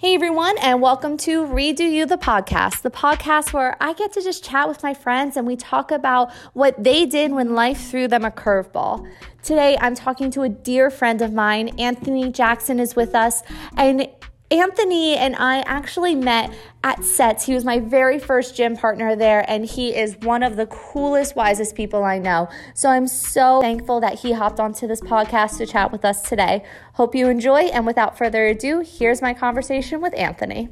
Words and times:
Hey 0.00 0.14
everyone, 0.14 0.56
and 0.62 0.80
welcome 0.80 1.18
to 1.18 1.44
Redo 1.44 1.80
You 1.80 2.06
the 2.06 2.16
podcast, 2.16 2.80
the 2.80 2.90
podcast 2.90 3.52
where 3.52 3.76
I 3.82 3.92
get 3.92 4.14
to 4.14 4.22
just 4.22 4.42
chat 4.42 4.66
with 4.66 4.82
my 4.82 4.94
friends 4.94 5.36
and 5.36 5.46
we 5.46 5.56
talk 5.56 5.90
about 5.90 6.32
what 6.54 6.82
they 6.82 7.04
did 7.04 7.32
when 7.32 7.54
life 7.54 7.90
threw 7.90 8.08
them 8.08 8.24
a 8.24 8.30
curveball. 8.30 9.06
Today, 9.42 9.76
I'm 9.78 9.94
talking 9.94 10.30
to 10.30 10.40
a 10.40 10.48
dear 10.48 10.88
friend 10.88 11.20
of 11.20 11.34
mine. 11.34 11.78
Anthony 11.78 12.32
Jackson 12.32 12.80
is 12.80 12.96
with 12.96 13.14
us, 13.14 13.42
and 13.76 14.08
Anthony 14.50 15.16
and 15.16 15.36
I 15.36 15.60
actually 15.60 16.16
met 16.16 16.52
at 16.82 17.04
SETS. 17.04 17.46
He 17.46 17.54
was 17.54 17.64
my 17.64 17.78
very 17.78 18.18
first 18.18 18.56
gym 18.56 18.76
partner 18.76 19.14
there, 19.14 19.48
and 19.48 19.64
he 19.64 19.94
is 19.94 20.16
one 20.18 20.42
of 20.42 20.56
the 20.56 20.66
coolest, 20.66 21.36
wisest 21.36 21.76
people 21.76 22.02
I 22.02 22.18
know. 22.18 22.48
So 22.74 22.88
I'm 22.88 23.06
so 23.06 23.60
thankful 23.60 24.00
that 24.00 24.18
he 24.18 24.32
hopped 24.32 24.58
onto 24.58 24.88
this 24.88 25.00
podcast 25.00 25.58
to 25.58 25.66
chat 25.66 25.92
with 25.92 26.04
us 26.04 26.22
today. 26.22 26.64
Hope 26.94 27.14
you 27.14 27.28
enjoy, 27.28 27.66
and 27.66 27.86
without 27.86 28.18
further 28.18 28.46
ado, 28.46 28.80
here's 28.80 29.22
my 29.22 29.34
conversation 29.34 30.00
with 30.00 30.18
Anthony. 30.18 30.68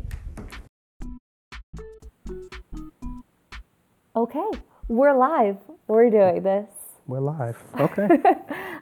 Okay, 4.16 4.50
we're 4.88 5.16
live. 5.16 5.56
We're 5.86 6.10
doing 6.10 6.42
this. 6.42 6.68
We're 7.06 7.20
live. 7.20 7.56
Okay. 7.78 8.08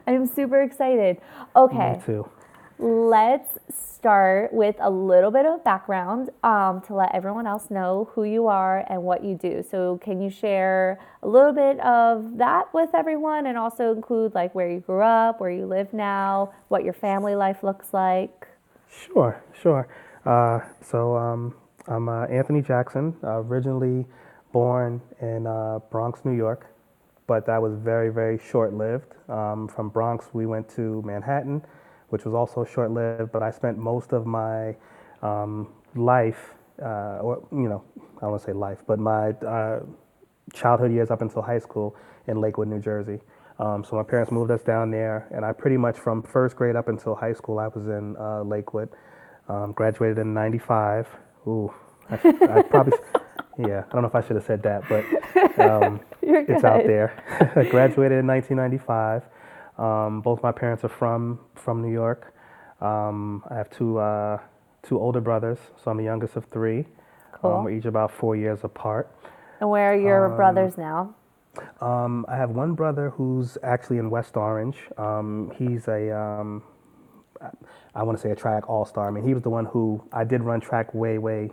I'm 0.07 0.25
super 0.25 0.61
excited. 0.61 1.17
Okay. 1.55 1.93
Me 1.93 2.03
too. 2.03 2.29
Let's 2.79 3.59
start 3.97 4.53
with 4.53 4.75
a 4.79 4.89
little 4.89 5.31
bit 5.31 5.45
of 5.45 5.63
background 5.63 6.29
um, 6.43 6.81
to 6.81 6.93
let 6.93 7.13
everyone 7.15 7.47
else 7.47 7.71
know 7.71 8.09
who 8.13 8.23
you 8.23 8.45
are 8.45 8.85
and 8.89 9.01
what 9.01 9.23
you 9.23 9.35
do. 9.35 9.65
So, 9.69 9.97
can 10.03 10.21
you 10.21 10.29
share 10.29 10.99
a 11.23 11.27
little 11.27 11.51
bit 11.51 11.79
of 11.79 12.37
that 12.37 12.71
with 12.73 12.91
everyone 12.93 13.47
and 13.47 13.57
also 13.57 13.91
include 13.91 14.35
like 14.35 14.53
where 14.53 14.69
you 14.69 14.81
grew 14.81 15.01
up, 15.01 15.41
where 15.41 15.49
you 15.49 15.65
live 15.65 15.93
now, 15.93 16.53
what 16.67 16.83
your 16.83 16.93
family 16.93 17.35
life 17.35 17.63
looks 17.63 17.91
like? 17.91 18.47
Sure, 18.89 19.41
sure. 19.61 19.87
Uh, 20.25 20.59
so, 20.81 21.17
um, 21.17 21.55
I'm 21.87 22.07
uh, 22.07 22.25
Anthony 22.25 22.61
Jackson, 22.61 23.15
uh, 23.23 23.41
originally 23.41 24.05
born 24.51 25.01
in 25.21 25.47
uh, 25.47 25.79
Bronx, 25.89 26.19
New 26.23 26.35
York, 26.35 26.67
but 27.25 27.45
that 27.47 27.61
was 27.61 27.73
very, 27.75 28.09
very 28.09 28.39
short 28.51 28.73
lived. 28.73 29.13
Um, 29.27 29.67
from 29.67 29.89
Bronx, 29.89 30.27
we 30.33 30.45
went 30.45 30.69
to 30.75 31.01
Manhattan 31.03 31.63
which 32.09 32.25
was 32.25 32.33
also 32.33 32.63
short 32.65 32.91
lived, 32.91 33.31
but 33.31 33.43
I 33.43 33.51
spent 33.51 33.77
most 33.77 34.13
of 34.13 34.25
my 34.25 34.75
um, 35.21 35.67
life, 35.95 36.53
uh, 36.81 37.19
or, 37.21 37.47
you 37.51 37.67
know, 37.69 37.83
I 38.17 38.21
don't 38.21 38.31
want 38.31 38.41
to 38.41 38.47
say 38.47 38.53
life, 38.53 38.79
but 38.87 38.99
my 38.99 39.29
uh, 39.29 39.79
childhood 40.53 40.91
years 40.91 41.11
up 41.11 41.21
until 41.21 41.41
high 41.41 41.59
school 41.59 41.95
in 42.27 42.39
Lakewood, 42.39 42.67
New 42.67 42.79
Jersey. 42.79 43.19
Um, 43.59 43.83
so 43.83 43.95
my 43.95 44.03
parents 44.03 44.31
moved 44.31 44.51
us 44.51 44.61
down 44.61 44.91
there, 44.91 45.27
and 45.31 45.43
I 45.43 45.51
pretty 45.51 45.77
much 45.77 45.97
from 45.97 46.21
first 46.21 46.55
grade 46.55 46.75
up 46.75 46.89
until 46.89 47.15
high 47.15 47.33
school, 47.33 47.59
I 47.59 47.67
was 47.67 47.87
in 47.87 48.15
uh, 48.17 48.43
Lakewood. 48.43 48.89
Um, 49.49 49.71
graduated 49.71 50.17
in 50.19 50.33
'95. 50.33 51.07
Ooh, 51.47 51.73
I, 52.09 52.15
I 52.15 52.61
probably, 52.69 52.97
yeah, 53.57 53.83
I 53.89 53.93
don't 53.93 54.01
know 54.01 54.09
if 54.09 54.15
I 54.15 54.21
should 54.21 54.35
have 54.35 54.45
said 54.45 54.61
that, 54.63 54.83
but 54.89 55.05
um, 55.59 56.01
it's 56.21 56.63
out 56.63 56.85
there. 56.85 57.23
graduated 57.71 58.19
in 58.19 58.27
1995. 58.27 59.23
Um, 59.77 60.21
both 60.21 60.41
my 60.43 60.51
parents 60.51 60.83
are 60.83 60.89
from 60.89 61.39
from 61.55 61.81
New 61.81 61.91
York. 61.91 62.33
Um, 62.81 63.43
I 63.49 63.55
have 63.55 63.69
two 63.69 63.97
uh, 63.99 64.39
two 64.83 64.99
older 64.99 65.21
brothers, 65.21 65.59
so 65.83 65.91
I'm 65.91 65.97
the 65.97 66.03
youngest 66.03 66.35
of 66.35 66.45
three. 66.45 66.85
Cool. 67.33 67.51
Um, 67.51 67.63
we're 67.63 67.71
each 67.71 67.85
about 67.85 68.11
four 68.11 68.35
years 68.35 68.63
apart. 68.63 69.09
And 69.59 69.69
where 69.69 69.91
are 69.91 69.95
your 69.95 70.31
Um, 70.31 70.35
brothers 70.35 70.77
now? 70.77 71.13
Um, 71.81 72.25
I 72.27 72.35
have 72.37 72.51
one 72.51 72.73
brother 72.73 73.09
who's 73.11 73.57
actually 73.63 73.97
in 73.97 74.09
West 74.11 74.37
Orange. 74.37 74.77
Um, 74.97 75.51
he's 75.55 75.87
a, 75.87 76.15
um, 76.15 76.61
I- 77.95 78.03
want 78.03 78.15
to 78.17 78.21
say 78.21 78.29
a 78.31 78.35
track 78.35 78.69
all 78.69 78.85
star. 78.85 79.07
I 79.07 79.11
mean, 79.11 79.23
he 79.23 79.33
was 79.33 79.41
the 79.41 79.49
one 79.49 79.65
who 79.65 80.03
I 80.13 80.23
did 80.23 80.43
run 80.43 80.59
track 80.59 80.93
way, 80.93 81.17
way, 81.17 81.49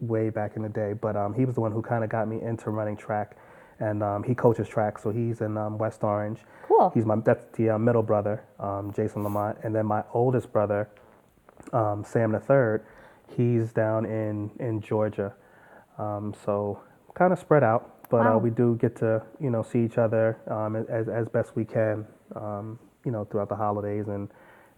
way 0.00 0.30
back 0.30 0.56
in 0.56 0.62
the 0.62 0.68
day. 0.68 0.92
But 0.92 1.16
um, 1.16 1.34
he 1.34 1.44
was 1.44 1.54
the 1.54 1.60
one 1.60 1.70
who 1.70 1.82
kind 1.82 2.02
of 2.02 2.10
got 2.10 2.26
me 2.26 2.42
into 2.42 2.70
running 2.70 2.96
track, 2.96 3.36
and 3.80 4.02
um, 4.02 4.22
he 4.22 4.34
coaches 4.34 4.68
track, 4.68 4.98
so 4.98 5.10
he's 5.10 5.40
in 5.40 5.56
um, 5.56 5.78
West 5.78 6.02
Orange. 6.04 6.40
Cool. 6.68 6.90
He's 6.94 7.04
my 7.04 7.16
that's 7.16 7.46
the 7.56 7.70
uh, 7.70 7.78
middle 7.78 8.02
brother, 8.02 8.44
um, 8.58 8.92
Jason 8.94 9.22
Lamont, 9.24 9.58
and 9.62 9.74
then 9.74 9.86
my 9.86 10.02
oldest 10.12 10.52
brother, 10.52 10.88
um, 11.72 12.04
Sam 12.04 12.32
the 12.32 12.40
third. 12.40 12.84
He's 13.36 13.72
down 13.72 14.06
in 14.06 14.50
in 14.60 14.80
Georgia, 14.80 15.34
um, 15.98 16.34
so 16.44 16.80
kind 17.14 17.32
of 17.32 17.38
spread 17.38 17.62
out. 17.64 18.08
But 18.10 18.24
Wow. 18.24 18.36
uh, 18.36 18.38
we 18.38 18.50
do 18.50 18.76
get 18.76 18.96
to 18.96 19.22
you 19.40 19.50
know 19.50 19.62
see 19.62 19.84
each 19.84 19.98
other 19.98 20.38
um, 20.48 20.76
as 20.76 21.08
as 21.08 21.28
best 21.28 21.56
we 21.56 21.64
can, 21.64 22.06
um, 22.36 22.78
you 23.04 23.10
know, 23.10 23.24
throughout 23.24 23.48
the 23.48 23.56
holidays 23.56 24.08
and 24.08 24.28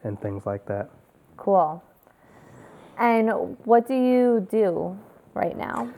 and 0.05 0.21
things 0.21 0.47
like 0.47 0.65
that. 0.67 0.91
Cool. 1.37 1.83
And 2.99 3.31
what 3.65 3.87
do 3.87 3.95
you 3.95 4.47
do 4.51 4.99
right 5.35 5.57
now? 5.57 5.91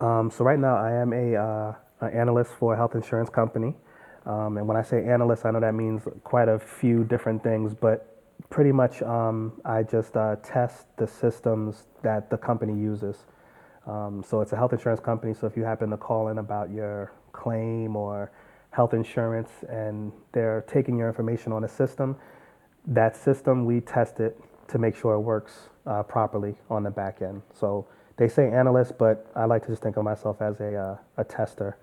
Um, 0.00 0.30
so 0.30 0.44
right 0.44 0.58
now 0.58 0.76
I 0.76 0.92
am 0.92 1.12
a 1.12 1.36
uh, 1.36 1.74
an 2.00 2.12
analyst 2.12 2.52
for 2.58 2.74
a 2.74 2.76
health 2.76 2.94
insurance 2.94 3.30
company, 3.30 3.74
um, 4.26 4.56
and 4.56 4.66
when 4.66 4.76
I 4.76 4.82
say 4.82 5.04
analyst, 5.04 5.46
I 5.46 5.52
know 5.52 5.60
that 5.60 5.74
means 5.74 6.02
quite 6.24 6.48
a 6.48 6.58
few 6.58 7.04
different 7.04 7.44
things, 7.44 7.74
but 7.74 8.16
pretty 8.50 8.72
much 8.72 9.00
um, 9.02 9.52
I 9.64 9.84
just 9.84 10.16
uh, 10.16 10.36
test 10.42 10.86
the 10.96 11.06
systems 11.06 11.84
that 12.02 12.28
the 12.28 12.36
company 12.36 12.78
uses. 12.78 13.16
Um, 13.86 14.24
so 14.28 14.40
it's 14.40 14.52
a 14.52 14.56
health 14.56 14.72
insurance 14.72 15.00
company. 15.00 15.32
So 15.32 15.46
if 15.46 15.56
you 15.56 15.62
happen 15.62 15.90
to 15.90 15.96
call 15.96 16.28
in 16.28 16.38
about 16.38 16.70
your 16.70 17.12
claim 17.32 17.94
or 17.94 18.32
health 18.70 18.94
insurance, 18.94 19.50
and 19.68 20.12
they're 20.32 20.64
taking 20.66 20.98
your 20.98 21.06
information 21.06 21.52
on 21.52 21.62
a 21.64 21.68
system, 21.68 22.16
that 22.88 23.16
system 23.16 23.64
we 23.64 23.80
test 23.80 24.18
it 24.18 24.38
to 24.68 24.78
make 24.78 24.96
sure 24.96 25.14
it 25.14 25.20
works 25.20 25.68
uh, 25.86 26.02
properly 26.02 26.56
on 26.68 26.82
the 26.82 26.90
back 26.90 27.22
end. 27.22 27.42
So 27.54 27.86
they 28.16 28.26
say 28.26 28.50
analyst, 28.50 28.98
but 28.98 29.30
I 29.36 29.44
like 29.44 29.62
to 29.62 29.68
just 29.68 29.82
think 29.82 29.96
of 29.96 30.04
myself 30.04 30.42
as 30.42 30.60
a 30.60 30.74
uh, 30.76 30.96
a 31.16 31.24
tester 31.24 31.76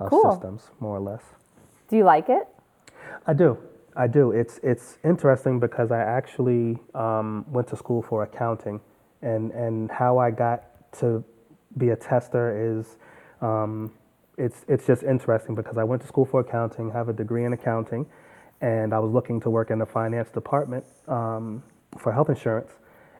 of 0.00 0.10
Cool. 0.10 0.32
systems, 0.32 0.70
more 0.80 0.96
or 0.96 1.00
less. 1.00 1.22
Do 1.88 1.96
you 1.96 2.04
like 2.04 2.28
it? 2.28 2.48
I 3.26 3.34
do. 3.34 3.58
I 3.96 4.06
do. 4.06 4.30
It's 4.32 4.58
it's 4.62 4.98
interesting 5.04 5.60
because 5.60 5.90
I 5.90 6.00
actually 6.00 6.78
um, 6.94 7.44
went 7.50 7.68
to 7.68 7.76
school 7.76 8.02
for 8.02 8.22
accounting, 8.22 8.80
and 9.22 9.50
and 9.52 9.90
how 9.90 10.18
I 10.18 10.30
got 10.30 10.92
to 11.00 11.22
be 11.76 11.90
a 11.90 11.96
tester 11.96 12.78
is, 12.78 12.96
um, 13.40 13.92
it's 14.38 14.64
it's 14.68 14.86
just 14.86 15.02
interesting 15.02 15.54
because 15.54 15.76
I 15.76 15.84
went 15.84 16.02
to 16.02 16.08
school 16.08 16.24
for 16.24 16.40
accounting, 16.40 16.90
have 16.92 17.08
a 17.08 17.12
degree 17.12 17.44
in 17.44 17.52
accounting, 17.52 18.06
and 18.60 18.94
I 18.94 18.98
was 19.00 19.12
looking 19.12 19.40
to 19.40 19.50
work 19.50 19.70
in 19.70 19.78
the 19.78 19.86
finance 19.86 20.30
department 20.30 20.84
um, 21.08 21.62
for 21.98 22.12
health 22.12 22.28
insurance, 22.28 22.70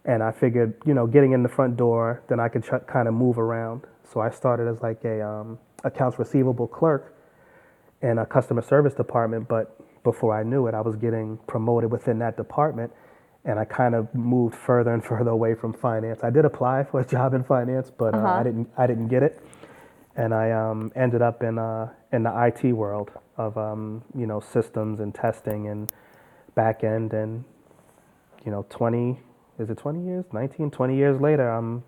and 0.04 0.22
I 0.22 0.30
figured 0.30 0.74
you 0.86 0.94
know 0.94 1.06
getting 1.06 1.32
in 1.32 1.42
the 1.42 1.48
front 1.48 1.76
door, 1.76 2.22
then 2.28 2.40
I 2.40 2.48
could 2.48 2.62
tr- 2.64 2.76
kind 2.78 3.08
of 3.08 3.14
move 3.14 3.38
around. 3.38 3.82
So 4.12 4.20
I 4.20 4.30
started 4.30 4.68
as 4.68 4.80
like 4.82 5.04
a 5.04 5.20
um, 5.26 5.58
accounts 5.84 6.18
receivable 6.18 6.66
clerk 6.68 7.14
in 8.02 8.18
a 8.18 8.26
customer 8.26 8.62
service 8.62 8.94
department, 8.94 9.48
but 9.48 9.76
before 10.04 10.38
I 10.38 10.42
knew 10.42 10.66
it, 10.66 10.74
I 10.74 10.80
was 10.80 10.96
getting 10.96 11.38
promoted 11.46 11.90
within 11.92 12.18
that 12.20 12.36
department, 12.36 12.92
and 13.44 13.58
I 13.58 13.64
kind 13.66 13.94
of 13.94 14.14
moved 14.14 14.54
further 14.56 14.92
and 14.94 15.04
further 15.12 15.30
away 15.30 15.54
from 15.54 15.72
finance. 15.74 16.20
I 16.24 16.30
did 16.30 16.44
apply 16.44 16.84
for 16.84 17.00
a 17.00 17.06
job 17.06 17.34
in 17.34 17.44
finance, 17.44 17.90
but 17.90 18.14
uh, 18.14 18.18
Uh-huh. 18.18 18.40
I 18.40 18.42
didn't. 18.44 18.68
I 18.78 18.86
didn't 18.86 19.08
get 19.08 19.22
it, 19.22 19.42
and 20.16 20.34
I 20.34 20.52
um, 20.52 20.92
ended 20.96 21.22
up 21.22 21.42
in 21.42 21.58
uh, 21.58 21.90
in 22.12 22.22
the 22.24 22.32
IT 22.46 22.72
world 22.72 23.10
of 23.36 23.56
um, 23.58 24.02
you 24.16 24.26
know 24.26 24.40
systems 24.40 25.00
and 25.00 25.14
testing 25.14 25.68
and 25.68 25.92
back 26.54 26.84
end, 26.84 27.12
and 27.14 27.44
you 28.44 28.50
know 28.52 28.66
20 28.70 29.20
is 29.58 29.70
it 29.70 29.78
20 29.78 30.04
years 30.04 30.24
19 30.32 30.70
20 30.70 30.96
years 30.96 31.20
later 31.20 31.48
i'm 31.50 31.84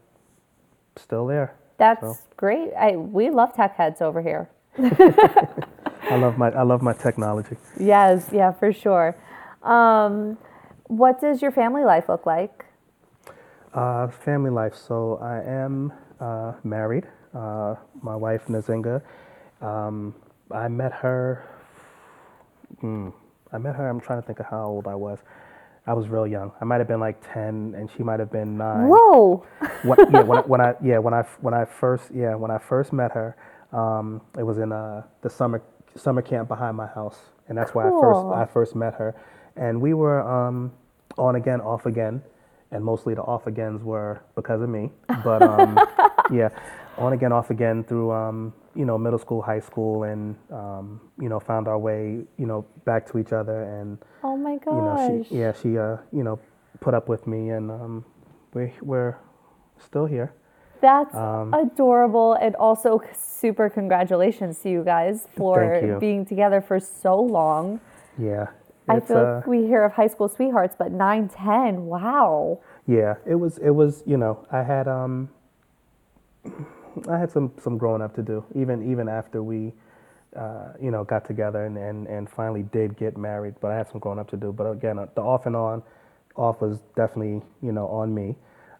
still 0.97 1.27
there 1.27 1.55
That's 1.82 2.00
So. 2.00 2.19
great. 2.37 2.70
I, 2.78 2.97
we 2.97 3.31
love 3.31 3.54
tech 3.54 3.75
heads 3.76 4.00
over 4.00 4.22
here. 4.22 4.48
i 6.10 6.16
love 6.16 6.38
my 6.38 6.48
i 6.50 6.62
love 6.62 6.81
my 6.82 6.93
technology 6.94 7.56
Yes, 7.78 8.31
yeah, 8.32 8.53
for 8.53 8.72
sure. 8.72 9.16
Um, 9.62 10.38
what 10.87 11.20
does 11.20 11.43
your 11.43 11.50
family 11.52 11.84
life 11.84 12.08
look 12.08 12.25
like? 12.26 12.64
Uh, 13.75 14.08
family 14.08 14.50
life. 14.50 14.75
So 14.76 15.19
I 15.23 15.37
am 15.43 15.93
uh, 16.20 16.52
married. 16.64 17.06
Uh, 17.34 17.75
my 18.02 18.17
wife 18.17 18.46
Nazinga. 18.46 19.02
Um, 19.61 20.14
I 20.52 20.69
met 20.69 20.93
her. 20.93 21.44
Hmm, 22.81 23.11
I 23.52 23.58
met 23.58 23.75
her. 23.76 23.88
I'm 23.88 24.00
trying 24.00 24.20
to 24.20 24.26
think 24.26 24.40
of 24.40 24.46
how 24.46 24.64
old 24.67 24.87
I 24.87 24.94
was. 24.94 25.19
I 25.87 25.94
was 25.94 26.08
real 26.08 26.26
young. 26.26 26.52
I 26.61 26.64
might 26.64 26.79
have 26.79 26.87
been 26.88 27.00
like 27.00 27.20
ten, 27.32 27.75
and 27.76 27.90
she 27.96 28.02
might 28.02 28.20
have 28.20 28.31
been 28.31 28.56
nine. 28.56 28.88
Whoa. 28.88 29.44
What, 29.82 29.99
yeah, 30.12 30.23
when, 30.23 30.38
I- 30.38 30.43
when 30.43 30.61
I 30.61 30.75
yeah 30.82 30.99
when 30.99 31.12
I 31.14 31.23
when 31.40 31.55
I 31.55 31.64
first 31.64 32.11
yeah 32.14 32.34
when 32.37 32.50
I 32.52 32.58
first 32.58 32.93
met 32.93 33.11
her, 33.12 33.37
um, 33.73 34.20
it 34.38 34.44
was 34.44 34.58
in 34.58 34.70
uh, 34.73 35.02
the 35.23 35.31
summer 35.31 35.61
summer 35.96 36.23
camp 36.23 36.46
behind 36.49 36.76
my 36.76 36.87
house, 36.87 37.19
and 37.49 37.58
that's 37.58 37.75
where 37.75 37.87
I 37.87 37.90
first 38.00 38.20
I 38.26 38.44
first 38.52 38.76
met 38.76 38.94
her, 38.94 39.14
and 39.56 39.81
we 39.81 39.93
were 39.94 40.20
um, 40.23 40.73
on 41.19 41.34
again, 41.34 41.61
off 41.61 41.85
again, 41.87 42.23
and 42.70 42.85
mostly 42.85 43.14
the 43.14 43.23
off 43.23 43.46
agains 43.49 43.82
were 43.82 44.23
because 44.37 44.62
of 44.62 44.69
me, 44.69 44.90
but 45.25 45.43
um, 45.43 45.76
yeah, 46.32 46.50
on 46.99 47.12
again, 47.12 47.33
off 47.33 47.50
again 47.50 47.85
through 47.85 48.11
um, 48.12 48.53
you 48.75 48.85
know 48.85 48.97
middle 48.99 49.19
school, 49.19 49.43
high 49.43 49.61
school, 49.61 50.05
and 50.05 50.37
um, 50.50 51.00
you 51.21 51.29
know 51.29 51.41
found 51.41 51.69
our 51.69 51.79
way 51.79 52.25
you 52.39 52.47
know 52.47 52.65
back 52.85 53.06
to 53.12 53.19
each 53.19 53.33
other, 53.33 53.62
and 53.62 53.99
Oh 54.23 54.37
my 54.37 54.53
you 54.53 54.59
know 54.83 54.97
gosh. 54.97 55.29
she 55.29 55.37
yeah 55.39 55.53
she 55.53 55.79
uh, 55.79 55.97
you 56.12 56.23
know 56.25 56.39
put 56.81 56.94
up 56.94 57.09
with 57.09 57.27
me, 57.27 57.50
and 57.50 57.71
um, 57.71 58.05
we 58.55 58.73
we're 58.83 59.17
still 59.79 60.06
here. 60.06 60.33
That's 60.81 61.15
Um, 61.15 61.55
adorable. 61.55 62.35
And 62.35 62.56
also, 62.56 63.00
super 63.15 63.71
congratulations 63.71 64.59
to 64.62 64.69
you 64.69 64.83
guys 64.83 65.29
for 65.37 65.79
you. 65.81 65.97
being 66.00 66.27
together 66.27 66.61
for 66.61 66.81
so 66.81 67.21
long. 67.21 67.81
Yeah. 68.19 68.49
I 68.88 68.99
feel 68.99 69.19
uh, 69.19 69.35
like 69.37 69.47
we 69.47 69.65
hear 69.65 69.85
of 69.85 69.93
high 69.93 70.09
school 70.09 70.29
sweethearts, 70.29 70.75
but 70.77 70.91
9, 70.91 71.29
10, 71.29 71.87
wow. 71.87 72.59
Yeah, 72.88 73.15
it 73.25 73.37
was. 73.37 73.59
It 73.59 73.71
was. 73.71 74.03
You 74.06 74.17
know, 74.17 74.45
I 74.50 74.65
had 74.65 74.88
um, 74.88 75.29
I 77.09 77.19
had 77.19 77.31
some 77.31 77.53
some 77.62 77.79
growing 77.79 78.03
up 78.03 78.15
to 78.17 78.23
do. 78.23 78.44
Even 78.55 78.91
even 78.91 79.09
after 79.09 79.43
we, 79.43 79.73
uh, 80.37 80.75
you 80.81 80.91
know, 80.91 81.05
got 81.05 81.25
together 81.27 81.67
and, 81.67 81.77
and 81.79 82.06
and 82.06 82.31
finally 82.31 82.62
did 82.65 82.97
get 82.97 83.17
married. 83.17 83.55
But 83.61 83.73
I 83.73 83.77
had 83.77 83.89
some 83.89 84.00
growing 84.00 84.19
up 84.19 84.31
to 84.31 84.37
do. 84.37 84.53
But 84.53 84.65
again, 84.71 84.99
uh, 84.99 85.06
the 85.15 85.23
off 85.23 85.47
and 85.47 85.56
on, 85.56 85.83
off 86.37 86.61
was 86.61 86.81
definitely 86.97 87.43
you 87.62 87.73
know 87.73 87.89
on 87.89 88.15
me. 88.15 88.37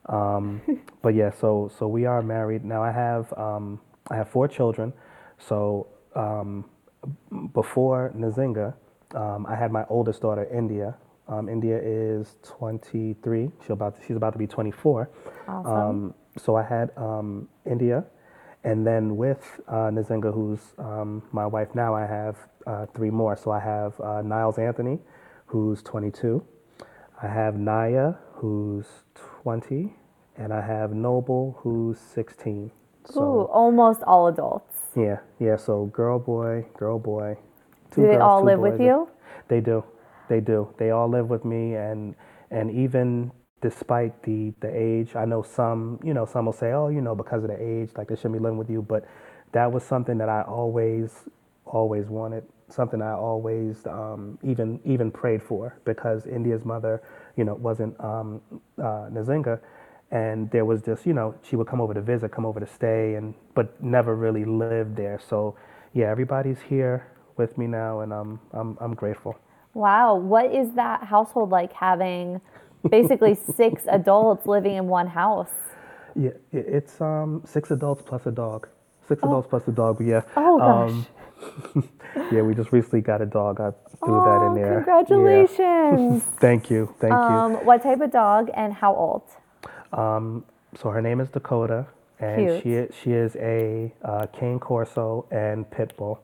Um, 0.07 0.63
but 1.03 1.15
yeah, 1.15 1.31
so 1.31 1.71
so 1.79 1.89
we 1.89 2.07
are 2.07 2.23
married 2.23 2.65
now. 2.65 2.83
I 2.83 2.93
have 2.93 3.33
um, 3.39 3.81
I 4.11 4.17
have 4.17 4.29
four 4.31 4.49
children. 4.49 4.93
So 5.39 5.89
um, 6.15 6.67
before 7.55 8.13
Nazinga, 8.17 8.75
um, 9.15 9.47
I 9.49 9.57
had 9.57 9.73
my 9.73 9.85
oldest 9.89 10.23
daughter, 10.23 10.47
India. 10.53 10.97
Um, 11.29 11.49
India 11.49 11.79
is 11.83 12.37
23. 12.45 13.51
She's 13.63 13.71
about 13.71 13.97
she's 14.07 14.17
about 14.17 14.33
to 14.35 14.39
be 14.39 14.47
24. 14.47 15.11
Awesome. 15.49 16.15
So 16.39 16.57
I 16.57 16.63
had 16.63 16.91
um, 16.97 17.49
India, 17.67 18.05
and 18.65 18.87
then 18.87 19.17
with 19.17 19.61
uh, 19.69 19.91
Nazinga, 19.91 20.33
who's 20.33 20.61
um, 20.79 21.23
my 21.33 21.47
wife 21.47 21.75
now, 21.75 21.95
I 21.95 22.07
have 22.07 22.37
uh, 22.67 22.87
three 22.95 23.11
more. 23.11 23.37
So 23.37 23.51
I 23.51 23.61
have 23.61 24.01
uh, 24.01 24.23
Niles 24.23 24.59
Anthony, 24.59 24.99
who's 25.47 25.83
22. 25.83 26.43
I 27.23 27.27
have 27.29 27.57
Naya, 27.57 28.15
who's 28.35 28.87
20, 29.43 29.93
and 30.37 30.53
I 30.53 30.61
have 30.61 30.93
Noble, 30.93 31.59
who's 31.61 31.99
16. 32.01 32.71
So 33.05 33.21
Ooh, 33.23 33.43
almost 33.53 34.03
all 34.05 34.29
adults. 34.29 34.75
yeah, 34.97 35.19
yeah. 35.41 35.57
So 35.57 35.87
girl, 35.87 36.19
boy, 36.19 36.67
girl, 36.77 36.99
boy. 36.99 37.37
Do 37.95 38.03
they 38.03 38.13
girls, 38.13 38.23
all 38.23 38.41
two 38.41 38.47
live 38.47 38.61
with 38.61 38.81
you? 38.81 39.09
They 39.49 39.61
do, 39.61 39.85
they 40.29 40.41
do. 40.41 40.69
They 40.79 40.91
all 40.91 41.09
live 41.09 41.29
with 41.29 41.45
me, 41.45 41.75
and 41.75 42.15
and 42.51 42.71
even 42.71 43.33
despite 43.63 44.23
the 44.25 44.55
the 44.61 44.69
age, 44.77 45.17
I 45.17 45.27
know 45.27 45.43
some, 45.43 46.01
you 46.05 46.15
know, 46.15 46.27
some 46.27 46.47
will 46.47 46.55
say, 46.55 46.73
oh, 46.73 46.89
you 46.91 47.03
know, 47.03 47.17
because 47.17 47.45
of 47.45 47.51
the 47.51 47.63
age, 47.63 47.91
like 47.97 48.09
they 48.09 48.17
shouldn't 48.17 48.35
be 48.35 48.41
living 48.41 48.59
with 48.59 48.71
you. 48.71 48.83
But 48.83 49.07
that 49.53 49.73
was 49.73 49.85
something 49.85 50.19
that 50.19 50.31
I 50.31 50.43
always, 50.43 51.13
always 51.67 52.07
wanted. 52.09 52.45
Something 52.71 53.03
I 53.03 53.13
always 53.15 53.87
um, 53.87 54.39
even 54.45 54.81
even 54.85 55.11
prayed 55.13 55.43
for 55.43 55.79
because 55.87 56.27
India's 56.27 56.65
mother, 56.67 57.03
you 57.37 57.45
know, 57.45 57.55
wasn't 57.57 57.99
um, 58.01 58.43
uh, 58.79 59.09
Nazinga, 59.13 59.61
and 60.13 60.51
there 60.53 60.67
was 60.67 60.83
just 60.83 61.07
you 61.07 61.15
know 61.15 61.35
she 61.43 61.57
would 61.57 61.69
come 61.69 61.81
over 61.81 61.95
to 61.95 62.03
visit, 62.03 62.33
come 62.33 62.47
over 62.47 62.61
to 62.61 62.67
stay, 62.67 63.15
and 63.17 63.35
but 63.55 63.83
never 63.83 64.17
really 64.17 64.45
lived 64.45 64.97
there. 64.97 65.21
So 65.29 65.57
yeah, 65.95 66.11
everybody's 66.11 66.61
here 66.63 67.09
with 67.39 67.59
me 67.59 67.67
now, 67.69 68.01
and 68.01 68.13
I'm 68.13 68.41
I'm 68.81 68.95
grateful. 68.95 69.37
Wow. 69.75 70.17
What 70.17 70.55
is 70.55 70.73
that 70.75 71.05
household 71.05 71.51
like 71.51 71.73
having 71.73 72.41
basically 72.91 73.35
six 73.35 73.85
adults 73.89 74.47
living 74.47 74.77
in 74.77 74.87
one 74.87 75.07
house? 75.07 75.51
Yeah, 76.15 76.31
it's 76.53 77.01
um 77.01 77.43
six 77.47 77.71
adults 77.71 78.03
plus 78.05 78.27
a 78.27 78.31
dog. 78.31 78.69
Six 79.09 79.23
adults 79.23 79.49
plus 79.49 79.67
a 79.69 79.73
dog. 79.73 79.99
but 79.99 80.07
Yeah. 80.07 80.23
Oh, 80.37 80.59
gosh. 80.59 80.91
Um, 81.75 81.89
yeah, 82.33 82.43
we 82.43 82.55
just 82.55 82.73
recently 82.73 83.01
got 83.01 83.21
a 83.21 83.27
dog. 83.27 83.61
I 83.61 83.71
threw 84.05 84.15
that 84.21 84.41
Oh, 84.43 84.47
in 84.49 84.55
there. 84.55 84.71
Yeah. 84.79 84.85
congratulations. 84.85 86.23
Thank 86.39 86.71
you. 86.71 86.95
Thank 87.01 87.13
um, 87.15 87.55
what 87.67 87.83
type 87.83 88.01
of 88.01 88.13
dog 88.13 88.51
and 88.55 88.73
how 88.73 88.95
old? 88.95 89.23
Um, 89.93 90.45
so 90.81 90.91
her 90.91 91.03
name 91.03 91.21
is 91.21 91.29
Dakota, 91.31 91.87
and 92.21 92.47
Cute. 92.49 92.63
she 92.63 92.71
is, 92.71 92.95
she 93.03 93.11
is 93.13 93.37
a 93.37 93.93
uh, 94.05 94.27
Cane 94.27 94.59
Corso 94.61 95.27
and 95.31 95.69
Pit 95.71 95.95
Bull. 95.97 96.21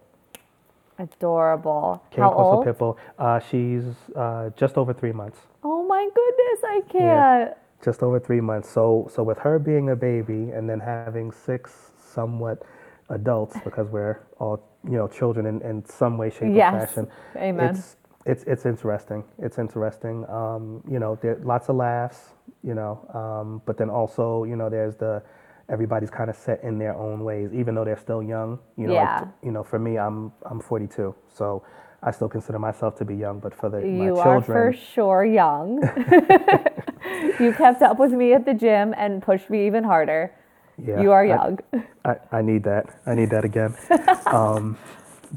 Adorable. 0.99 2.03
Cane 2.11 2.23
how 2.25 2.33
old? 2.35 2.99
Uh, 3.19 3.39
she's 3.41 3.85
uh, 4.17 4.51
just 4.57 4.77
over 4.77 4.93
three 4.93 5.13
months. 5.13 5.39
Oh 5.63 5.85
my 5.87 6.09
goodness, 6.15 6.61
I 6.65 6.81
can't. 6.93 7.57
just 7.85 8.03
over 8.03 8.19
three 8.19 8.41
months. 8.41 8.69
So, 8.71 9.09
so 9.15 9.23
with 9.23 9.39
her 9.39 9.59
being 9.59 9.91
a 9.91 9.97
baby 9.97 10.51
and 10.51 10.69
then 10.69 10.81
having 10.81 11.31
six 11.33 11.93
somewhat 11.97 12.63
adults, 13.11 13.57
because 13.65 13.89
we're 13.89 14.19
all 14.41 14.63
you 14.85 14.97
know 14.97 15.07
children 15.09 15.47
in, 15.47 15.63
in 15.63 15.85
some 15.85 16.19
way, 16.19 16.31
shape, 16.31 16.53
Yes. 16.55 16.75
or 16.75 16.87
fashion. 16.87 17.09
Amen. 17.37 17.71
It's 17.77 17.97
it's 18.27 18.45
it's 18.45 18.67
interesting. 18.67 19.25
It's 19.39 19.59
interesting. 19.59 20.27
Um, 20.29 20.83
you 20.91 20.99
know, 20.99 21.17
there 21.23 21.39
lots 21.45 21.69
of 21.69 21.77
laughs. 21.77 22.31
You 22.65 22.75
know, 22.75 22.99
um, 23.15 23.63
but 23.67 23.79
then 23.79 23.89
also 23.91 24.45
you 24.45 24.57
know 24.57 24.69
there's 24.69 24.97
the 24.97 25.23
everybody's 25.69 26.11
kind 26.11 26.31
of 26.31 26.37
set 26.37 26.63
in 26.65 26.79
their 26.79 26.95
own 26.95 27.25
ways, 27.25 27.51
even 27.53 27.75
though 27.75 27.85
they're 27.85 27.99
still 27.99 28.23
young. 28.23 28.59
You 28.77 28.87
know, 28.89 28.95
like, 28.95 29.07
Yeah. 29.09 29.29
you 29.43 29.53
know, 29.53 29.63
for 29.65 29.79
me, 29.79 29.99
I'm 29.99 30.33
I'm 30.45 30.61
42, 30.61 31.15
so. 31.35 31.63
I 32.01 32.13
still 32.13 32.29
consider 32.29 32.61
myself 32.61 32.95
to 32.99 33.05
be 33.05 33.17
young, 33.17 33.41
but 33.41 33.53
for 33.53 33.69
the 33.69 33.79
You 33.81 34.15
my 34.15 34.21
are 34.21 34.41
for 34.41 34.73
sure 34.73 35.25
young. 35.25 35.83
you 37.41 37.53
kept 37.53 37.83
up 37.83 37.99
with 37.99 38.13
me 38.13 38.33
at 38.35 38.45
the 38.45 38.55
gym 38.55 38.95
and 38.97 39.23
pushed 39.23 39.51
me 39.51 39.67
even 39.67 39.83
harder. 39.83 40.33
yeah, 40.77 41.01
you 41.01 41.11
are 41.11 41.25
I- 41.25 41.29
young. 41.29 41.59
I, 42.05 42.17
I 42.31 42.43
need 42.43 42.63
that. 42.65 42.87
I 43.05 43.17
need 43.17 43.31
that 43.31 43.45
again. 43.45 43.75
um, 44.27 44.77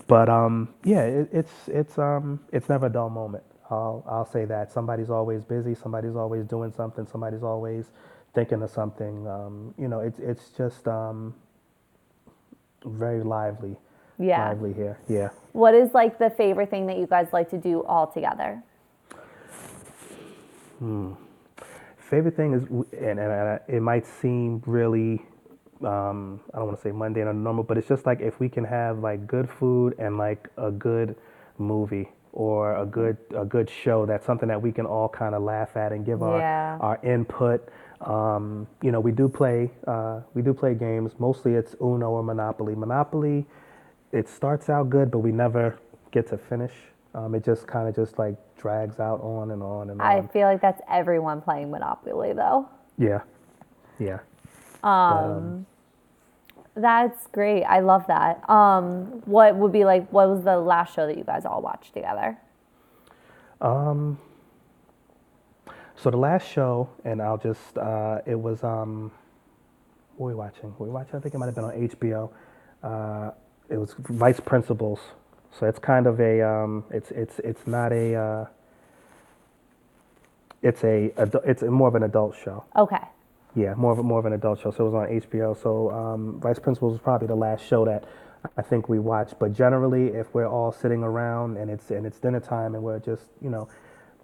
but 0.08 0.30
um, 0.30 0.70
yeah, 0.84 1.02
it, 1.02 1.30
it's 1.34 1.54
it's 1.68 1.98
um, 1.98 2.40
it's 2.54 2.70
never 2.70 2.86
a 2.86 2.90
dull 2.92 3.10
moment. 3.10 3.44
I'll 3.72 4.04
I'll 4.08 4.26
say 4.32 4.46
that. 4.46 4.72
Somebody's 4.72 5.10
always 5.10 5.42
busy. 5.44 5.74
Somebody's 5.74 6.16
always 6.16 6.46
doing 6.46 6.72
something. 6.72 7.08
Somebody's 7.08 7.42
always 7.44 7.86
thinking 8.34 8.62
of 8.64 8.70
something. 8.70 9.28
Um, 9.28 9.74
you 9.78 9.88
know, 9.88 10.00
it's 10.00 10.20
it's 10.20 10.50
just 10.58 10.88
um, 10.88 11.36
very 12.86 13.24
lively. 13.24 13.78
Yeah. 14.20 14.50
Lively 14.50 14.74
here. 14.74 15.00
Yeah. 15.08 15.30
What 15.54 15.74
is 15.74 15.94
like 15.94 16.20
the 16.20 16.30
favorite 16.30 16.70
thing 16.70 16.86
that 16.88 16.98
you 16.98 17.08
guys 17.08 17.30
like 17.34 17.50
to 17.52 17.58
do 17.58 17.84
all 17.86 18.08
together? 18.08 18.64
Favorite 21.98 22.36
thing 22.36 22.54
is, 22.54 22.64
and, 22.94 23.20
and, 23.20 23.32
and 23.32 23.60
it 23.68 23.82
might 23.82 24.06
seem 24.06 24.62
really, 24.66 25.22
um, 25.84 26.42
I 26.54 26.58
don't 26.58 26.68
want 26.68 26.78
to 26.78 26.84
say 26.84 26.92
mundane 26.92 27.28
or 27.28 27.34
normal, 27.34 27.64
but 27.64 27.78
it's 27.78 27.88
just 27.88 28.06
like 28.06 28.22
if 28.22 28.40
we 28.40 28.50
can 28.50 28.64
have 28.66 29.00
like 29.00 29.28
good 29.28 29.50
food 29.50 29.96
and 29.98 30.18
like 30.18 30.50
a 30.58 30.72
good 30.72 31.16
movie 31.58 32.10
or 32.34 32.76
a 32.78 32.86
good 32.86 33.18
a 33.36 33.46
good 33.46 33.70
show, 33.70 34.06
that's 34.06 34.26
something 34.26 34.50
that 34.50 34.62
we 34.62 34.72
can 34.72 34.86
all 34.86 35.10
kind 35.10 35.36
of 35.36 35.44
laugh 35.44 35.78
at 35.78 35.92
and 35.94 36.06
give 36.06 36.22
our 36.24 36.40
Yeah. 36.40 36.78
our 36.82 37.00
input. 37.04 37.70
Um, 38.06 38.68
you 38.82 38.92
know, 38.92 39.00
we 39.00 39.12
do 39.12 39.30
play 39.30 39.72
uh, 39.88 40.22
we 40.34 40.42
do 40.42 40.54
play 40.54 40.74
games. 40.74 41.14
Mostly 41.20 41.54
it's 41.54 41.76
Uno 41.82 42.10
or 42.12 42.24
Monopoly. 42.24 42.76
Monopoly, 42.76 43.46
it 44.12 44.28
starts 44.28 44.70
out 44.70 44.90
good, 44.90 45.12
but 45.12 45.20
we 45.20 45.32
never 45.32 45.78
get 46.12 46.28
to 46.30 46.38
finish. 46.38 46.74
Um, 47.14 47.36
it 47.36 47.44
just 47.44 47.68
kind 47.68 47.88
of 47.88 47.96
just 47.96 48.18
like 48.18 48.36
drags 48.58 49.00
out 49.00 49.22
on 49.22 49.52
and 49.52 49.62
on 49.62 49.90
and 49.90 50.02
on. 50.02 50.08
I 50.08 50.26
feel 50.28 50.48
like 50.48 50.62
that's 50.62 50.82
everyone 50.90 51.42
playing 51.42 51.72
Monopoly 51.72 52.34
though. 52.34 52.70
Yeah, 52.98 53.22
yeah. 54.00 54.20
Um, 54.84 55.66
that's 56.76 57.28
great. 57.28 57.64
I 57.64 57.82
love 57.82 58.08
that. 58.08 58.50
Um, 58.50 59.22
what 59.26 59.56
would 59.56 59.72
be 59.72 59.86
like? 59.86 60.10
What 60.12 60.30
was 60.30 60.44
the 60.44 60.58
last 60.58 60.96
show 60.96 61.06
that 61.06 61.18
you 61.18 61.24
guys 61.24 61.46
all 61.46 61.62
watched 61.62 61.94
together? 61.94 62.38
So 66.02 66.10
the 66.10 66.18
last 66.18 66.52
show, 66.52 66.90
and 67.06 67.22
I'll 67.22 67.38
just, 67.38 67.78
uh, 67.78 68.22
it 68.26 68.40
was, 68.40 68.64
um, 68.64 69.12
what 70.18 70.26
were 70.26 70.32
we 70.32 70.36
watching? 70.36 70.74
Were 70.80 70.88
we 70.88 70.92
watching? 70.92 71.16
I 71.16 71.20
think 71.20 71.36
it 71.36 71.38
might 71.38 71.46
have 71.46 71.54
been 71.54 71.64
on 71.64 71.74
HBO. 71.74 72.32
Uh, 72.82 73.32
it 73.70 73.78
was 73.78 73.94
Vice 74.00 74.40
Principals. 74.40 75.00
So 75.52 75.68
it's 75.68 75.78
kind 75.78 76.08
of 76.08 76.20
a, 76.20 76.42
um, 76.42 76.86
it's 76.90 77.12
it's 77.12 77.38
it's 77.40 77.68
not 77.68 77.92
a, 77.92 78.16
uh, 78.16 78.46
it's 80.64 80.84
a, 80.84 81.12
it's 81.46 81.62
more 81.62 81.90
of 81.90 81.94
an 81.94 82.04
adult 82.04 82.36
show. 82.36 82.64
Okay. 82.76 83.04
Yeah, 83.54 83.76
more 83.76 83.92
of 83.92 84.00
a, 84.00 84.04
more 84.04 84.18
of 84.18 84.26
an 84.26 84.34
adult 84.34 84.60
show. 84.60 84.72
So 84.72 84.88
it 84.88 84.90
was 84.90 84.96
on 84.96 85.20
HBO. 85.22 85.62
So 85.62 85.92
um, 85.92 86.40
Vice 86.40 86.58
Principals 86.58 86.94
was 86.94 87.02
probably 87.02 87.28
the 87.28 87.36
last 87.36 87.64
show 87.64 87.86
that 87.86 88.06
I 88.58 88.64
think 88.64 88.90
we 88.90 88.98
watched. 88.98 89.38
But 89.38 89.54
generally, 89.54 90.08
if 90.08 90.34
we're 90.34 90.48
all 90.48 90.72
sitting 90.72 91.04
around 91.04 91.58
and 91.58 91.70
it's 91.70 91.92
and 91.92 92.08
it's 92.08 92.20
dinner 92.20 92.40
time 92.40 92.74
and 92.74 92.84
we're 92.84 93.00
just 93.00 93.26
you 93.40 93.52
know, 93.52 93.70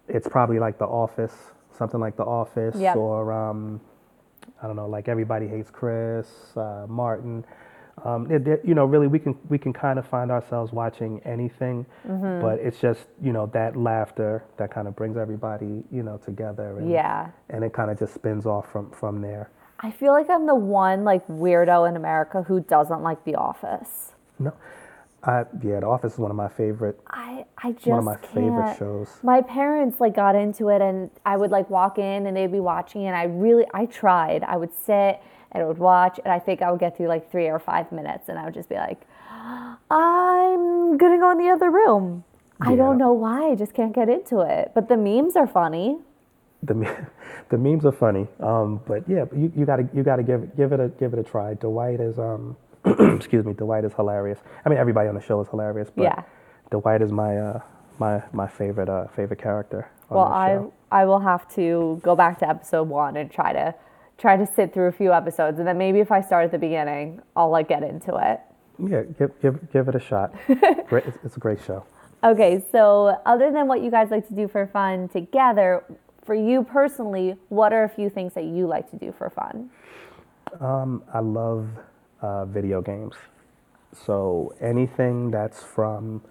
it's 0.07 0.27
probably 0.27 0.57
like 0.57 0.79
The 0.79 0.85
Office, 0.85 1.35
something 1.77 1.99
like 1.99 2.15
The 2.17 2.25
Office, 2.25 2.75
Yep. 2.75 2.95
or 2.95 3.31
um, 3.31 3.79
I 4.61 4.67
don't 4.67 4.75
know, 4.75 4.87
like 4.87 5.07
Everybody 5.07 5.47
Hates 5.47 5.69
Chris, 5.71 6.27
uh, 6.57 6.85
Martin. 6.87 7.45
Um, 8.05 8.29
it- 8.31 8.47
it- 8.47 8.63
you 8.63 8.75
know, 8.75 8.85
really, 8.85 9.07
we 9.07 9.17
can 9.17 9.35
we 9.49 9.57
can 9.57 9.73
kind 9.73 9.97
of 9.97 10.05
find 10.05 10.29
ourselves 10.31 10.71
watching 10.71 11.19
anything, 11.25 11.85
Mm-hmm. 12.07 12.41
but 12.41 12.59
it's 12.59 12.79
just 12.79 13.07
you 13.21 13.33
know 13.33 13.47
that 13.53 13.75
laughter 13.75 14.43
that 14.57 14.69
kind 14.71 14.87
of 14.87 14.95
brings 14.95 15.17
everybody 15.17 15.83
you 15.91 16.03
know 16.03 16.17
together. 16.17 16.77
And, 16.77 16.89
Yeah. 16.89 17.29
and 17.49 17.63
it 17.63 17.73
kind 17.73 17.89
of 17.89 17.97
just 17.97 18.13
spins 18.13 18.45
off 18.45 18.69
from 18.71 18.91
from 18.91 19.21
there. 19.21 19.49
I 19.79 19.91
feel 19.91 20.11
like 20.11 20.29
I'm 20.29 20.45
the 20.45 20.55
one 20.55 21.03
like 21.03 21.27
weirdo 21.27 21.87
in 21.89 21.95
America 21.95 22.43
who 22.43 22.59
doesn't 22.61 23.01
like 23.01 23.23
The 23.25 23.35
Office. 23.35 24.13
No, 24.39 24.53
I 25.27 25.45
yeah, 25.61 25.81
The 25.81 25.85
Office 25.87 26.13
is 26.13 26.19
one 26.19 26.31
of 26.31 26.37
my 26.37 26.47
favorite. 26.47 26.99
I 27.09 27.45
I 27.57 27.73
just 27.73 27.87
one 27.87 27.99
of 27.99 28.05
my 28.05 28.15
can't. 28.15 28.33
favorite 28.33 28.77
shows. 28.79 29.09
My 29.23 29.41
parents 29.41 29.99
like 29.99 30.15
got 30.15 30.35
into 30.35 30.69
it, 30.69 30.81
and 30.81 31.11
I 31.25 31.37
would 31.37 31.51
like 31.51 31.69
walk 31.69 31.99
in, 31.99 32.25
and 32.27 32.37
they'd 32.37 32.51
be 32.51 32.61
watching, 32.61 33.05
and 33.05 33.15
I 33.15 33.23
really 33.25 33.65
I 33.73 33.87
tried. 33.87 34.43
I 34.43 34.57
would 34.57 34.73
sit 34.73 35.21
and 35.51 35.63
I 35.63 35.65
would 35.65 35.79
watch, 35.79 36.19
and 36.23 36.33
I 36.33 36.39
think 36.39 36.61
I 36.61 36.71
would 36.71 36.79
get 36.79 36.97
through 36.97 37.09
like 37.09 37.29
three 37.31 37.47
or 37.47 37.59
five 37.59 37.91
minutes, 37.91 38.29
and 38.29 38.39
I 38.39 38.45
would 38.45 38.53
just 38.53 38.69
be 38.69 38.75
like, 38.75 39.01
I'm 39.91 40.97
gonna 40.97 41.19
go 41.19 41.31
in 41.31 41.37
the 41.37 41.49
other 41.49 41.69
room. 41.69 42.23
I 42.61 42.75
don't 42.75 42.97
know 42.97 43.13
why. 43.13 43.51
I 43.51 43.55
just 43.55 43.73
can't 43.73 43.93
get 43.93 44.09
into 44.09 44.39
it. 44.41 44.71
But 44.73 44.89
the 44.89 44.97
memes 44.97 45.35
are 45.35 45.47
funny. 45.47 45.99
The 46.63 46.73
the 47.49 47.57
memes 47.57 47.85
are 47.85 47.91
funny, 47.91 48.27
um, 48.39 48.81
but 48.87 49.07
yeah, 49.09 49.25
you, 49.35 49.51
you 49.55 49.65
gotta 49.65 49.87
you 49.93 50.03
gotta 50.03 50.23
give 50.23 50.43
it 50.43 50.57
give 50.57 50.73
it 50.73 50.79
a 50.79 50.89
give 50.89 51.13
it 51.13 51.19
a 51.19 51.23
try. 51.23 51.53
Dwight 51.53 51.99
is 51.99 52.17
um, 52.17 52.55
excuse 53.17 53.45
me, 53.45 53.53
Dwight 53.53 53.83
is 53.85 53.93
hilarious. 53.93 54.39
I 54.65 54.69
mean, 54.69 54.77
everybody 54.77 55.09
on 55.09 55.15
the 55.15 55.21
show 55.21 55.41
is 55.41 55.47
hilarious, 55.49 55.89
but 55.95 56.03
Yeah. 56.03 56.23
Dwight 56.71 57.01
is 57.01 57.11
my 57.11 57.37
uh, 57.37 57.59
my 57.99 58.23
my 58.33 58.47
favorite 58.47 58.89
uh, 58.89 59.07
favorite 59.07 59.39
character. 59.41 59.89
On 60.09 60.17
Well, 60.17 60.27
I. 60.27 60.59
I 60.89 61.05
will 61.05 61.19
have 61.19 61.53
to 61.55 61.99
go 62.01 62.15
back 62.15 62.39
to 62.39 62.47
episode 62.49 62.87
one 62.87 63.17
and 63.17 63.29
try 63.29 63.51
to 63.51 63.75
try 64.17 64.37
to 64.37 64.47
sit 64.47 64.73
through 64.73 64.87
a 64.87 64.91
few 64.91 65.11
episodes, 65.13 65.59
and 65.59 65.67
then 65.67 65.77
maybe 65.77 65.99
if 65.99 66.11
I 66.11 66.21
start 66.21 66.45
at 66.45 66.51
the 66.51 66.57
beginning, 66.57 67.21
I'll 67.35 67.49
like 67.49 67.67
get 67.67 67.83
into 67.83 68.15
it. 68.15 68.39
yeah, 68.79 69.03
give 69.19 69.31
give 69.41 69.71
give 69.73 69.87
it 69.89 69.95
a 69.95 69.99
shot. 69.99 70.33
great, 70.87 71.05
it's, 71.05 71.17
it's 71.25 71.37
a 71.37 71.39
great 71.39 71.59
show. 71.61 71.83
Okay, 72.23 72.63
so 72.71 73.19
other 73.25 73.51
than 73.51 73.67
what 73.67 73.81
you 73.81 73.91
guys 73.91 74.09
like 74.11 74.27
to 74.29 74.33
do 74.33 74.47
for 74.47 74.65
fun 74.67 75.09
together, 75.09 75.83
for 76.25 76.35
you 76.35 76.63
personally, 76.63 77.35
what 77.49 77.73
are 77.73 77.83
a 77.83 77.89
few 77.89 78.09
things 78.09 78.33
that 78.33 78.45
you 78.45 78.65
like 78.65 78.89
to 78.91 78.97
do 78.97 79.13
for 79.17 79.29
fun? 79.29 79.69
I 81.13 81.19
love 81.19 81.67
uh, 82.21 82.45
video 82.45 82.81
games. 82.81 83.15
So 83.93 84.53
anything 84.61 85.31
that's 85.31 85.63
from, 85.63 86.21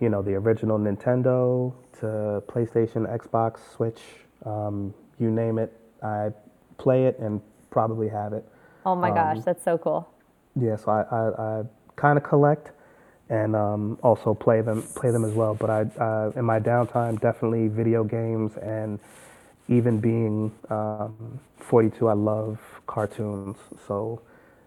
you 0.00 0.08
know, 0.10 0.22
the 0.22 0.34
original 0.34 0.78
Nintendo 0.78 1.72
to 2.00 2.42
PlayStation, 2.48 3.06
Xbox, 3.18 3.58
Switch, 3.76 4.00
um, 4.44 4.94
you 5.18 5.30
name 5.30 5.58
it, 5.58 5.72
I 6.02 6.30
play 6.78 7.06
it 7.06 7.18
and 7.18 7.40
probably 7.70 8.08
have 8.08 8.32
it. 8.32 8.44
Oh 8.86 8.96
my 8.96 9.10
Um, 9.10 9.14
gosh, 9.14 9.40
that's 9.44 9.64
so 9.64 9.78
cool. 9.78 10.08
Yeah, 10.56 10.76
so 10.76 10.92
I, 10.92 11.02
I, 11.02 11.60
I 11.60 11.62
kind 11.96 12.18
of 12.18 12.24
collect 12.24 12.72
and 13.30 13.56
um, 13.56 13.98
also 14.02 14.34
play 14.34 14.60
them 14.60 14.82
play 14.94 15.10
them 15.10 15.24
as 15.24 15.32
well. 15.32 15.54
But 15.54 15.70
I 15.70 15.80
uh, 16.02 16.32
in 16.36 16.44
my 16.44 16.60
downtime, 16.60 17.20
definitely 17.20 17.68
video 17.68 18.04
games 18.04 18.56
and 18.58 18.98
even 19.68 20.00
being 20.00 20.52
um, 20.70 21.40
42, 21.58 22.08
I 22.08 22.12
love 22.14 22.58
cartoons. 22.86 23.56
So 23.86 24.20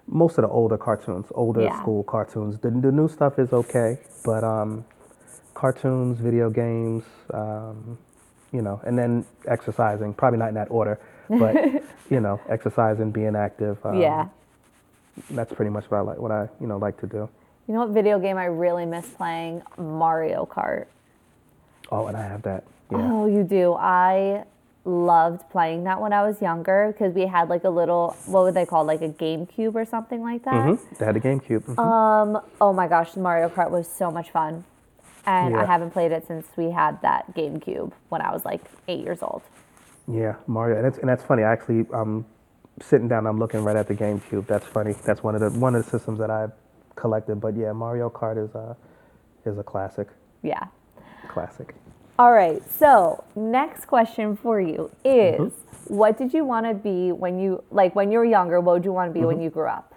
most 0.08 0.38
of 0.38 0.44
the 0.44 0.50
older 0.50 0.78
cartoons, 0.78 1.26
older 1.34 1.62
Yeah. 1.64 1.80
school 1.82 2.04
cartoons. 2.04 2.60
The, 2.60 2.70
the 2.70 2.92
new 2.92 3.08
stuff 3.08 3.40
is 3.40 3.52
okay, 3.54 3.98
but 4.24 4.44
um, 4.44 4.86
cartoons, 5.54 6.20
video 6.20 6.50
games, 6.50 7.04
um, 7.34 7.98
you 8.52 8.62
know, 8.62 8.80
and 8.86 8.98
then 8.98 9.26
exercising. 9.48 10.14
Probably 10.14 10.40
not 10.40 10.50
in 10.50 10.56
that 10.56 10.70
order, 10.70 11.00
but 11.30 11.56
you 12.10 12.20
know, 12.20 12.40
exercising, 12.50 13.12
being 13.12 13.36
active. 13.36 13.84
Um, 13.86 14.00
yeah. 14.00 14.28
that's 15.32 15.52
pretty 15.54 15.72
much 15.72 15.86
what 15.90 15.98
I 15.98 16.02
like. 16.02 16.18
What 16.20 16.32
I 16.32 16.48
you 16.62 16.68
know 16.68 16.78
like 16.78 17.00
to 17.02 17.08
do. 17.08 17.28
You 17.68 17.74
know 17.74 17.80
what 17.82 17.90
video 17.90 18.20
game 18.20 18.38
I 18.38 18.46
really 18.46 18.86
miss 18.86 19.08
playing? 19.08 19.64
Mario 19.78 20.46
Kart. 20.46 20.86
Oh, 21.92 22.06
and 22.08 22.16
I 22.16 22.22
have 22.22 22.44
that. 22.44 22.64
Yeah. 22.92 23.10
Oh, 23.12 23.26
you 23.26 23.44
do. 23.44 23.74
I 23.74 24.44
loved 24.86 25.50
playing 25.50 25.84
that 25.86 26.00
when 26.00 26.14
I 26.14 26.22
was 26.22 26.42
younger 26.42 26.94
because 26.94 27.14
we 27.16 27.26
had 27.26 27.50
like 27.50 27.64
a 27.64 27.70
little, 27.70 28.16
what 28.28 28.44
would 28.44 28.54
they 28.54 28.66
call 28.66 28.86
like 28.86 29.02
a 29.02 29.10
GameCube 29.10 29.74
or 29.76 29.84
something 29.86 30.22
like 30.22 30.44
that. 30.46 30.54
Mhm. 30.54 30.98
They 31.00 31.06
had 31.06 31.16
a 31.18 31.20
GameCube. 31.20 31.62
Mhm. 31.66 31.80
Um, 31.80 32.42
oh 32.62 32.72
my 32.72 32.88
gosh, 32.88 33.16
Mario 33.16 33.50
Kart 33.50 33.72
was 33.72 33.88
so 33.88 34.12
much 34.12 34.30
fun. 34.32 34.64
And 35.28 35.58
I 35.58 35.66
haven't 35.66 35.90
played 35.90 36.12
it 36.12 36.28
since 36.28 36.46
we 36.56 36.70
had 36.70 37.02
that 37.02 37.34
GameCube 37.34 37.94
when 38.10 38.22
I 38.22 38.32
was 38.32 38.46
like 38.46 38.62
eight 38.88 39.00
years 39.04 39.24
old. 39.24 39.42
yeah, 40.08 40.36
Mario, 40.46 40.78
and 40.78 40.86
it's 40.86 41.00
and 41.00 41.10
that's 41.10 41.24
funny. 41.24 41.42
I 41.44 41.52
actually, 41.52 41.88
um, 41.92 42.26
sitting 42.80 43.08
down, 43.08 43.26
I'm 43.26 43.40
looking 43.40 43.64
right 43.64 43.76
at 43.76 43.88
the 43.88 43.96
GameCube. 43.96 44.46
That's 44.46 44.68
funny. 44.68 44.94
That's 45.04 45.24
one 45.24 45.34
of 45.34 45.42
the 45.42 45.50
one 45.60 45.74
of 45.74 45.84
the 45.84 45.90
systems 45.90 46.20
that 46.20 46.30
I've 46.30 46.52
collected. 46.96 47.42
But 47.42 47.56
yeah, 47.56 47.72
Mario 47.72 48.08
Kart 48.12 48.38
is 48.38 48.54
a 48.54 48.78
is 49.46 49.58
a 49.58 49.64
classic. 49.64 50.10
Yeah. 50.44 50.66
Classic. 51.28 51.74
All 52.20 52.32
right. 52.32 52.62
So, 52.72 53.24
next 53.36 53.86
question 53.88 54.38
for 54.38 54.62
you 54.62 54.92
is 55.06 55.38
Mm-hmm. 55.40 55.96
what 55.96 56.18
did 56.18 56.34
you 56.34 56.46
want 56.46 56.66
to 56.68 56.74
be 56.74 57.12
when 57.12 57.40
you, 57.40 57.64
like 57.72 57.96
when 57.96 58.12
you 58.12 58.20
were 58.20 58.26
younger, 58.26 58.60
what 58.62 58.74
would 58.74 58.86
you 58.86 58.94
want 58.94 59.10
to 59.10 59.14
be 59.14 59.20
Mm-hmm. 59.20 59.28
when 59.28 59.42
you 59.42 59.50
grew 59.50 59.68
up? 59.68 59.94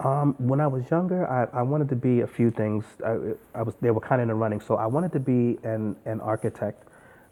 Um, 0.00 0.34
when 0.38 0.60
I 0.60 0.66
was 0.66 0.90
younger, 0.90 1.28
I, 1.30 1.46
I 1.58 1.62
wanted 1.62 1.88
to 1.90 1.96
be 1.96 2.20
a 2.20 2.26
few 2.26 2.50
things. 2.50 2.84
I, 3.04 3.18
I 3.54 3.62
was 3.62 3.74
they 3.80 3.90
were 3.90 4.00
kind 4.00 4.20
of 4.20 4.24
in 4.24 4.28
the 4.28 4.34
running, 4.34 4.60
so 4.60 4.76
I 4.76 4.86
wanted 4.86 5.12
to 5.12 5.20
be 5.20 5.58
an 5.64 5.96
an 6.06 6.20
architect. 6.20 6.84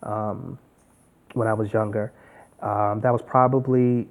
Um, 0.02 0.58
when 1.34 1.48
I 1.48 1.54
was 1.54 1.72
younger, 1.72 2.12
um, 2.62 3.00
that 3.02 3.12
was 3.12 3.22
probably 3.22 4.08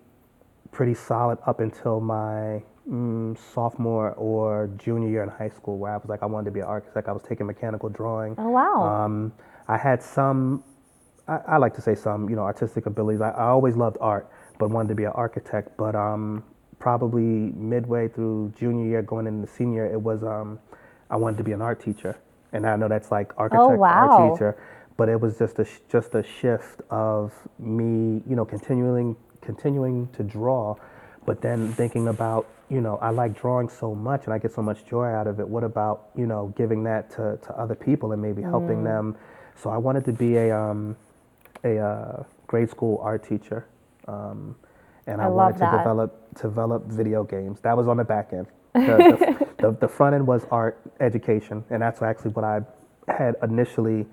pretty 0.71 0.93
solid 0.93 1.39
up 1.47 1.59
until 1.61 1.99
my 2.01 2.63
mm, 2.89 3.37
sophomore 3.53 4.11
or 4.13 4.69
junior 4.77 5.09
year 5.09 5.23
in 5.23 5.29
high 5.29 5.49
school, 5.49 5.77
where 5.77 5.93
I 5.93 5.97
was 5.97 6.09
like, 6.09 6.23
I 6.23 6.27
wanted 6.27 6.45
to 6.45 6.51
be 6.51 6.61
an 6.61 6.67
architect. 6.67 7.07
I 7.07 7.11
was 7.13 7.23
taking 7.23 7.47
mechanical 7.47 7.89
drawing. 7.89 8.35
Oh, 8.37 8.49
wow. 8.49 8.83
I 9.67 9.77
had 9.77 10.01
some, 10.03 10.63
I, 11.27 11.39
I 11.47 11.57
like 11.57 11.73
to 11.75 11.81
say 11.81 11.95
some, 11.95 12.29
you 12.29 12.35
know, 12.35 12.43
artistic 12.43 12.85
abilities. 12.85 13.21
I, 13.21 13.31
I 13.31 13.47
always 13.49 13.75
loved 13.75 13.97
art, 14.01 14.29
but 14.59 14.69
wanted 14.69 14.89
to 14.89 14.95
be 14.95 15.05
an 15.05 15.13
architect. 15.15 15.77
But 15.77 15.95
um, 15.95 16.43
probably 16.79 17.23
midway 17.55 18.07
through 18.09 18.53
junior 18.57 18.85
year, 18.85 19.01
going 19.01 19.27
into 19.27 19.47
senior, 19.47 19.85
it 19.91 20.01
was 20.01 20.23
um, 20.23 20.59
I 21.09 21.17
wanted 21.17 21.37
to 21.37 21.43
be 21.43 21.51
an 21.53 21.61
art 21.61 21.81
teacher, 21.83 22.17
and 22.53 22.65
I 22.67 22.75
know 22.75 22.87
that's 22.87 23.11
like 23.11 23.33
architect, 23.37 23.69
Oh, 23.69 23.77
wow. 23.77 23.97
art 23.97 24.35
teacher. 24.35 24.57
But 24.97 25.09
it 25.09 25.19
was 25.19 25.37
just 25.39 25.59
a 25.59 25.67
just 25.89 26.15
a 26.15 26.23
shift 26.23 26.81
of 26.91 27.33
me, 27.59 28.21
you 28.29 28.35
know, 28.35 28.45
continuing 28.45 29.15
continuing 29.41 30.07
to 30.09 30.23
draw, 30.23 30.75
but 31.25 31.41
then 31.41 31.73
thinking 31.73 32.07
about, 32.09 32.47
you 32.69 32.81
know, 32.81 32.97
I 32.97 33.09
like 33.11 33.33
drawing 33.39 33.69
so 33.69 33.95
much 33.95 34.25
and 34.25 34.33
I 34.33 34.37
get 34.39 34.53
so 34.53 34.61
much 34.61 34.85
joy 34.85 35.05
out 35.07 35.27
of 35.27 35.39
it. 35.39 35.47
What 35.49 35.63
about, 35.65 36.09
you 36.15 36.27
know, 36.27 36.53
giving 36.57 36.83
that 36.85 37.09
to, 37.11 37.37
to 37.43 37.53
other 37.59 37.75
people 37.75 38.13
and 38.13 38.21
maybe 38.21 38.41
helping 38.41 38.83
Mm. 38.83 38.85
them? 38.85 39.17
So 39.55 39.69
I 39.69 39.77
wanted 39.77 40.05
to 40.05 40.13
be 40.13 40.35
a 40.37 40.57
um, 40.57 40.95
a 41.63 41.77
uh, 41.77 42.23
grade 42.47 42.69
school 42.69 42.99
art 43.01 43.27
teacher, 43.27 43.65
um, 44.07 44.55
and 45.07 45.21
I, 45.21 45.25
I 45.25 45.27
wanted 45.27 45.59
to 45.59 45.77
develop 45.77 46.41
develop 46.41 46.85
video 46.85 47.23
games. 47.23 47.59
That 47.61 47.77
was 47.77 47.87
on 47.87 47.97
the 47.97 48.03
back 48.03 48.33
end. 48.33 48.47
The, 48.73 48.79
the, 48.79 49.47
the, 49.61 49.77
the 49.81 49.87
front 49.87 50.15
end 50.15 50.25
was 50.27 50.45
art 50.51 50.79
education, 50.99 51.63
and 51.69 51.81
that's 51.81 52.01
actually 52.01 52.31
what 52.31 52.43
I 52.43 52.61
had 53.07 53.35
initially 53.43 54.05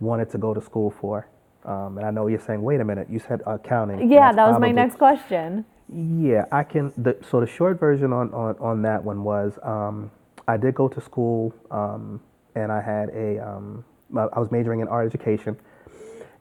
wanted 0.00 0.30
to 0.30 0.38
go 0.38 0.54
to 0.54 0.60
school 0.60 0.90
for. 0.90 1.28
Um, 1.64 1.98
and 1.98 2.06
I 2.06 2.10
know 2.10 2.28
you're 2.28 2.40
saying, 2.40 2.62
wait 2.62 2.80
a 2.80 2.84
minute, 2.84 3.08
you 3.10 3.18
said 3.18 3.42
accounting. 3.46 4.10
yeah, 4.10 4.32
that 4.32 4.48
was 4.48 4.60
my 4.60 4.70
next 4.70 4.96
question. 4.96 5.64
yeah, 5.92 6.44
I 6.50 6.62
can. 6.62 6.92
The, 6.96 7.16
so 7.30 7.40
the 7.40 7.46
short 7.46 7.78
version 7.78 8.12
on, 8.12 8.32
on, 8.32 8.56
on 8.58 8.82
that 8.82 9.02
one 9.02 9.24
was 9.24 9.58
um, 9.62 10.10
I 10.46 10.56
did 10.56 10.74
go 10.74 10.88
to 10.88 11.00
school 11.00 11.54
um, 11.70 12.20
and 12.54 12.72
I 12.72 12.80
had 12.80 13.10
a, 13.10 13.38
um, 13.38 13.84
I 14.16 14.38
was 14.38 14.50
majoring 14.50 14.80
in 14.80 14.88
art 14.88 15.06
education. 15.06 15.56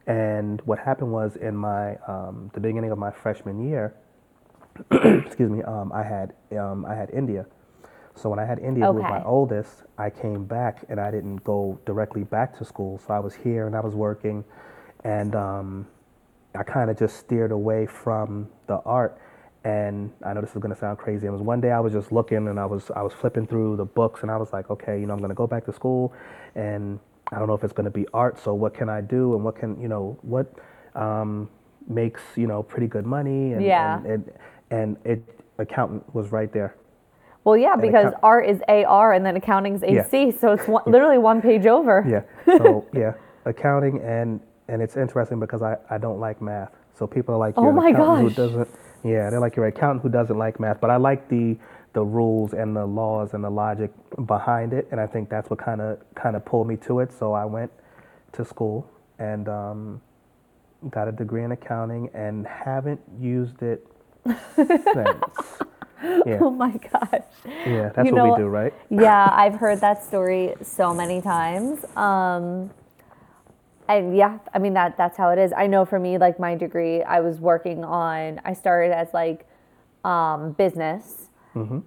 And 0.06 0.62
what 0.62 0.80
happened 0.80 1.12
was 1.12 1.36
in 1.36 1.56
my, 1.56 1.96
um, 2.08 2.50
the 2.54 2.62
beginning 2.62 2.92
of 2.92 2.98
my 2.98 3.12
freshman 3.12 3.68
year, 3.68 3.94
excuse 4.92 5.50
me, 5.50 5.64
um, 5.64 5.92
I 5.94 6.04
had, 6.04 6.34
um, 6.58 6.86
I 6.86 6.96
had 6.96 7.10
India. 7.10 7.46
So 8.16 8.30
when 8.30 8.40
I 8.40 8.46
had 8.46 8.60
India, 8.60 8.86
who 8.86 8.94
was 8.94 9.04
my 9.04 9.24
oldest, 9.24 9.84
I 9.98 10.10
came 10.10 10.46
back 10.46 10.86
and 10.90 11.00
I 11.00 11.12
didn't 11.12 11.44
go 11.44 11.80
directly 11.86 12.24
back 12.24 12.58
to 12.58 12.66
school. 12.66 13.00
So 13.06 13.14
I 13.14 13.20
was 13.20 13.36
here 13.36 13.68
and 13.68 13.76
I 13.76 13.80
was 13.80 13.94
working, 13.94 14.44
and 15.04 15.36
um, 15.36 15.88
I 16.56 16.64
kind 16.64 16.90
of 16.90 16.98
just 16.98 17.18
steered 17.18 17.52
away 17.52 17.86
from 17.86 18.50
the 18.68 18.78
art. 18.86 19.20
And 19.64 20.12
I 20.26 20.34
know 20.34 20.42
this 20.42 20.52
is 20.52 20.58
going 20.58 20.74
to 20.74 20.80
sound 20.80 20.98
crazy. 20.98 21.28
It 21.28 21.32
was 21.32 21.42
one 21.42 21.62
day 21.62 21.72
I 21.72 21.80
was 21.80 21.94
just 21.94 22.12
looking 22.12 22.48
and 22.48 22.60
I 22.60 22.66
was 22.66 22.90
I 22.96 23.02
was 23.02 23.14
flipping 23.14 23.46
through 23.46 23.76
the 23.76 23.86
books 23.86 24.22
and 24.22 24.32
I 24.32 24.38
was 24.38 24.54
like, 24.54 24.70
okay, 24.70 25.00
you 25.00 25.06
know, 25.06 25.14
I'm 25.14 25.20
going 25.20 25.30
to 25.30 25.36
go 25.36 25.46
back 25.46 25.66
to 25.66 25.74
school, 25.74 26.14
and 26.56 27.00
I 27.32 27.40
don't 27.40 27.48
know 27.48 27.54
if 27.54 27.64
it's 27.64 27.74
going 27.74 27.86
to 27.86 27.92
be 27.92 28.06
art. 28.14 28.40
So 28.40 28.54
what 28.54 28.74
can 28.74 28.90
I 28.90 29.02
do? 29.02 29.36
And 29.36 29.44
what 29.44 29.56
can 29.56 29.80
you 29.82 29.88
know 29.88 30.18
what 30.22 30.54
um, 30.96 31.50
makes 31.88 32.22
you 32.36 32.48
know 32.48 32.64
pretty 32.64 32.88
good 32.88 33.06
money? 33.06 33.54
And, 33.54 33.64
Yeah. 33.64 33.98
And, 33.98 34.06
and, 34.08 34.32
and 34.72 34.98
it 35.06 35.24
accountant 35.58 36.14
was 36.14 36.32
right 36.32 36.52
there. 36.52 36.76
Well, 37.44 37.56
yeah, 37.58 37.76
because 37.78 38.08
account- 38.08 38.24
art 38.24 38.46
is 38.50 38.62
AR 38.68 39.14
and 39.14 39.26
then 39.26 39.36
accounting 39.38 39.76
is 39.76 39.82
Yeah. 39.84 40.06
AC, 40.06 40.32
so 40.38 40.52
it's 40.54 40.68
one, 40.68 40.84
literally 40.86 41.18
one 41.18 41.42
page 41.42 41.66
over. 41.66 42.04
Yeah. 42.48 42.58
So 42.58 42.86
yeah, 42.94 43.14
accounting 43.46 44.02
and 44.02 44.40
and 44.70 44.82
it's 44.82 44.98
interesting 44.98 45.40
because 45.40 45.62
I, 45.62 45.78
I 45.90 45.98
don't 45.98 46.20
like 46.20 46.42
math. 46.42 46.72
So 46.94 47.08
people 47.08 47.36
are 47.36 47.38
like, 47.38 47.54
Oh 47.58 47.72
my 47.72 47.92
gosh. 47.92 48.22
who 48.22 48.30
doesn't. 48.32 48.68
Yeah, 49.04 49.30
they're 49.30 49.40
like 49.40 49.56
you're 49.56 49.66
an 49.66 49.72
accountant 49.74 50.02
who 50.04 50.10
doesn't 50.10 50.38
like 50.38 50.60
math. 50.60 50.82
But 50.82 50.90
I 50.90 50.98
like 50.98 51.30
the 51.30 51.58
the 51.98 52.06
rules 52.06 52.54
and 52.54 52.76
the 52.76 52.86
laws 52.86 53.34
and 53.34 53.44
the 53.44 53.50
logic 53.50 53.90
behind 54.28 54.72
it, 54.72 54.88
and 54.92 55.02
I 55.02 55.08
think 55.08 55.30
that's 55.32 55.50
what 55.50 55.58
kind 55.58 55.82
of 55.82 55.98
kind 56.14 56.36
of 56.36 56.46
pulled 56.46 56.68
me 56.68 56.76
to 56.88 57.00
it. 57.00 57.12
So 57.12 57.34
I 57.34 57.44
went 57.44 57.72
to 58.34 58.46
school 58.46 58.88
and 59.18 59.50
um, 59.50 60.00
got 60.92 61.08
a 61.08 61.12
degree 61.12 61.44
in 61.44 61.54
accounting 61.54 62.12
and 62.14 62.46
haven't 62.46 63.02
used 63.20 63.64
it 63.64 63.86
since. 64.56 65.24
Yeah. 66.28 66.38
Oh 66.42 66.52
my 66.52 66.74
gosh. 66.78 67.24
Yeah, 67.66 67.90
that's 67.90 68.06
You 68.06 68.14
what 68.14 68.24
know- 68.24 68.32
we 68.34 68.38
do, 68.38 68.46
right? 68.48 68.72
yeah, 68.92 69.30
I've 69.32 69.56
heard 69.56 69.82
that 69.82 70.04
story 70.04 70.54
so 70.62 70.94
many 70.94 71.22
times. 71.22 71.84
Um, 71.98 72.70
and 73.90 74.16
yeah, 74.16 74.38
I 74.54 74.60
mean 74.60 74.74
that 74.76 74.96
that's 74.96 75.18
how 75.18 75.30
it 75.32 75.40
is. 75.40 75.52
I 75.58 75.66
know 75.66 75.86
for 75.86 75.98
me, 76.00 76.20
like 76.20 76.40
my 76.40 76.54
degree, 76.54 77.02
I 77.02 77.20
was 77.22 77.40
working 77.40 77.84
on. 77.84 78.40
I 78.46 78.54
started 78.54 78.92
as 78.94 79.12
like 79.12 79.48
um, 80.06 80.52
business, 80.52 81.27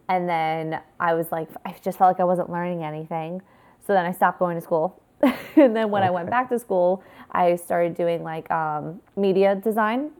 and 0.08 0.28
then 0.28 0.80
I 0.98 1.14
was 1.14 1.30
like, 1.30 1.48
I 1.64 1.74
just 1.82 1.98
felt 1.98 2.08
like 2.10 2.20
I 2.20 2.24
wasn't 2.24 2.50
learning 2.50 2.82
anything. 2.82 3.42
So 3.86 3.92
then 3.92 4.04
I 4.04 4.12
stopped 4.12 4.38
going 4.38 4.56
to 4.56 4.60
school. 4.60 5.00
and 5.56 5.76
then 5.76 5.90
when 5.90 6.02
I 6.02 6.10
went 6.10 6.30
back 6.30 6.48
to 6.50 6.58
school, 6.58 7.02
I 7.30 7.56
started 7.56 7.94
doing 7.94 8.22
like 8.22 8.50
um, 8.50 9.00
media 9.16 9.54
design, 9.54 10.10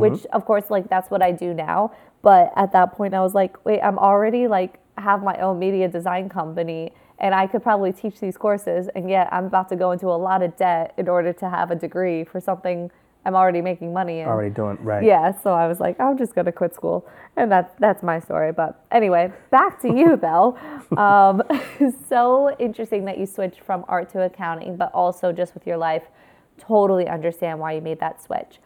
which 0.00 0.26
of 0.26 0.44
course 0.44 0.64
like 0.70 0.88
that's 0.88 1.10
what 1.10 1.22
I 1.22 1.32
do 1.32 1.54
now. 1.54 1.92
But 2.22 2.52
at 2.56 2.72
that 2.72 2.92
point, 2.92 3.14
I 3.14 3.20
was 3.20 3.34
like, 3.34 3.64
wait, 3.64 3.80
I'm 3.80 3.98
already 3.98 4.48
like 4.48 4.80
have 4.98 5.22
my 5.22 5.36
own 5.36 5.58
media 5.58 5.88
design 5.88 6.28
company, 6.28 6.92
and 7.20 7.34
I 7.34 7.46
could 7.46 7.62
probably 7.62 7.92
teach 7.92 8.20
these 8.20 8.36
courses, 8.36 8.88
and 8.94 9.08
yet 9.08 9.28
I'm 9.32 9.46
about 9.46 9.68
to 9.70 9.76
go 9.76 9.92
into 9.92 10.08
a 10.08 10.18
lot 10.18 10.42
of 10.42 10.56
debt 10.56 10.94
in 10.96 11.08
order 11.08 11.32
to 11.32 11.48
have 11.48 11.70
a 11.70 11.76
degree 11.76 12.24
for 12.24 12.40
something 12.40 12.90
I'm 13.24 13.34
already 13.34 13.60
making 13.60 13.92
money 13.92 14.20
in. 14.20 14.28
Already 14.28 14.54
doing 14.54 14.78
right. 14.80 15.04
Yeah, 15.04 15.38
so 15.42 15.52
I 15.52 15.66
was 15.66 15.80
like, 15.80 16.00
I'm 16.00 16.16
just 16.16 16.34
gonna 16.34 16.52
quit 16.52 16.74
school, 16.74 17.06
and 17.36 17.50
that's 17.50 17.74
that's 17.78 18.02
my 18.02 18.20
story. 18.20 18.52
But 18.52 18.84
anyway, 18.90 19.32
back 19.50 19.80
to 19.82 19.88
you 19.88 20.16
though. 20.20 20.56
Um, 20.96 21.42
so 22.08 22.56
interesting 22.58 23.04
that 23.04 23.18
you 23.18 23.26
switched 23.26 23.60
from 23.60 23.84
art 23.88 24.08
to 24.10 24.22
accounting, 24.22 24.76
but 24.76 24.92
also 24.94 25.32
just 25.32 25.54
with 25.54 25.66
your 25.66 25.76
life, 25.76 26.04
totally 26.58 27.06
understand 27.08 27.58
why 27.58 27.72
you 27.72 27.80
made 27.80 28.00
that 28.00 28.22
switch. 28.22 28.60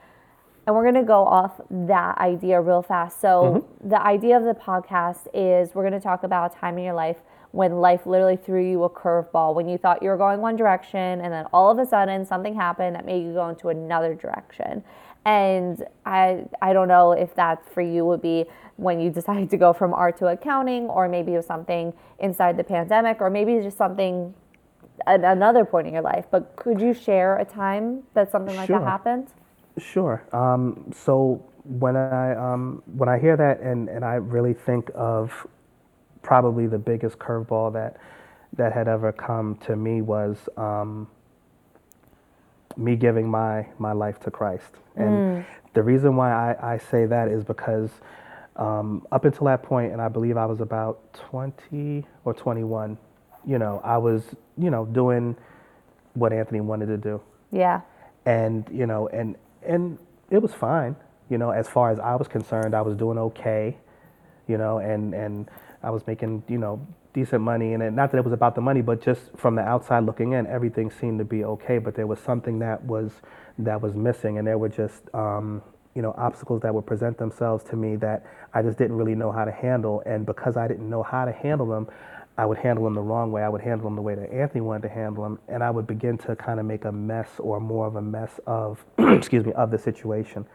And 0.66 0.76
we're 0.76 0.84
gonna 0.84 1.02
go 1.02 1.24
off 1.24 1.60
that 1.70 2.18
idea 2.18 2.60
real 2.60 2.82
fast. 2.82 3.20
So 3.20 3.66
the 3.82 4.00
idea 4.00 4.36
of 4.36 4.44
the 4.44 4.54
podcast 4.54 5.26
is 5.34 5.74
we're 5.74 5.82
gonna 5.82 6.00
talk 6.00 6.22
about 6.22 6.54
a 6.54 6.58
time 6.58 6.78
in 6.78 6.84
your 6.84 6.94
life 6.94 7.16
when 7.52 7.80
life 7.80 8.06
literally 8.06 8.36
threw 8.36 8.68
you 8.68 8.82
a 8.84 8.90
curveball, 8.90 9.54
when 9.54 9.68
you 9.68 9.78
thought 9.78 10.02
you 10.02 10.08
were 10.08 10.16
going 10.16 10.40
one 10.40 10.56
direction, 10.56 11.20
and 11.20 11.32
then 11.32 11.46
all 11.52 11.70
of 11.70 11.78
a 11.78 11.86
sudden 11.86 12.26
something 12.26 12.54
happened 12.54 12.96
that 12.96 13.04
made 13.04 13.22
you 13.22 13.32
go 13.32 13.48
into 13.48 13.68
another 13.68 14.14
direction. 14.14 14.82
And 15.24 15.84
I 16.04 16.44
I 16.60 16.72
don't 16.72 16.88
know 16.88 17.12
if 17.12 17.34
that 17.36 17.64
for 17.72 17.82
you 17.82 18.04
would 18.06 18.22
be 18.22 18.46
when 18.76 19.00
you 19.00 19.10
decided 19.20 19.50
to 19.50 19.56
go 19.56 19.72
from 19.72 19.92
art 19.94 20.16
to 20.18 20.28
accounting, 20.28 20.84
or 20.84 21.08
maybe 21.08 21.34
it 21.34 21.36
was 21.36 21.46
something 21.46 21.92
inside 22.18 22.56
the 22.56 22.64
pandemic, 22.64 23.20
or 23.20 23.30
maybe 23.30 23.60
just 23.60 23.76
something 23.76 24.34
at 25.06 25.22
another 25.22 25.64
point 25.64 25.86
in 25.86 25.92
your 25.92 26.02
life. 26.02 26.26
But 26.30 26.56
could 26.56 26.80
you 26.80 26.94
share 26.94 27.38
a 27.38 27.44
time 27.44 28.02
that 28.14 28.30
something 28.30 28.56
like 28.56 28.68
that 28.68 28.82
happened? 28.82 29.28
Sure. 29.78 30.22
Um, 30.32 30.90
so 30.94 31.44
when 31.64 31.96
I 31.96 32.34
um, 32.34 32.82
when 32.96 33.08
I 33.08 33.18
hear 33.18 33.36
that, 33.36 33.60
and, 33.60 33.88
and 33.88 34.04
I 34.04 34.14
really 34.14 34.54
think 34.54 34.90
of 34.94 35.46
probably 36.22 36.66
the 36.66 36.78
biggest 36.78 37.18
curveball 37.18 37.72
that 37.74 37.96
that 38.56 38.72
had 38.72 38.88
ever 38.88 39.12
come 39.12 39.56
to 39.66 39.76
me 39.76 40.02
was 40.02 40.36
um, 40.56 41.08
me 42.76 42.96
giving 42.96 43.28
my 43.28 43.66
my 43.78 43.92
life 43.92 44.20
to 44.20 44.30
Christ. 44.30 44.72
And 44.96 45.06
the 45.74 45.82
reason 45.82 46.16
why 46.16 46.32
I, 46.32 46.74
I 46.74 46.78
say 46.78 47.06
that 47.06 47.28
is 47.28 47.44
because 47.44 47.90
um, 48.56 49.06
up 49.12 49.24
until 49.24 49.46
that 49.46 49.62
point, 49.62 49.92
and 49.92 50.00
I 50.02 50.08
believe 50.08 50.36
I 50.36 50.46
was 50.46 50.60
about 50.60 51.12
20 51.14 52.04
or 52.24 52.34
21, 52.34 52.98
you 53.46 53.58
know, 53.58 53.80
I 53.84 53.98
was 53.98 54.22
you 54.58 54.70
know 54.70 54.84
doing 54.86 55.36
what 56.14 56.32
Anthony 56.32 56.60
wanted 56.60 56.86
to 56.86 56.98
do 56.98 57.20
Yeah. 57.50 57.80
and 58.26 58.68
you 58.70 58.86
know 58.86 59.08
and 59.08 59.36
and 59.62 59.98
it 60.30 60.38
was 60.42 60.52
fine 60.52 60.94
you 61.30 61.38
know 61.38 61.50
as 61.50 61.68
far 61.68 61.90
as 61.90 61.98
i 62.00 62.14
was 62.14 62.28
concerned 62.28 62.74
i 62.74 62.82
was 62.82 62.96
doing 62.96 63.16
okay 63.16 63.76
you 64.48 64.58
know 64.58 64.78
and 64.78 65.14
and 65.14 65.48
i 65.82 65.90
was 65.90 66.06
making 66.06 66.42
you 66.48 66.58
know 66.58 66.84
decent 67.14 67.42
money 67.42 67.74
and 67.74 67.96
not 67.96 68.10
that 68.10 68.18
it 68.18 68.24
was 68.24 68.32
about 68.32 68.54
the 68.54 68.60
money 68.60 68.80
but 68.80 69.02
just 69.02 69.22
from 69.36 69.54
the 69.54 69.62
outside 69.62 70.04
looking 70.04 70.32
in 70.32 70.46
everything 70.46 70.90
seemed 70.90 71.18
to 71.18 71.24
be 71.24 71.44
okay 71.44 71.78
but 71.78 71.94
there 71.94 72.06
was 72.06 72.18
something 72.18 72.58
that 72.58 72.82
was 72.84 73.12
that 73.58 73.80
was 73.80 73.94
missing 73.94 74.38
and 74.38 74.46
there 74.46 74.58
were 74.58 74.68
just 74.68 75.02
um, 75.14 75.62
you 75.94 76.02
know 76.02 76.14
obstacles 76.16 76.62
that 76.62 76.74
would 76.74 76.86
present 76.86 77.18
themselves 77.18 77.62
to 77.64 77.76
me 77.76 77.96
that 77.96 78.24
i 78.54 78.62
just 78.62 78.78
didn't 78.78 78.96
really 78.96 79.14
know 79.14 79.30
how 79.30 79.44
to 79.44 79.52
handle 79.52 80.02
and 80.06 80.24
because 80.24 80.56
i 80.56 80.66
didn't 80.66 80.88
know 80.88 81.02
how 81.02 81.24
to 81.24 81.32
handle 81.32 81.66
them 81.66 81.86
I 82.38 82.46
would 82.46 82.58
handle 82.58 82.84
them 82.84 82.94
the 82.94 83.00
wrong 83.00 83.30
way. 83.30 83.42
I 83.42 83.48
would 83.48 83.60
handle 83.60 83.84
them 83.86 83.96
the 83.96 84.02
way 84.02 84.14
that 84.14 84.32
Anthony 84.32 84.62
wanted 84.62 84.88
to 84.88 84.88
handle 84.88 85.22
them, 85.22 85.38
and 85.48 85.62
I 85.62 85.70
would 85.70 85.86
begin 85.86 86.16
to 86.18 86.34
kind 86.34 86.58
of 86.58 86.66
make 86.66 86.84
a 86.84 86.92
mess 86.92 87.28
or 87.38 87.60
more 87.60 87.86
of 87.86 87.96
a 87.96 88.02
mess 88.02 88.40
of, 88.46 88.84
excuse 88.98 89.44
me, 89.44 89.52
of 89.52 89.70
the 89.70 89.78
situation. 89.78 90.46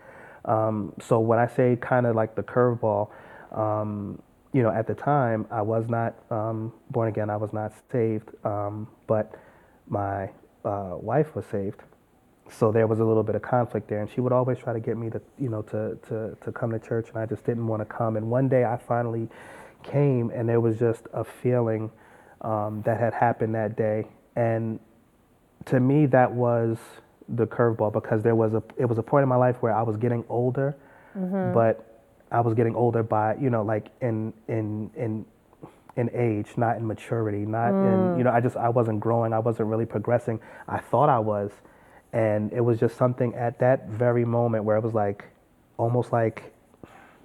Um, 0.45 0.93
so 0.99 1.19
when 1.19 1.37
I 1.39 1.45
say 1.47 1.77
kind 1.79 2.05
of 2.05 2.15
like 2.15 2.35
the 2.35 2.41
curveball, 2.43 3.09
um, 3.51 4.21
you 4.53 4.63
know, 4.63 4.69
at 4.71 4.87
the 4.87 4.95
time 4.95 5.45
I 5.51 5.61
was 5.61 5.89
not 5.89 6.15
um, 6.31 6.73
born 6.89 7.09
again. 7.09 7.29
I 7.29 7.37
was 7.37 7.53
not 7.53 7.73
saved, 7.91 8.29
um, 8.45 8.87
but 9.07 9.35
my 9.87 10.29
uh, 10.65 10.95
wife 10.99 11.35
was 11.35 11.45
saved. 11.45 11.81
So 12.49 12.71
there 12.71 12.87
was 12.87 12.99
a 12.99 13.03
little 13.03 13.23
bit 13.23 13.35
of 13.35 13.41
conflict 13.41 13.89
there, 13.89 13.99
and 14.01 14.09
she 14.09 14.21
would 14.21 14.31
always 14.31 14.57
try 14.57 14.71
to 14.73 14.79
get 14.79 14.97
me 14.97 15.09
to, 15.09 15.21
you 15.37 15.49
know, 15.49 15.61
to 15.63 15.97
to 16.07 16.37
to 16.43 16.51
come 16.51 16.71
to 16.71 16.79
church, 16.79 17.09
and 17.09 17.17
I 17.17 17.25
just 17.25 17.43
didn't 17.45 17.67
want 17.67 17.81
to 17.81 17.85
come. 17.85 18.15
And 18.15 18.29
one 18.29 18.47
day 18.47 18.63
I 18.63 18.77
finally 18.77 19.27
came, 19.83 20.29
and 20.29 20.47
there 20.47 20.61
was 20.61 20.79
just 20.79 21.03
a 21.13 21.23
feeling 21.25 21.91
um, 22.41 22.81
that 22.85 22.99
had 22.99 23.13
happened 23.13 23.53
that 23.55 23.75
day, 23.75 24.07
and 24.35 24.79
to 25.65 25.79
me 25.81 26.05
that 26.05 26.31
was 26.31 26.77
the 27.29 27.45
curveball 27.45 27.91
because 27.91 28.23
there 28.23 28.35
was 28.35 28.53
a 28.53 28.63
it 28.77 28.85
was 28.85 28.97
a 28.97 29.03
point 29.03 29.23
in 29.23 29.29
my 29.29 29.35
life 29.35 29.57
where 29.61 29.73
I 29.73 29.81
was 29.81 29.97
getting 29.97 30.23
older, 30.29 30.77
but 31.53 31.96
I 32.31 32.41
was 32.41 32.53
getting 32.53 32.75
older 32.75 33.03
by 33.03 33.35
you 33.35 33.49
know 33.49 33.63
like 33.63 33.87
in 34.01 34.33
in 34.47 34.89
in 34.95 35.25
in 35.95 36.09
age, 36.13 36.49
not 36.57 36.77
in 36.77 36.85
maturity, 36.85 37.45
not 37.45 37.69
in 37.69 37.75
mm. 37.75 38.17
you 38.17 38.23
know 38.23 38.31
I 38.31 38.41
just 38.41 38.57
I 38.57 38.69
wasn't 38.69 38.99
growing, 38.99 39.33
I 39.33 39.39
wasn't 39.39 39.69
really 39.69 39.85
progressing. 39.85 40.39
I 40.67 40.79
thought 40.79 41.09
I 41.09 41.19
was, 41.19 41.51
and 42.13 42.51
it 42.53 42.61
was 42.61 42.79
just 42.79 42.97
something 42.97 43.33
at 43.35 43.59
that 43.59 43.87
very 43.89 44.25
moment 44.25 44.63
where 44.63 44.77
it 44.77 44.83
was 44.83 44.93
like 44.93 45.25
almost 45.77 46.11
like 46.11 46.53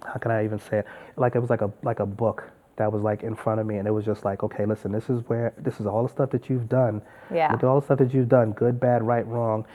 how 0.06 0.14
can 0.14 0.30
I 0.30 0.44
even 0.44 0.58
say 0.58 0.78
it? 0.78 0.86
Like 1.16 1.34
it 1.34 1.40
was 1.40 1.50
like 1.50 1.62
a 1.62 1.72
like 1.82 2.00
a 2.00 2.06
book 2.06 2.50
that 2.76 2.90
was 2.90 3.02
like 3.02 3.22
in 3.22 3.34
front 3.34 3.60
of 3.60 3.66
me, 3.66 3.76
and 3.76 3.86
it 3.86 3.90
was 3.90 4.04
just 4.04 4.24
like, 4.24 4.42
okay, 4.42 4.64
listen, 4.64 4.92
this 4.92 5.10
is 5.10 5.22
where 5.28 5.52
this 5.58 5.80
is 5.80 5.86
all 5.86 6.02
the 6.02 6.08
stuff 6.08 6.30
that 6.30 6.48
you've 6.48 6.68
done. 6.68 7.02
Yeah. 7.32 7.52
Look 7.52 7.62
at 7.62 7.66
all 7.66 7.80
the 7.80 7.84
stuff 7.84 7.98
that 7.98 8.14
you've 8.14 8.28
done, 8.28 8.52
good, 8.52 8.80
bad, 8.80 9.02
right, 9.02 9.26
wrong, 9.26 9.66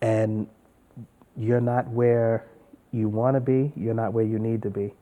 and 0.00 0.46
you're 1.36 1.60
not 1.60 1.86
where 1.88 2.46
you 2.92 3.08
want 3.08 3.34
to 3.36 3.40
be. 3.40 3.72
You're 3.76 3.94
not 3.94 4.12
where 4.12 4.24
you 4.24 4.38
need 4.38 4.62
to 4.62 4.70
be, 4.70 4.94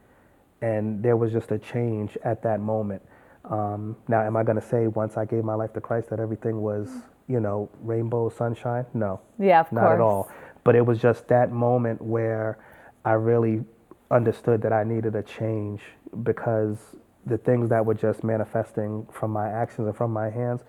and 0.63 1.03
there 1.03 1.17
was 1.17 1.33
just 1.33 1.51
a 1.53 1.59
change 1.59 2.17
at 2.25 2.43
that 2.43 2.61
moment. 2.61 3.03
Um, 3.45 3.97
now, 4.09 4.23
am 4.23 4.37
I 4.37 4.43
going 4.43 4.61
to 4.61 4.67
say 4.67 4.87
once 4.87 5.17
I 5.17 5.25
gave 5.25 5.45
my 5.45 5.55
life 5.55 5.73
to 5.75 5.81
Christ 5.81 6.11
that 6.11 6.19
everything 6.21 6.63
was, 6.63 6.89
you 7.29 7.41
know, 7.41 7.69
rainbow 7.83 8.29
sunshine? 8.31 8.87
No. 8.95 9.21
Yeah, 9.39 9.61
of 9.61 9.73
Not 9.73 9.93
at 9.93 10.01
all. 10.01 10.31
But 10.65 10.75
it 10.77 10.85
was 10.87 10.99
just 10.99 11.29
that 11.29 11.53
moment 11.53 12.01
where 12.01 12.59
I 13.05 13.13
really 13.13 13.63
understood 14.11 14.63
that 14.63 14.73
I 14.73 14.83
needed 14.85 15.15
a 15.15 15.23
change 15.23 15.83
because 16.23 16.79
the 17.27 17.37
things 17.39 17.69
that 17.71 17.85
were 17.85 17.95
just 17.95 18.25
manifesting 18.25 19.07
from 19.13 19.31
my 19.31 19.49
actions 19.49 19.89
and 19.89 19.97
from 19.97 20.11
my 20.13 20.31
hands, 20.31 20.63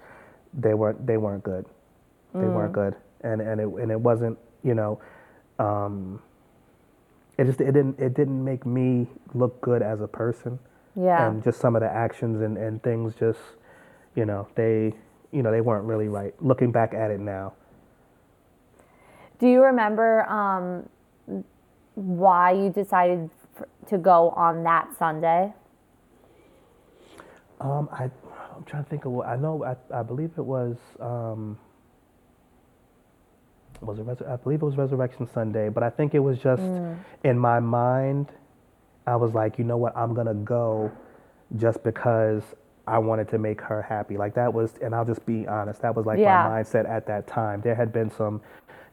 they 0.54 0.74
weren't 0.74 1.06
they 1.08 1.18
weren't 1.18 1.44
good. 1.44 1.66
They 2.34 2.48
weren't 2.48 2.72
Mm. 2.74 2.76
good, 2.76 2.96
and 3.22 3.42
and 3.42 3.62
it 3.62 3.68
and 3.68 3.92
it 3.92 4.00
wasn't 4.00 4.38
you 4.64 4.74
know, 4.74 5.00
um, 5.60 6.22
it 7.38 7.46
just 7.46 7.62
it 7.62 7.72
didn't 7.74 8.00
it 8.00 8.14
didn't 8.14 8.44
make 8.44 8.66
me 8.66 9.08
look 9.34 9.60
good 9.62 9.82
as 9.82 10.02
a 10.02 10.08
person 10.08 10.60
Yeah. 10.96 11.28
and 11.28 11.44
just 11.44 11.60
some 11.60 11.76
of 11.76 11.82
the 11.82 11.90
actions 11.92 12.42
and, 12.42 12.58
and 12.58 12.82
things 12.84 13.14
just 13.16 13.40
you 14.16 14.26
know 14.26 14.48
they 14.56 14.94
you 15.32 15.44
know 15.44 15.52
they 15.52 15.62
weren't 15.62 15.86
really 15.86 16.08
right 16.08 16.34
looking 16.42 16.72
back 16.72 16.94
at 16.94 17.12
it 17.12 17.20
now 17.20 17.54
Do 19.40 19.48
you 19.48 19.62
remember 19.64 20.24
um, 20.30 20.88
why 21.96 22.52
you 22.52 22.70
decided 22.70 23.30
to 23.88 23.98
go 23.98 24.30
on 24.32 24.64
that 24.64 24.88
Sunday? 24.98 25.54
um 27.62 27.88
i 27.92 28.04
i'm 28.56 28.64
trying 28.66 28.84
to 28.84 28.90
think 28.90 29.06
of 29.06 29.12
what 29.14 29.28
i 29.28 29.36
know 29.38 29.64
i, 29.64 29.76
I 30.00 30.04
believe 30.04 30.32
it 30.38 30.44
was 30.44 30.76
um 31.00 31.58
was 33.88 34.00
it 34.00 34.26
i 34.28 34.36
believe 34.38 34.62
it 34.62 34.66
was 34.66 34.78
resurrection 34.78 35.28
sunday 35.34 35.70
but 35.70 35.84
i 35.84 35.90
think 35.90 36.14
it 36.14 36.20
was 36.20 36.38
just 36.40 36.62
mm. 36.62 36.98
in 37.24 37.38
my 37.38 37.60
mind 37.60 38.32
i 39.08 39.16
was 39.16 39.34
like 39.34 39.58
you 39.58 39.64
know 39.66 39.78
what 39.78 39.96
i'm 39.98 40.14
gonna 40.14 40.34
go 40.34 40.92
just 41.58 41.84
because 41.84 42.44
i 42.88 42.98
wanted 42.98 43.28
to 43.28 43.38
make 43.38 43.62
her 43.62 43.82
happy 43.82 44.18
like 44.18 44.34
that 44.34 44.54
was 44.54 44.74
and 44.82 44.94
i'll 44.96 45.06
just 45.06 45.26
be 45.26 45.48
honest 45.48 45.82
that 45.82 45.96
was 45.96 46.06
like 46.06 46.20
Yeah. 46.20 46.48
my 46.48 46.62
mindset 46.64 46.90
at 46.90 47.06
that 47.08 47.28
time 47.28 47.62
there 47.62 47.76
had 47.76 47.92
been 47.94 48.10
some 48.10 48.42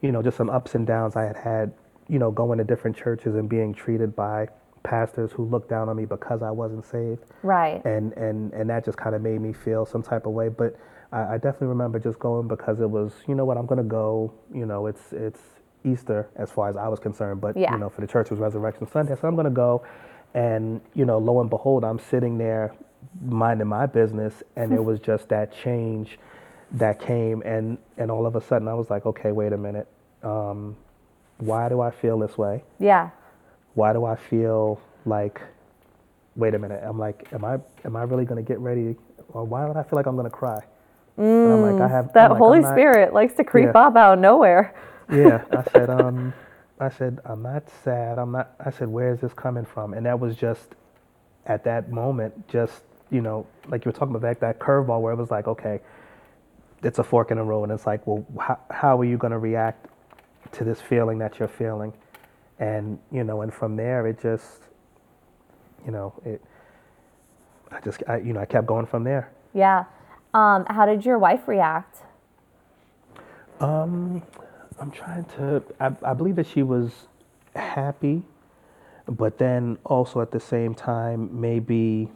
you 0.01 0.11
know 0.11 0.21
just 0.21 0.37
some 0.37 0.49
ups 0.49 0.75
and 0.75 0.85
downs 0.85 1.15
i 1.15 1.23
had 1.23 1.37
had 1.37 1.73
you 2.09 2.19
know 2.19 2.31
going 2.31 2.57
to 2.57 2.63
different 2.63 2.95
churches 2.95 3.35
and 3.35 3.47
being 3.49 3.73
treated 3.73 4.15
by 4.15 4.47
pastors 4.83 5.31
who 5.31 5.45
looked 5.45 5.69
down 5.69 5.87
on 5.87 5.95
me 5.95 6.03
because 6.05 6.41
i 6.43 6.51
wasn't 6.51 6.85
saved 6.85 7.23
Right. 7.41 7.83
and 7.85 8.11
and 8.13 8.51
and 8.53 8.69
that 8.69 8.83
just 8.85 8.97
kind 8.97 9.15
of 9.15 9.21
made 9.21 9.39
me 9.41 9.53
feel 9.53 9.85
some 9.85 10.03
type 10.03 10.25
of 10.25 10.33
way. 10.33 10.49
But 10.49 10.75
I, 11.13 11.35
I 11.35 11.37
definitely 11.37 11.67
remember 11.67 11.99
just 11.99 12.19
going 12.19 12.47
because 12.47 12.79
it 12.81 12.89
was, 12.89 13.13
you 13.27 13.35
know 13.35 13.45
what, 13.45 13.57
I'm 13.57 13.67
gonna 13.67 13.83
go. 13.83 14.33
You 14.53 14.65
know, 14.65 14.87
it's 14.87 15.13
it's 15.13 15.39
Easter 15.85 16.29
as 16.35 16.51
far 16.51 16.69
as 16.69 16.77
I 16.77 16.87
was 16.87 16.99
concerned, 16.99 17.39
but 17.41 17.55
Yeah. 17.55 17.73
you 17.73 17.79
know, 17.79 17.89
for 17.89 18.01
the 18.01 18.07
church 18.07 18.27
it 18.27 18.31
was 18.31 18.39
Resurrection 18.39 18.87
Sunday, 18.87 19.15
so 19.19 19.27
I'm 19.27 19.35
gonna 19.35 19.49
go. 19.51 19.83
and 20.35 20.81
you 20.95 21.05
know, 21.05 21.19
lo 21.19 21.41
and 21.41 21.49
behold, 21.49 21.83
I'm 21.83 21.99
sitting 21.99 22.39
there 22.39 22.73
minding 23.21 23.67
my 23.67 23.85
business, 23.85 24.41
and 24.55 24.73
it 24.73 24.83
was 24.89 24.99
just 24.99 25.29
that 25.29 25.51
change 25.53 26.17
that 26.71 26.99
came, 26.99 27.43
and 27.43 27.77
and 27.99 28.09
all 28.09 28.25
of 28.25 28.35
a 28.35 28.41
sudden, 28.41 28.67
I 28.67 28.73
was 28.73 28.89
like, 28.89 29.05
okay, 29.05 29.31
wait 29.31 29.53
a 29.53 29.57
minute, 29.57 29.87
um, 30.23 30.75
why 31.37 31.69
do 31.69 31.81
I 31.81 31.91
feel 31.91 32.17
this 32.17 32.35
way? 32.37 32.63
Yeah. 32.79 33.09
Why 33.75 33.93
do 33.93 34.05
I 34.05 34.15
feel 34.15 34.79
like, 35.05 35.41
wait 36.35 36.55
a 36.55 36.59
minute, 36.59 36.81
I'm 36.83 36.97
like, 36.97 37.27
am 37.33 37.45
I 37.45 37.59
am 37.85 37.95
I 37.95 38.03
really 38.03 38.25
gonna 38.25 38.41
get 38.41 38.59
ready, 38.59 38.95
or 39.29 39.43
why 39.43 39.65
would 39.67 39.77
I 39.77 39.83
feel 39.83 39.97
like 39.97 40.07
I'm 40.07 40.15
gonna 40.15 40.29
cry? 40.31 40.59
And 41.17 41.53
I'm 41.53 41.61
like, 41.61 41.81
I 41.81 41.87
have 41.87 42.13
That 42.13 42.31
like, 42.31 42.37
Holy 42.39 42.59
not- 42.61 42.73
Spirit 42.73 43.13
likes 43.13 43.33
to 43.35 43.43
creep 43.43 43.69
Yeah. 43.73 43.87
up 43.87 43.95
out 43.95 44.13
of 44.15 44.19
nowhere. 44.19 44.73
yeah, 45.11 45.43
I 45.51 45.63
said, 45.71 45.89
um, 45.89 46.33
I 46.79 46.89
said, 46.89 47.19
I'm 47.25 47.41
not 47.43 47.69
sad. 47.83 48.17
I'm 48.17 48.31
not. 48.31 48.53
I 48.63 48.71
said, 48.71 48.87
where 48.87 49.13
is 49.13 49.19
this 49.21 49.33
coming 49.33 49.65
from? 49.65 49.93
And 49.93 50.05
that 50.05 50.19
was 50.19 50.35
just 50.35 50.69
at 51.45 51.63
that 51.65 51.91
moment, 51.91 52.47
just 52.47 52.83
you 53.11 53.21
know, 53.21 53.45
like 53.67 53.85
you 53.85 53.89
were 53.89 53.97
talking 53.97 54.15
about 54.15 54.21
that 54.27 54.39
that 54.39 54.59
curveball 54.59 55.01
where 55.01 55.13
it 55.13 55.17
was 55.17 55.29
like, 55.29 55.47
okay, 55.47 55.79
it's 56.81 56.99
a 56.99 57.03
fork 57.03 57.29
in 57.31 57.37
the 57.37 57.43
road, 57.43 57.63
and 57.63 57.71
it's 57.71 57.85
like, 57.85 58.05
well, 58.07 58.25
how, 58.39 58.57
how 58.71 58.99
are 58.99 59.05
you 59.05 59.17
going 59.17 59.31
to 59.31 59.37
react 59.37 59.87
to 60.53 60.63
this 60.63 60.81
feeling 60.81 61.19
that 61.19 61.37
you're 61.37 61.47
feeling? 61.47 61.93
And 62.59 62.97
you 63.11 63.23
know, 63.23 63.41
and 63.41 63.53
from 63.53 63.75
there, 63.75 64.07
it 64.07 64.19
just, 64.19 64.61
you 65.85 65.91
know, 65.91 66.13
it. 66.25 66.41
I 67.71 67.79
just, 67.81 68.03
I, 68.07 68.17
you 68.17 68.33
know, 68.33 68.39
I 68.39 68.45
kept 68.45 68.67
going 68.67 68.85
from 68.85 69.03
there. 69.03 69.31
Yeah. 69.53 69.85
Um, 70.33 70.65
how 70.67 70.85
did 70.85 71.05
your 71.05 71.19
wife 71.19 71.47
react? 71.47 71.97
I'm 74.79 74.91
trying 74.91 75.25
to. 75.37 75.63
I, 75.79 75.91
I 76.03 76.13
believe 76.13 76.35
that 76.37 76.47
she 76.47 76.63
was 76.63 76.91
happy, 77.55 78.23
but 79.07 79.37
then 79.37 79.77
also 79.85 80.21
at 80.21 80.31
the 80.31 80.39
same 80.39 80.73
time, 80.73 81.29
maybe, 81.39 82.09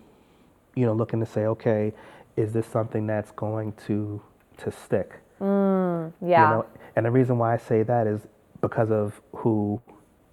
you 0.76 0.86
know, 0.86 0.94
looking 0.94 1.20
to 1.20 1.26
say, 1.26 1.46
okay, 1.46 1.94
is 2.36 2.54
this 2.54 2.66
something 2.68 3.08
that's 3.08 3.32
going 3.32 3.74
to 3.88 4.22
to 4.58 4.72
stick? 4.72 5.20
Yeah. 6.22 6.50
You 6.50 6.56
know, 6.58 6.66
and 6.96 7.06
the 7.06 7.12
reason 7.12 7.38
why 7.38 7.54
I 7.54 7.58
say 7.58 7.84
that 7.84 8.08
is 8.08 8.22
because 8.62 8.90
of 8.92 9.22
who, 9.34 9.80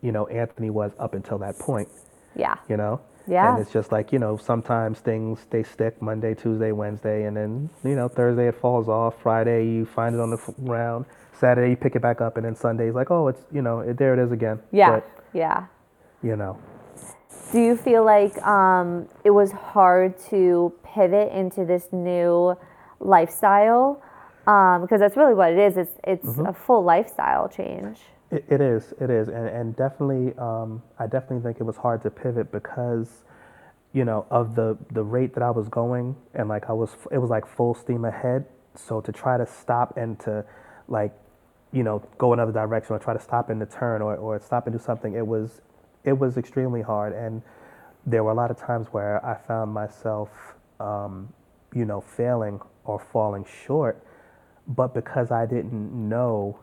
you 0.02 0.12
know, 0.12 0.26
Anthony 0.28 0.70
was 0.70 0.92
up 0.98 1.14
until 1.14 1.38
that 1.38 1.58
point. 1.58 1.88
yeah. 2.34 2.56
You 2.68 2.76
know. 2.76 3.00
Yeah. 3.26 3.52
And 3.54 3.62
it's 3.62 3.72
just 3.72 3.92
like 3.92 4.12
you 4.12 4.18
know, 4.18 4.37
sometimes 4.37 5.00
things 5.00 5.46
they 5.50 5.62
stick 5.62 6.00
Monday, 6.02 6.34
Tuesday, 6.34 6.72
Wednesday, 6.72 7.24
and 7.24 7.37
then 7.37 7.70
you 7.84 7.96
know 7.96 8.08
Thursday 8.08 8.48
it 8.48 8.54
falls 8.56 8.88
off. 8.88 9.20
Friday 9.22 9.66
you 9.66 9.87
find 9.87 10.14
it 10.14 10.20
on 10.20 10.30
the 10.30 10.38
ground. 10.64 11.06
Saturday 11.32 11.70
you 11.70 11.76
pick 11.76 11.96
it 11.96 12.02
back 12.02 12.20
up, 12.20 12.37
and 12.37 12.46
then 12.46 12.54
Sunday's 12.54 12.94
like, 12.94 13.10
oh, 13.10 13.28
it's 13.28 13.42
you 13.52 13.62
know, 13.62 13.80
it, 13.80 13.96
there 13.98 14.14
it 14.14 14.24
is 14.24 14.32
again. 14.32 14.60
Yeah. 14.72 14.90
But, 15.00 15.10
yeah. 15.32 15.66
you 16.22 16.37
know, 16.37 16.58
Do 17.52 17.60
you 17.60 17.76
feel 17.76 18.04
like 18.04 18.40
um, 18.46 19.08
it 19.24 19.30
was 19.30 19.50
hard 19.52 20.18
to 20.30 20.72
pivot 20.84 21.32
into 21.32 21.64
this 21.64 21.88
new 21.92 22.56
lifestyle? 23.00 24.02
Um, 24.46 24.82
because 24.82 25.00
that's 25.00 25.16
really 25.16 25.34
what 25.34 25.52
it 25.52 25.58
is. 25.58 25.76
It's 25.76 25.96
it's 26.04 26.26
Mm-hmm. 26.26 26.46
a 26.46 26.52
full 26.52 26.84
lifestyle 26.84 27.48
change. 27.48 27.98
It, 28.34 28.44
it 28.50 28.60
is, 28.60 28.94
it 29.00 29.10
is, 29.10 29.28
and 29.28 29.48
and 29.48 29.76
definitely, 29.76 30.34
um, 30.38 30.82
I 30.98 31.06
definitely 31.06 31.42
think 31.42 31.60
it 31.60 31.64
was 31.64 31.76
hard 31.76 32.02
to 32.02 32.10
pivot 32.10 32.52
because, 32.52 33.24
you 33.92 34.04
know, 34.04 34.26
of 34.30 34.56
the 34.56 34.76
the 34.92 35.04
rate 35.04 35.34
that 35.34 35.44
I 35.44 35.52
was 35.52 35.68
going, 35.68 36.16
and 36.34 36.48
like 36.48 36.68
I 36.68 36.74
was, 36.74 36.96
it 37.12 37.18
was 37.18 37.30
like 37.30 37.46
full 37.46 37.74
steam 37.74 38.04
ahead. 38.04 38.46
So 38.76 39.00
to 39.02 39.12
try 39.12 39.38
to 39.38 39.46
stop 39.46 39.96
and 39.96 40.18
to, 40.20 40.44
like, 40.88 41.12
you 41.72 41.84
know, 41.84 42.00
go 42.18 42.32
another 42.32 42.52
direction 42.52 42.96
or 42.96 43.00
try 43.00 43.14
to 43.14 43.20
stop 43.20 43.50
and 43.50 43.60
to 43.60 43.66
turn 43.66 44.02
or 44.02 44.16
or 44.16 44.40
stop 44.40 44.66
and 44.66 44.76
do 44.76 44.82
something, 44.84 45.14
it 45.14 45.26
was, 45.26 45.62
it 46.04 46.18
was 46.18 46.36
extremely 46.36 46.82
hard, 46.82 47.12
and 47.14 47.42
there 48.06 48.24
were 48.24 48.32
a 48.32 48.34
lot 48.34 48.50
of 48.50 48.58
times 48.58 48.88
where 48.92 49.24
I 49.24 49.36
found 49.36 49.72
myself, 49.72 50.30
um, 50.80 51.32
you 51.74 51.84
know, 51.84 52.00
failing 52.00 52.60
or 52.84 52.98
falling 52.98 53.46
short, 53.66 54.04
but 54.66 54.92
because 54.94 55.30
I 55.30 55.46
didn't 55.46 55.92
know 56.08 56.58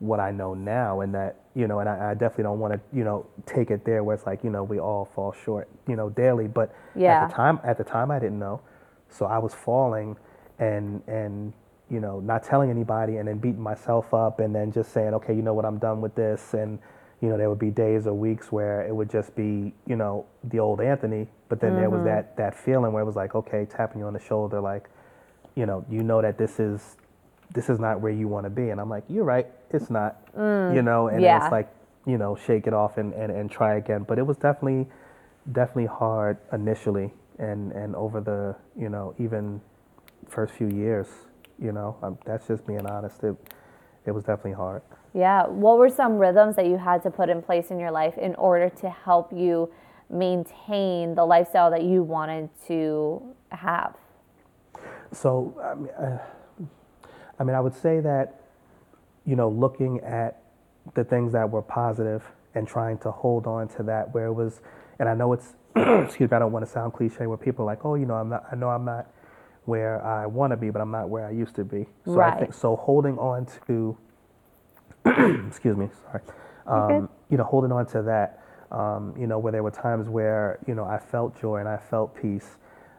what 0.00 0.18
I 0.18 0.32
know 0.32 0.54
now, 0.54 1.00
and 1.02 1.14
that 1.14 1.36
you 1.54 1.68
know, 1.68 1.80
and 1.80 1.88
I, 1.88 2.10
I 2.10 2.14
definitely 2.14 2.44
don't 2.44 2.58
want 2.58 2.74
to 2.74 2.80
you 2.96 3.04
know 3.04 3.26
take 3.46 3.70
it 3.70 3.84
there 3.84 4.02
where 4.02 4.16
it's 4.16 4.26
like 4.26 4.42
you 4.42 4.50
know 4.50 4.64
we 4.64 4.80
all 4.80 5.04
fall 5.14 5.32
short 5.44 5.68
you 5.86 5.96
know 5.96 6.10
daily, 6.10 6.48
but 6.48 6.74
Yeah. 6.96 7.24
at 7.24 7.28
the 7.28 7.34
time 7.34 7.60
at 7.64 7.78
the 7.78 7.84
time 7.84 8.10
I 8.10 8.18
didn't 8.18 8.38
know, 8.38 8.60
so 9.08 9.26
I 9.26 9.38
was 9.38 9.54
falling 9.54 10.16
and 10.58 11.02
and 11.06 11.52
you 11.90 12.00
know 12.00 12.20
not 12.20 12.42
telling 12.44 12.70
anybody 12.70 13.18
and 13.18 13.28
then 13.28 13.38
beating 13.38 13.60
myself 13.62 14.12
up 14.14 14.40
and 14.40 14.54
then 14.54 14.72
just 14.72 14.92
saying 14.92 15.14
okay 15.14 15.34
you 15.34 15.42
know 15.42 15.54
what? 15.54 15.64
I'm 15.64 15.78
done 15.78 16.00
with 16.00 16.14
this. 16.14 16.54
And 16.54 16.78
you 17.20 17.28
know 17.28 17.36
there 17.36 17.50
would 17.50 17.58
be 17.58 17.70
days 17.70 18.06
or 18.06 18.14
weeks 18.14 18.50
where 18.50 18.86
it 18.86 18.94
would 18.94 19.10
just 19.10 19.34
be 19.36 19.74
you 19.86 19.96
know 19.96 20.24
the 20.44 20.58
old 20.58 20.80
Anthony, 20.80 21.28
but 21.50 21.60
then 21.60 21.76
there 21.76 21.90
was 21.90 21.98
mm-hmm. 21.98 22.06
that 22.06 22.36
that 22.38 22.54
feeling 22.54 22.92
where 22.92 23.02
it 23.02 23.06
was 23.06 23.16
like 23.16 23.34
okay 23.34 23.66
tapping 23.66 24.00
you 24.00 24.06
on 24.06 24.14
the 24.14 24.20
shoulder 24.20 24.60
like 24.60 24.88
you 25.54 25.66
know 25.66 25.84
you 25.90 26.02
know 26.02 26.22
that 26.22 26.38
this 26.38 26.58
is 26.58 26.96
this 27.52 27.68
is 27.68 27.78
not 27.78 28.00
where 28.00 28.12
you 28.12 28.28
want 28.28 28.44
to 28.44 28.50
be 28.50 28.70
and 28.70 28.80
i'm 28.80 28.88
like 28.88 29.04
you're 29.08 29.24
right 29.24 29.46
it's 29.70 29.90
not 29.90 30.18
you 30.36 30.82
know 30.82 31.08
and 31.08 31.22
yeah. 31.22 31.42
it's 31.42 31.52
like 31.52 31.68
you 32.06 32.18
know 32.18 32.36
shake 32.46 32.66
it 32.66 32.72
off 32.72 32.96
and, 32.98 33.12
and, 33.14 33.30
and 33.32 33.50
try 33.50 33.76
again 33.76 34.04
but 34.06 34.18
it 34.18 34.26
was 34.26 34.36
definitely 34.36 34.86
definitely 35.52 35.86
hard 35.86 36.38
initially 36.52 37.12
and 37.38 37.72
and 37.72 37.94
over 37.96 38.20
the 38.20 38.54
you 38.80 38.88
know 38.88 39.14
even 39.18 39.60
first 40.28 40.54
few 40.54 40.68
years 40.68 41.06
you 41.58 41.72
know 41.72 41.96
um, 42.02 42.18
that's 42.24 42.46
just 42.46 42.66
being 42.66 42.86
honest 42.86 43.22
it 43.24 43.36
it 44.06 44.12
was 44.12 44.24
definitely 44.24 44.52
hard 44.52 44.82
Yeah. 45.12 45.46
What 45.46 45.78
were 45.78 45.88
some 45.88 46.18
rhythms 46.18 46.56
that 46.56 46.66
you 46.66 46.76
had 46.76 47.02
to 47.02 47.10
put 47.10 47.28
in 47.28 47.42
place 47.42 47.70
in 47.70 47.78
your 47.78 47.90
life 47.90 48.16
in 48.16 48.34
order 48.36 48.68
to 48.80 48.90
help 48.90 49.32
you 49.32 49.70
maintain 50.08 51.14
the 51.14 51.24
lifestyle 51.24 51.70
that 51.70 51.82
you 51.82 52.02
wanted 52.02 52.48
to 52.68 53.22
have? 53.50 53.96
So, 55.12 55.60
I 55.62 55.74
mean, 55.74 55.88
uh, 55.90 56.18
I 57.40 57.44
mean, 57.44 57.56
I 57.56 57.60
would 57.60 57.74
say 57.74 58.00
that, 58.00 58.42
you 59.26 59.36
know, 59.36 59.50
looking 59.50 60.00
at 60.02 60.42
the 60.94 61.04
things 61.04 61.32
that 61.34 61.50
were 61.50 61.62
positive 61.62 62.24
and 62.54 62.68
trying 62.68 62.98
to 63.00 63.12
hold 63.12 63.48
on 63.48 63.68
to 63.70 63.84
that, 63.84 64.14
where 64.14 64.26
it 64.26 64.34
was, 64.34 64.62
and 65.00 65.08
I 65.08 65.14
know 65.14 65.32
it's, 65.34 65.54
excuse 65.76 66.30
me, 66.30 66.36
I 66.36 66.40
don't 66.40 66.52
want 66.52 66.66
to 66.66 66.72
sound 66.72 66.94
cliche, 66.94 67.26
where 67.26 67.38
people 67.38 67.64
are 67.64 67.66
like, 67.66 67.84
oh, 67.86 67.96
you 67.96 68.06
know, 68.06 68.16
I'm 68.16 68.30
not, 68.30 68.44
I 68.52 68.56
know 68.56 68.70
I'm 68.70 68.86
not 68.86 69.08
where 69.66 70.04
I 70.04 70.26
want 70.26 70.52
to 70.52 70.58
be, 70.58 70.70
but 70.70 70.82
I'm 70.82 70.92
not 70.92 71.10
where 71.10 71.26
I 71.26 71.32
used 71.32 71.56
to 71.56 71.64
be. 71.64 71.86
So 72.06 72.22
I 72.22 72.30
Right. 72.30 72.38
think 72.38 72.54
so. 72.54 72.76
Holding 72.76 73.18
on 73.18 73.46
to, 73.68 73.98
excuse 75.48 75.76
me, 75.76 75.90
sorry, 76.04 76.22
Okay. 76.74 77.00
um, 77.00 77.10
you 77.30 77.38
know, 77.38 77.44
holding 77.44 77.72
on 77.72 77.86
to 77.88 78.02
that, 78.02 78.42
um, 78.72 79.14
you 79.18 79.26
know, 79.28 79.38
where 79.38 79.52
there 79.52 79.62
were 79.64 79.70
times 79.72 80.08
where 80.08 80.58
you 80.66 80.74
know 80.74 80.84
I 80.84 80.98
felt 80.98 81.40
joy 81.40 81.58
and 81.58 81.68
I 81.68 81.78
felt 81.78 82.14
peace. 82.16 82.56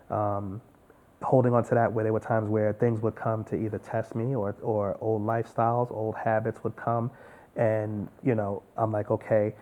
Um, 0.09 0.61
holding 1.21 1.53
on 1.53 1.63
to 1.65 1.75
that 1.75 1.91
where 1.91 2.03
there 2.03 2.13
were 2.13 2.19
times 2.19 2.49
where 2.49 2.73
things 2.73 3.01
would 3.01 3.15
come 3.15 3.43
to 3.45 3.55
either 3.55 3.77
test 3.77 4.15
me 4.15 4.35
or, 4.35 4.55
or 4.61 4.97
old 5.01 5.21
lifestyles, 5.21 5.91
old 5.91 6.15
habits 6.15 6.63
would 6.63 6.75
come. 6.75 7.11
And, 7.55 8.07
you 8.23 8.35
know, 8.35 8.63
I'm 8.77 8.91
like, 8.91 9.11
okay, 9.11 9.53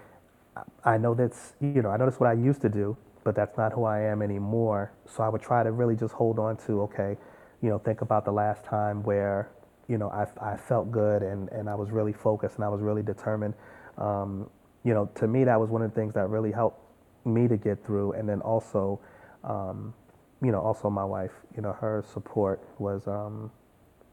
I 0.83 0.97
know 0.97 1.13
that's, 1.13 1.53
you 1.59 1.81
know, 1.81 1.89
I 1.89 1.97
know 1.97 2.05
that's 2.05 2.19
what 2.19 2.29
I 2.29 2.33
used 2.33 2.61
to 2.61 2.69
do, 2.69 2.95
but 3.23 3.35
that's 3.35 3.57
not 3.57 3.73
who 3.73 3.83
I 3.83 4.01
am 4.01 4.21
anymore. 4.21 4.91
So 5.05 5.23
I 5.23 5.29
would 5.29 5.41
try 5.41 5.63
to 5.63 5.71
really 5.71 5.95
just 5.95 6.13
hold 6.13 6.39
on 6.39 6.57
to, 6.67 6.81
okay, 6.83 7.17
you 7.61 7.69
know, 7.69 7.77
think 7.79 8.01
about 8.01 8.25
the 8.25 8.31
last 8.31 8.63
time 8.63 9.03
where, 9.03 9.49
you 9.87 9.97
know, 9.97 10.09
I, 10.09 10.27
I 10.53 10.55
felt 10.55 10.91
good 10.91 11.23
and, 11.23 11.49
and 11.49 11.69
I 11.69 11.75
was 11.75 11.91
really 11.91 12.13
focused 12.13 12.55
and 12.55 12.63
I 12.63 12.69
was 12.69 12.81
really 12.81 13.03
determined. 13.03 13.53
Um, 13.97 14.49
you 14.83 14.93
know, 14.93 15.09
to 15.15 15.27
me, 15.27 15.43
that 15.43 15.59
was 15.59 15.69
one 15.69 15.81
of 15.81 15.93
the 15.93 15.99
things 15.99 16.13
that 16.13 16.29
really 16.29 16.51
helped 16.51 16.79
me 17.25 17.47
to 17.47 17.57
get 17.57 17.83
through. 17.85 18.13
And 18.13 18.29
then 18.29 18.39
also, 18.41 18.99
um, 19.43 19.93
you 20.41 20.51
know, 20.51 20.61
also 20.61 20.89
my 20.89 21.03
wife, 21.03 21.31
you 21.55 21.61
know, 21.61 21.73
her 21.73 22.03
support 22.13 22.61
was, 22.79 23.07
um, 23.07 23.51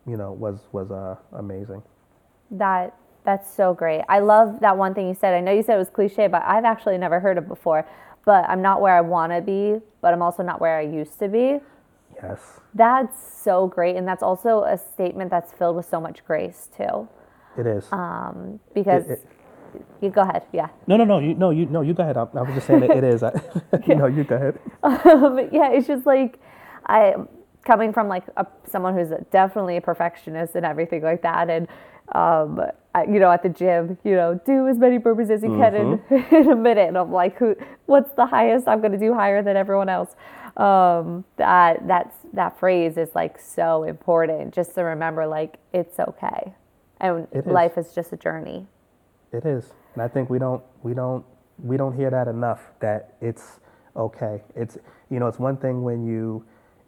you 0.06 0.16
know, 0.16 0.32
was 0.32 0.66
was 0.72 0.90
uh, 0.90 1.16
amazing. 1.32 1.82
That 2.50 2.94
that's 3.24 3.52
so 3.52 3.74
great. 3.74 4.02
I 4.08 4.20
love 4.20 4.60
that 4.60 4.76
one 4.76 4.94
thing 4.94 5.08
you 5.08 5.14
said. 5.14 5.34
I 5.34 5.40
know 5.40 5.52
you 5.52 5.62
said 5.62 5.74
it 5.76 5.78
was 5.78 5.90
cliche, 5.90 6.26
but 6.28 6.42
I've 6.44 6.64
actually 6.64 6.98
never 6.98 7.18
heard 7.20 7.38
it 7.38 7.48
before. 7.48 7.86
But 8.24 8.48
I'm 8.48 8.62
not 8.62 8.80
where 8.80 8.94
I 8.96 9.00
want 9.02 9.32
to 9.32 9.40
be, 9.40 9.80
but 10.00 10.12
I'm 10.12 10.22
also 10.22 10.42
not 10.42 10.60
where 10.60 10.76
I 10.78 10.82
used 10.82 11.18
to 11.20 11.28
be. 11.28 11.60
Yes, 12.22 12.60
That's 12.74 13.16
so 13.42 13.66
great, 13.66 13.94
and 13.94 14.08
that's 14.08 14.22
also 14.22 14.62
a 14.64 14.78
statement 14.78 15.30
that's 15.30 15.52
filled 15.52 15.76
with 15.76 15.86
so 15.88 16.00
much 16.00 16.24
grace 16.24 16.68
too. 16.76 17.08
it 17.58 17.66
is. 17.66 17.86
Um, 17.92 18.58
because 18.74 19.06
It- 19.06 19.26
you 20.00 20.10
go 20.10 20.22
ahead, 20.22 20.42
yeah. 20.52 20.68
no, 20.86 20.96
no, 20.96 21.04
no, 21.04 21.18
you, 21.18 21.34
no, 21.34 21.50
you, 21.50 21.66
no, 21.66 21.80
you 21.82 21.94
go 21.94 22.02
ahead. 22.02 22.16
I, 22.16 22.22
I 22.22 22.42
was 22.42 22.54
just 22.54 22.66
saying 22.66 22.80
that 22.80 22.90
it 22.96 23.04
is. 23.04 23.22
I, 23.22 23.32
no, 23.88 24.06
you 24.06 24.24
go 24.24 24.36
ahead. 24.36 24.58
but 24.82 25.52
yeah, 25.52 25.70
it's 25.70 25.86
just 25.86 26.06
like 26.06 26.40
I 26.86 27.14
coming 27.64 27.92
from 27.92 28.08
like 28.08 28.24
a, 28.36 28.46
someone 28.70 28.94
who's 28.94 29.10
definitely 29.30 29.76
a 29.76 29.80
perfectionist 29.80 30.54
and 30.54 30.64
everything 30.64 31.02
like 31.02 31.22
that, 31.22 31.50
and 31.50 31.66
um, 32.14 32.60
I, 32.94 33.04
you 33.04 33.18
know, 33.18 33.30
at 33.32 33.42
the 33.42 33.48
gym, 33.48 33.98
you 34.04 34.14
know, 34.14 34.40
do 34.46 34.68
as 34.68 34.78
many 34.78 34.98
burpees 34.98 35.30
as 35.30 35.42
you 35.42 35.56
can 35.56 35.74
in, 35.74 36.02
in 36.30 36.50
a 36.50 36.56
minute, 36.56 36.88
and 36.88 36.96
I'm 36.96 37.12
like, 37.12 37.36
who? 37.36 37.56
What's 37.86 38.12
the 38.12 38.26
highest 38.26 38.68
I'm 38.68 38.80
going 38.80 38.92
to 38.92 38.98
do 38.98 39.12
higher 39.12 39.42
than 39.42 39.56
everyone 39.56 39.88
else? 39.88 40.14
Um, 40.56 41.24
that 41.36 41.86
that's 41.86 42.16
that 42.32 42.58
phrase 42.58 42.96
is 42.96 43.10
like 43.14 43.38
so 43.40 43.82
important, 43.82 44.54
just 44.54 44.74
to 44.76 44.82
remember, 44.82 45.26
like 45.26 45.58
it's 45.72 45.98
okay, 45.98 46.54
and 47.00 47.26
It 47.32 47.46
is. 47.46 47.46
life 47.46 47.76
is 47.76 47.92
just 47.94 48.12
a 48.12 48.16
journey. 48.16 48.66
It 49.32 49.44
is, 49.44 49.72
and 49.94 50.02
I 50.02 50.08
think 50.08 50.30
we 50.30 50.38
don't, 50.38 50.62
we 50.82 50.94
don't, 50.94 51.24
we 51.62 51.76
don't 51.76 51.94
hear 51.96 52.10
that 52.10 52.28
enough. 52.28 52.60
That 52.80 53.14
it's, 53.20 53.60
okay. 53.96 54.42
It's 54.54 54.78
you 55.10 55.18
know, 55.20 55.26
it's 55.26 55.38
one 55.38 55.56
thing 55.56 55.82
when 55.82 56.04
you 56.06 56.44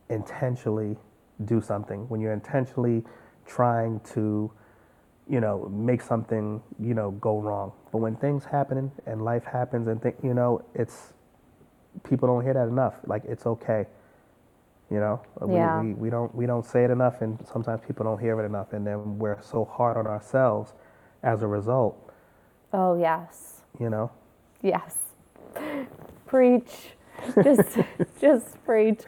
intentionally 0.08 0.96
do 1.44 1.60
something, 1.60 2.08
when 2.08 2.20
you're 2.20 2.32
intentionally 2.32 3.04
trying 3.46 4.00
to, 4.14 4.50
you 5.28 5.40
know, 5.40 5.68
make 5.72 6.02
something, 6.02 6.62
you 6.80 6.94
know, 6.94 7.12
go 7.12 7.38
wrong. 7.40 7.72
But 7.92 7.98
when 7.98 8.16
things 8.16 8.44
happen 8.44 8.90
and 9.06 9.22
life 9.22 9.44
happens 9.44 9.88
and 9.88 10.02
th- 10.02 10.16
you 10.22 10.34
know, 10.34 10.64
it's 10.74 11.12
people 12.04 12.28
don't 12.28 12.44
hear 12.44 12.54
that 12.54 12.68
enough. 12.68 12.94
Like 13.06 13.24
it's 13.24 13.46
okay. 13.46 13.86
You 14.90 15.00
know, 15.00 15.22
Yeah. 15.48 15.80
we, 15.82 15.88
we, 15.88 15.94
we 15.94 16.10
don't 16.10 16.34
we 16.34 16.46
don't 16.46 16.64
say 16.64 16.84
it 16.84 16.90
enough, 16.90 17.20
and 17.20 17.38
sometimes 17.52 17.82
people 17.86 18.04
don't 18.04 18.18
hear 18.20 18.40
it 18.40 18.44
enough, 18.46 18.72
and 18.72 18.86
then 18.86 19.18
we're 19.18 19.42
so 19.42 19.64
hard 19.64 19.96
on 19.96 20.06
ourselves 20.06 20.72
as 21.22 21.42
a 21.42 21.46
result. 21.46 22.07
Oh, 22.72 22.98
yes. 22.98 23.62
You 23.78 23.90
know, 23.90 24.10
Yes. 24.62 24.96
Preach. 26.26 26.94
Just 27.42 27.78
just 28.20 28.64
preach. 28.64 29.00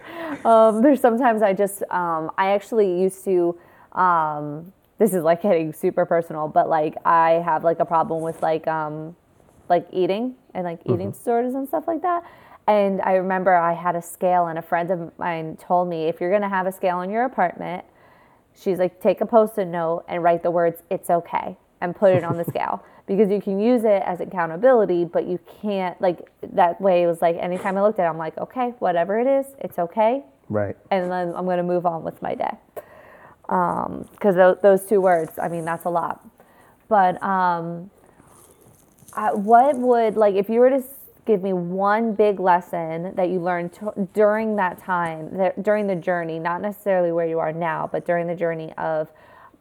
Um, 0.44 0.82
there's 0.82 1.00
sometimes 1.00 1.42
I 1.42 1.52
just 1.52 1.82
um, 1.90 2.30
I 2.36 2.50
actually 2.50 3.00
used 3.00 3.24
to 3.24 3.58
um, 3.92 4.72
this 4.98 5.14
is 5.14 5.22
like 5.22 5.42
getting 5.42 5.72
super 5.72 6.04
personal, 6.06 6.48
but 6.48 6.68
like 6.68 6.96
I 7.04 7.42
have 7.44 7.62
like 7.62 7.78
a 7.80 7.84
problem 7.84 8.22
with 8.22 8.42
like 8.42 8.66
um, 8.66 9.14
like 9.68 9.86
eating 9.92 10.34
and 10.54 10.64
like 10.64 10.80
eating 10.86 11.12
disorders 11.12 11.54
and 11.54 11.68
stuff 11.68 11.84
like 11.86 12.02
that. 12.02 12.24
And 12.66 13.00
I 13.02 13.14
remember 13.14 13.54
I 13.54 13.72
had 13.72 13.96
a 13.96 14.02
scale 14.02 14.46
and 14.46 14.58
a 14.58 14.62
friend 14.62 14.90
of 14.90 15.16
mine 15.18 15.56
told 15.56 15.88
me 15.88 16.04
if 16.04 16.20
you're 16.20 16.32
gonna 16.32 16.48
have 16.48 16.66
a 16.66 16.72
scale 16.72 17.00
in 17.02 17.10
your 17.10 17.24
apartment, 17.24 17.84
she's 18.54 18.78
like 18.78 19.00
take 19.00 19.20
a 19.20 19.26
post-it 19.26 19.66
note 19.66 20.04
and 20.08 20.22
write 20.22 20.42
the 20.42 20.50
words 20.50 20.82
it's 20.90 21.10
okay 21.10 21.56
and 21.80 21.94
put 21.94 22.12
it 22.12 22.24
on 22.24 22.36
the 22.36 22.44
scale 22.48 22.84
because 23.10 23.28
you 23.28 23.40
can 23.40 23.58
use 23.58 23.82
it 23.82 24.02
as 24.06 24.20
accountability 24.20 25.04
but 25.04 25.26
you 25.26 25.36
can't 25.60 26.00
like 26.00 26.30
that 26.42 26.80
way 26.80 27.02
it 27.02 27.08
was 27.08 27.20
like 27.20 27.36
anytime 27.40 27.76
i 27.76 27.82
looked 27.82 27.98
at 27.98 28.06
it 28.06 28.08
i'm 28.08 28.16
like 28.16 28.38
okay 28.38 28.72
whatever 28.78 29.18
it 29.18 29.26
is 29.26 29.46
it's 29.58 29.80
okay. 29.80 30.22
Right? 30.48 30.76
and 30.92 31.10
then 31.10 31.34
i'm 31.34 31.44
going 31.44 31.56
to 31.56 31.64
move 31.64 31.86
on 31.86 32.04
with 32.04 32.22
my 32.22 32.34
day. 32.34 32.56
Because 33.42 34.36
those, 34.36 34.58
those 34.62 34.86
two 34.86 35.00
words 35.00 35.32
i 35.42 35.48
mean 35.48 35.64
that's 35.64 35.84
a 35.84 35.90
lot. 35.90 36.24
But 36.88 37.20
um, 37.22 37.90
I, 39.12 39.32
what 39.32 39.76
would 39.76 40.16
like 40.16 40.36
if 40.36 40.48
you 40.48 40.60
were 40.60 40.70
to 40.70 40.82
give 41.26 41.42
me 41.42 41.52
one 41.52 42.14
big 42.14 42.38
lesson 42.38 43.14
that 43.16 43.28
you 43.28 43.40
learned 43.40 43.72
t- 43.72 43.86
during 44.14 44.56
that 44.56 44.78
time 44.78 45.36
that, 45.36 45.62
during 45.62 45.86
the 45.86 45.96
journey 45.96 46.38
not 46.38 46.60
necessarily 46.60 47.12
where 47.12 47.26
you 47.26 47.38
are 47.38 47.52
now 47.52 47.88
but 47.90 48.06
during 48.06 48.26
the 48.26 48.34
journey 48.34 48.72
of 48.78 49.08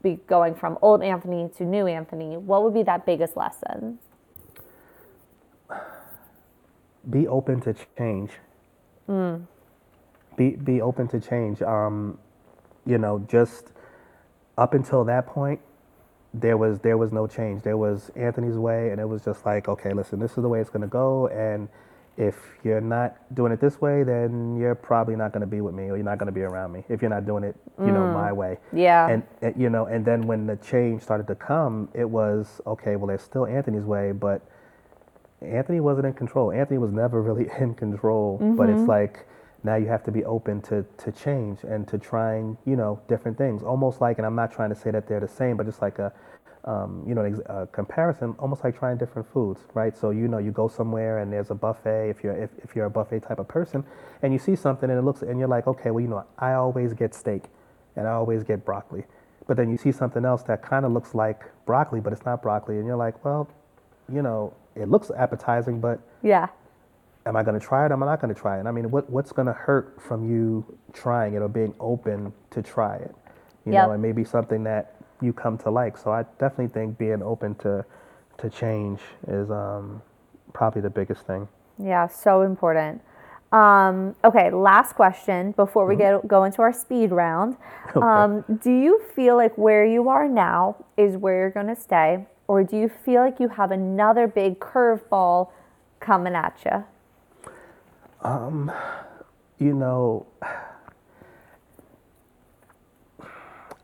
be 0.03 0.19
going 0.27 0.55
from 0.55 0.77
old 0.81 1.03
anthony 1.03 1.49
to 1.57 1.63
new 1.65 1.87
anthony 1.87 2.37
what 2.37 2.63
would 2.63 2.73
be 2.73 2.83
that 2.83 3.05
biggest 3.05 3.37
lesson 3.37 3.99
Be 7.09 7.27
open 7.27 7.61
to 7.61 7.75
change. 7.97 8.31
Be 10.37 10.51
be 10.51 10.81
open 10.81 11.07
to 11.09 11.19
change. 11.21 11.61
Um, 11.61 12.19
you 12.85 12.97
know, 12.97 13.25
just 13.29 13.71
up 14.57 14.73
until 14.73 15.05
that 15.05 15.27
point, 15.27 15.61
there 16.33 16.57
was 16.57 16.79
there 16.79 16.97
was 16.97 17.11
no 17.11 17.27
change. 17.27 17.63
There 17.63 17.77
was 17.77 18.11
Anthony's 18.15 18.57
way, 18.57 18.91
and 18.91 19.01
it 19.01 19.05
was 19.07 19.23
just 19.25 19.45
like, 19.45 19.69
okay, 19.69 19.93
listen, 19.93 20.19
this 20.19 20.31
is 20.31 20.43
the 20.43 20.49
way 20.49 20.61
it's 20.61 20.69
gonna 20.71 20.87
go, 20.87 21.27
and 21.29 21.69
if 22.19 22.35
you're 22.65 22.81
not 22.81 23.15
doing 23.33 23.53
it 23.53 23.61
this 23.61 23.79
way, 23.79 24.03
then 24.03 24.57
you're 24.57 24.75
probably 24.75 25.15
not 25.15 25.31
gonna 25.31 25.47
be 25.47 25.61
with 25.61 25.73
me, 25.73 25.83
or 25.83 25.95
you're 25.95 26.03
not 26.03 26.17
gonna 26.17 26.33
be 26.33 26.41
around 26.41 26.73
me. 26.73 26.83
If 26.89 27.01
you're 27.01 27.09
not 27.09 27.25
doing 27.25 27.45
it, 27.45 27.55
you 27.79 27.91
know, 27.91 28.11
my 28.11 28.31
mm. 28.31 28.35
way. 28.35 28.57
Yeah. 28.73 29.07
And, 29.07 29.23
and 29.41 29.55
you 29.57 29.69
know, 29.69 29.85
and 29.85 30.05
then 30.05 30.27
when 30.27 30.45
the 30.45 30.57
change 30.57 31.01
started 31.01 31.27
to 31.27 31.35
come, 31.35 31.87
it 31.93 32.07
was 32.07 32.59
okay. 32.67 32.97
Well, 32.97 33.07
there's 33.07 33.23
still 33.23 33.45
Anthony's 33.45 33.85
way, 33.85 34.11
but 34.11 34.41
Anthony 35.41 35.79
wasn't 35.79 36.07
in 36.07 36.13
control. 36.13 36.51
Anthony 36.51 36.77
was 36.77 36.91
never 36.91 37.21
really 37.21 37.49
in 37.59 37.73
control, 37.73 38.37
but 38.57 38.69
it's 38.69 38.79
mm-hmm. 38.79 38.89
like 38.89 39.25
now 39.63 39.75
you 39.75 39.87
have 39.87 40.03
to 40.05 40.11
be 40.11 40.23
open 40.25 40.61
to, 40.63 40.85
to 40.97 41.11
change 41.11 41.63
and 41.63 41.87
to 41.87 41.97
trying, 41.97 42.57
you 42.65 42.75
know, 42.75 43.01
different 43.07 43.37
things. 43.37 43.61
Almost 43.63 44.01
like, 44.01 44.17
and 44.17 44.25
I'm 44.25 44.35
not 44.35 44.51
trying 44.51 44.69
to 44.69 44.75
say 44.75 44.91
that 44.91 45.07
they're 45.07 45.19
the 45.19 45.27
same, 45.27 45.57
but 45.57 45.65
just 45.65 45.81
like 45.81 45.99
a, 45.99 46.13
um, 46.65 47.03
you 47.07 47.15
know, 47.15 47.41
a 47.47 47.67
comparison, 47.67 48.35
almost 48.39 48.63
like 48.63 48.77
trying 48.77 48.97
different 48.97 49.31
foods, 49.31 49.61
right? 49.73 49.97
So 49.97 50.11
you 50.11 50.27
know, 50.27 50.37
you 50.37 50.51
go 50.51 50.67
somewhere 50.67 51.19
and 51.19 51.31
there's 51.31 51.51
a 51.51 51.55
buffet. 51.55 52.09
If 52.09 52.23
you're 52.23 52.35
if, 52.35 52.49
if 52.63 52.75
you're 52.75 52.85
a 52.85 52.89
buffet 52.89 53.21
type 53.21 53.39
of 53.39 53.47
person, 53.47 53.83
and 54.21 54.33
you 54.33 54.39
see 54.39 54.55
something 54.55 54.89
and 54.89 54.99
it 54.99 55.01
looks 55.01 55.21
and 55.21 55.39
you're 55.39 55.47
like, 55.47 55.67
okay, 55.67 55.91
well, 55.91 56.01
you 56.01 56.09
know, 56.09 56.25
I 56.37 56.53
always 56.53 56.93
get 56.93 57.13
steak, 57.13 57.43
and 57.95 58.07
I 58.07 58.11
always 58.11 58.43
get 58.43 58.65
broccoli, 58.65 59.05
but 59.47 59.57
then 59.57 59.69
you 59.69 59.77
see 59.77 59.91
something 59.91 60.25
else 60.25 60.43
that 60.43 60.61
kind 60.61 60.85
of 60.85 60.91
looks 60.91 61.15
like 61.15 61.43
broccoli, 61.65 62.01
but 62.01 62.13
it's 62.13 62.25
not 62.25 62.41
broccoli, 62.41 62.77
and 62.77 62.85
you're 62.85 62.97
like, 62.97 63.23
well, 63.23 63.49
you 64.11 64.21
know, 64.21 64.53
it 64.75 64.89
looks 64.89 65.11
appetizing, 65.11 65.79
but 65.79 65.99
yeah 66.21 66.47
am 67.25 67.35
I 67.35 67.43
going 67.43 67.59
to 67.59 67.65
try 67.65 67.85
it? 67.85 67.91
Am 67.91 68.01
I 68.03 68.05
not 68.05 68.21
going 68.21 68.33
to 68.33 68.39
try 68.39 68.59
it? 68.59 68.65
I 68.65 68.71
mean, 68.71 68.89
what 68.91 69.09
what's 69.09 69.31
going 69.31 69.47
to 69.47 69.53
hurt 69.53 70.01
from 70.01 70.29
you 70.29 70.65
trying 70.93 71.33
it 71.35 71.39
or 71.39 71.47
being 71.49 71.73
open 71.79 72.33
to 72.51 72.61
try 72.61 72.97
it? 72.97 73.15
You 73.65 73.73
Yep. 73.73 73.87
know, 73.87 73.91
and 73.91 74.01
maybe 74.01 74.23
something 74.23 74.63
that 74.63 74.95
you 75.21 75.33
come 75.33 75.57
to 75.59 75.69
like. 75.69 75.97
So 75.97 76.11
I 76.11 76.23
definitely 76.39 76.69
think 76.69 76.97
being 76.97 77.21
open 77.21 77.55
to 77.55 77.85
to 78.37 78.49
change 78.49 79.01
is 79.27 79.51
um, 79.51 80.01
probably 80.53 80.81
the 80.81 80.89
biggest 80.89 81.25
thing. 81.27 81.47
Yeah, 81.77 82.07
so 82.07 82.41
important. 82.41 83.01
Um, 83.51 84.15
okay, 84.23 84.51
last 84.51 84.93
question 84.93 85.51
before 85.53 85.85
we 85.87 85.95
get 85.95 86.27
go 86.27 86.43
into 86.45 86.61
our 86.61 86.73
speed 86.73 87.11
round. 87.11 87.57
Okay. 87.95 88.05
Um, 88.05 88.45
do 88.61 88.71
you 88.71 89.01
feel 89.15 89.35
like 89.35 89.57
where 89.57 89.85
you 89.85 90.09
are 90.09 90.27
now 90.27 90.75
is 90.95 91.17
where 91.17 91.39
you're 91.39 91.49
going 91.49 91.67
to 91.67 91.75
stay, 91.75 92.25
or 92.47 92.63
do 92.63 92.77
you 92.77 92.87
feel 92.87 93.21
like 93.21 93.39
you 93.39 93.49
have 93.49 93.71
another 93.71 94.27
big 94.27 94.59
curveball 94.59 95.49
coming 95.99 96.35
at 96.35 96.55
you? 96.65 96.83
You 99.59 99.73
know, 99.73 100.27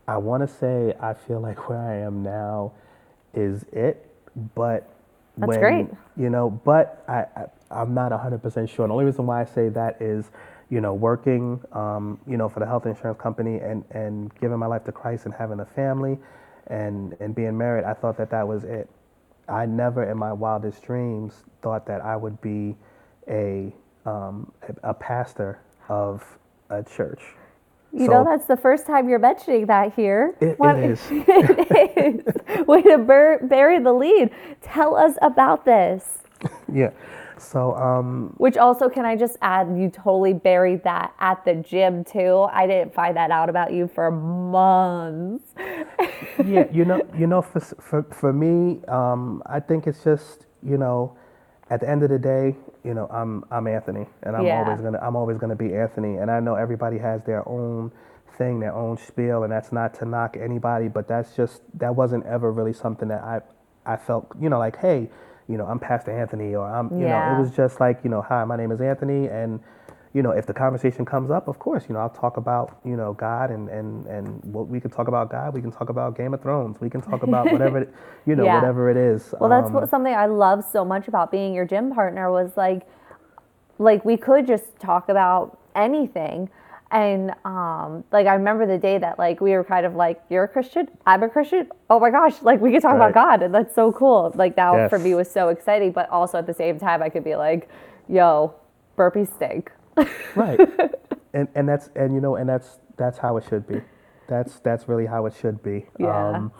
I 0.08 0.18
want 0.18 0.42
to 0.42 0.48
say 0.48 0.94
I 1.00 1.14
feel 1.14 1.40
like 1.40 1.68
where 1.68 1.78
I 1.78 1.96
am 1.96 2.22
now 2.22 2.72
is 3.34 3.64
it, 3.72 4.08
but 4.54 4.88
That's 5.38 5.48
when, 5.50 5.60
great. 5.60 5.86
You 6.16 6.30
know, 6.30 6.50
but 6.50 7.04
I, 7.08 7.26
I 7.36 7.46
I'm 7.70 7.94
not 7.94 8.12
100% 8.12 8.68
sure. 8.68 8.84
And 8.84 8.90
the 8.90 8.94
only 8.94 9.06
reason 9.06 9.26
why 9.26 9.42
I 9.42 9.44
say 9.46 9.68
that 9.70 10.00
is, 10.00 10.30
you 10.70 10.80
know, 10.80 10.94
working, 10.94 11.60
um, 11.72 12.20
you 12.26 12.36
know, 12.36 12.48
for 12.48 12.60
the 12.60 12.66
health 12.66 12.86
insurance 12.86 13.20
company 13.20 13.58
and 13.60 13.84
and 13.92 14.34
giving 14.40 14.58
my 14.58 14.66
life 14.66 14.84
to 14.84 14.92
Christ 14.92 15.26
and 15.26 15.34
having 15.34 15.60
a 15.60 15.66
family, 15.66 16.18
and 16.68 17.16
and 17.20 17.34
being 17.34 17.58
married. 17.58 17.84
I 17.84 17.94
thought 17.94 18.16
that 18.18 18.30
that 18.30 18.48
was 18.48 18.64
it. 18.64 18.88
I 19.48 19.66
never 19.66 20.04
in 20.10 20.18
my 20.18 20.32
wildest 20.32 20.82
dreams 20.84 21.44
thought 21.62 21.86
that 21.86 22.02
I 22.02 22.16
would 22.16 22.40
be 22.40 22.76
a 23.28 23.72
um, 24.06 24.52
a, 24.82 24.90
a 24.90 24.94
pastor 24.94 25.60
of 25.88 26.22
a 26.70 26.82
church. 26.82 27.22
You 27.92 28.06
So- 28.06 28.12
know, 28.12 28.24
that's 28.24 28.46
the 28.46 28.56
first 28.56 28.86
time 28.86 29.08
you're 29.08 29.18
mentioning 29.18 29.66
that 29.66 29.94
here. 29.94 30.34
It- 30.40 30.58
What- 30.58 30.78
it 30.78 30.90
is. 30.90 31.02
it 31.10 32.26
is. 32.56 32.66
Way 32.66 32.82
to 32.82 32.98
bur- 32.98 33.40
bury 33.42 33.78
the 33.78 33.92
lead. 33.92 34.30
Tell 34.62 34.96
us 34.96 35.14
about 35.22 35.64
this. 35.64 36.18
Yeah. 36.72 36.90
So 37.38 37.74
um, 37.76 38.32
Which 38.38 38.56
also, 38.56 38.88
can 38.88 39.04
I 39.04 39.14
just 39.14 39.36
add, 39.42 39.68
you 39.76 39.90
totally 39.90 40.32
buried 40.32 40.82
that 40.84 41.12
at 41.20 41.44
the 41.44 41.54
gym 41.56 42.02
too. 42.02 42.46
I 42.50 42.66
didn't 42.66 42.94
find 42.94 43.14
that 43.16 43.30
out 43.30 43.48
about 43.50 43.72
you 43.74 43.88
for 43.88 44.10
months. 44.10 45.44
yeah, 46.44 46.66
you 46.72 46.84
know, 46.86 47.00
you 47.18 47.26
know, 47.26 47.42
for 47.42 47.60
for 47.60 48.02
for 48.04 48.32
me, 48.32 48.80
um, 48.88 49.42
I 49.46 49.60
think 49.60 49.86
it's 49.86 50.02
just 50.02 50.46
you 50.62 50.78
know, 50.78 51.16
at 51.70 51.80
the 51.80 51.88
end 51.88 52.02
of 52.02 52.10
the 52.10 52.18
day, 52.18 52.56
you 52.84 52.94
know, 52.94 53.06
I'm 53.10 53.44
I'm 53.50 53.66
Anthony, 53.66 54.06
and 54.22 54.36
I'm 54.36 54.46
Yeah. 54.46 54.64
always 54.64 54.80
gonna 54.80 54.98
I'm 55.02 55.16
always 55.16 55.38
gonna 55.38 55.56
be 55.56 55.74
Anthony, 55.74 56.16
and 56.18 56.30
I 56.30 56.40
know 56.40 56.54
everybody 56.54 56.98
has 56.98 57.22
their 57.24 57.48
own 57.48 57.92
thing, 58.38 58.60
their 58.60 58.74
own 58.74 58.96
spiel, 58.98 59.42
and 59.44 59.52
that's 59.52 59.72
not 59.72 59.94
to 59.94 60.04
knock 60.04 60.36
anybody, 60.36 60.88
but 60.88 61.08
that's 61.08 61.34
just 61.36 61.62
that 61.78 61.96
wasn't 61.96 62.24
ever 62.26 62.52
really 62.52 62.72
something 62.72 63.08
that 63.08 63.22
I 63.22 63.40
I 63.86 63.96
felt 63.96 64.28
you 64.40 64.48
know 64.50 64.58
like 64.58 64.76
hey, 64.78 65.10
you 65.48 65.56
know, 65.58 65.66
I'm 65.66 65.78
Pastor 65.80 66.12
Anthony, 66.12 66.54
or 66.54 66.66
I'm 66.68 66.92
you 67.00 67.08
know, 67.08 67.22
it 67.22 67.34
was 67.34 67.50
just 67.50 67.80
like 67.80 68.00
you 68.04 68.10
know, 68.10 68.22
hi, 68.22 68.44
my 68.44 68.56
name 68.56 68.70
is 68.72 68.80
Anthony, 68.80 69.28
and 69.28 69.60
you 70.16 70.22
know, 70.22 70.30
if 70.30 70.46
the 70.46 70.54
conversation 70.54 71.04
comes 71.04 71.30
up, 71.30 71.46
of 71.46 71.58
course, 71.58 71.84
you 71.90 71.92
know, 71.94 72.00
I'll 72.00 72.08
talk 72.08 72.38
about, 72.38 72.80
you 72.86 72.96
know, 72.96 73.12
God 73.12 73.50
and, 73.50 73.68
and, 73.68 74.06
and 74.06 74.42
what 74.44 74.66
we 74.66 74.80
can 74.80 74.90
talk 74.90 75.08
about 75.08 75.30
God. 75.30 75.52
We 75.52 75.60
can 75.60 75.70
talk 75.70 75.90
about 75.90 76.16
Game 76.16 76.32
of 76.32 76.40
Thrones. 76.40 76.80
We 76.80 76.88
can 76.88 77.02
talk 77.02 77.22
about 77.22 77.52
whatever, 77.52 77.82
it, 77.82 77.92
you 78.24 78.34
know, 78.34 78.46
Yeah. 78.46 78.54
whatever 78.54 78.88
it 78.88 78.96
is. 78.96 79.34
Well, 79.38 79.50
that's 79.50 79.66
Um, 79.66 79.74
what, 79.74 79.90
something 79.90 80.14
I 80.14 80.24
love 80.24 80.64
so 80.64 80.86
much 80.86 81.06
about 81.06 81.30
being 81.30 81.52
your 81.52 81.66
gym 81.66 81.92
partner 81.92 82.32
was 82.32 82.56
like, 82.56 82.86
like 83.78 84.06
we 84.06 84.16
could 84.16 84.46
just 84.46 84.80
talk 84.80 85.10
about 85.10 85.58
anything. 85.74 86.48
And 86.90 87.34
um, 87.44 88.02
like 88.10 88.26
I 88.26 88.32
remember 88.36 88.64
the 88.64 88.78
day 88.78 88.96
that 88.96 89.18
like 89.18 89.42
we 89.42 89.52
were 89.52 89.64
kind 89.64 89.84
of 89.84 89.96
like, 89.96 90.22
you're 90.30 90.44
a 90.44 90.48
Christian, 90.48 90.88
I'm 91.04 91.22
a 91.24 91.28
Christian. 91.28 91.70
Oh 91.90 92.00
my 92.00 92.08
gosh, 92.10 92.40
like 92.40 92.62
we 92.62 92.72
could 92.72 92.80
talk 92.80 92.96
about 92.96 93.12
God, 93.12 93.42
and 93.42 93.52
that's 93.52 93.74
so 93.74 93.92
cool. 93.92 94.32
Like 94.34 94.56
that 94.56 94.88
for 94.88 94.98
me 94.98 95.14
was 95.14 95.30
so 95.30 95.48
exciting, 95.48 95.92
but 95.92 96.08
also 96.08 96.38
at 96.38 96.46
the 96.46 96.54
same 96.54 96.78
time 96.78 97.02
I 97.02 97.10
could 97.10 97.24
be 97.24 97.36
like, 97.36 97.68
yo, 98.08 98.54
burpees 98.96 99.34
stink. 99.34 99.70
Right. 100.34 100.60
and, 101.34 101.48
and 101.54 101.68
that's, 101.68 101.90
and 101.96 102.14
you 102.14 102.20
know, 102.20 102.36
and 102.36 102.48
that's, 102.48 102.78
that's 102.96 103.18
how 103.18 103.36
it 103.36 103.44
should 103.48 103.66
be. 103.66 103.80
That's, 104.28 104.58
that's 104.60 104.88
really 104.88 105.06
how 105.06 105.26
it 105.26 105.34
should 105.40 105.62
be. 105.62 105.86
Yeah. 105.98 106.30
Um, 106.30 106.52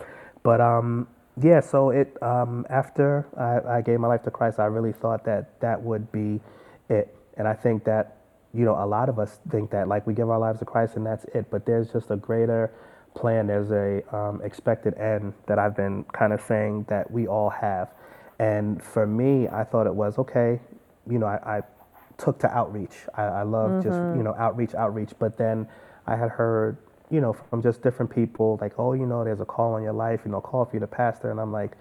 but, 0.42 0.61
um, 0.61 1.09
yeah, 1.42 1.61
so 1.61 1.90
it, 1.90 2.16
um, 2.22 2.66
after 2.70 3.27
I, 3.37 3.79
I 3.79 3.81
gave 3.83 4.01
my 4.01 4.09
life 4.09 4.22
to 4.22 4.31
Christ, 4.31 4.59
I 4.59 4.66
really 4.66 4.92
thought 4.92 5.25
that 5.25 5.61
that 5.61 5.81
would 5.83 6.11
be 6.11 6.40
it. 6.88 7.14
And 7.37 7.46
I 7.46 7.53
think 7.53 7.85
that, 7.85 8.16
you 8.55 8.64
know, 8.64 8.83
a 8.83 8.87
lot 8.87 9.09
of 9.09 9.18
us 9.18 9.38
think 9.51 9.70
that 9.70 9.88
like 9.88 10.07
we 10.07 10.14
give 10.14 10.31
our 10.31 10.38
lives 10.38 10.61
to 10.61 10.64
Christ 10.64 10.96
and 10.96 11.05
that's 11.05 11.25
it. 11.35 11.51
But 11.51 11.66
there's 11.66 11.92
just 11.92 12.11
a 12.11 12.16
greater 12.16 12.72
plan. 13.14 13.46
There's 13.46 13.70
a 13.70 14.16
um, 14.16 14.40
expected 14.42 14.94
end 14.94 15.35
that 15.46 15.59
I've 15.59 15.77
been 15.77 16.05
kind 16.12 16.33
of 16.33 16.40
saying 16.40 16.87
that 16.88 17.11
we 17.11 17.27
all 17.27 17.51
have. 17.51 17.92
And 18.38 18.83
for 18.83 19.07
me, 19.07 19.49
I 19.49 19.64
thought 19.64 19.87
it 19.87 19.94
was 19.94 20.18
okay. 20.18 20.61
You 21.11 21.18
know, 21.18 21.27
I, 21.27 21.59
I 21.59 21.62
took 22.19 22.39
to 22.41 22.51
outreach. 22.51 22.95
I, 23.15 23.23
I 23.23 23.43
love 23.43 23.71
mm-hmm. 23.71 23.89
just 23.89 23.99
you 24.17 24.23
know 24.23 24.35
outreach, 24.39 24.75
outreach. 24.75 25.11
But 25.19 25.37
then 25.37 25.69
I 26.07 26.17
had 26.17 26.31
heard 26.31 26.79
you 27.11 27.21
know 27.21 27.33
from 27.33 27.63
just 27.63 27.83
different 27.83 28.15
people 28.15 28.59
like, 28.61 28.73
oh, 28.79 28.93
you 28.93 29.07
know, 29.07 29.25
there's 29.25 29.41
a 29.41 29.45
call 29.45 29.75
on 29.75 29.83
your 29.83 29.93
life. 29.93 30.21
You 30.25 30.33
know, 30.33 30.41
call 30.41 30.65
for 30.65 30.77
you 30.77 30.81
to 30.81 30.87
pastor. 30.87 31.31
And 31.31 31.41
I'm 31.41 31.53
like, 31.53 31.73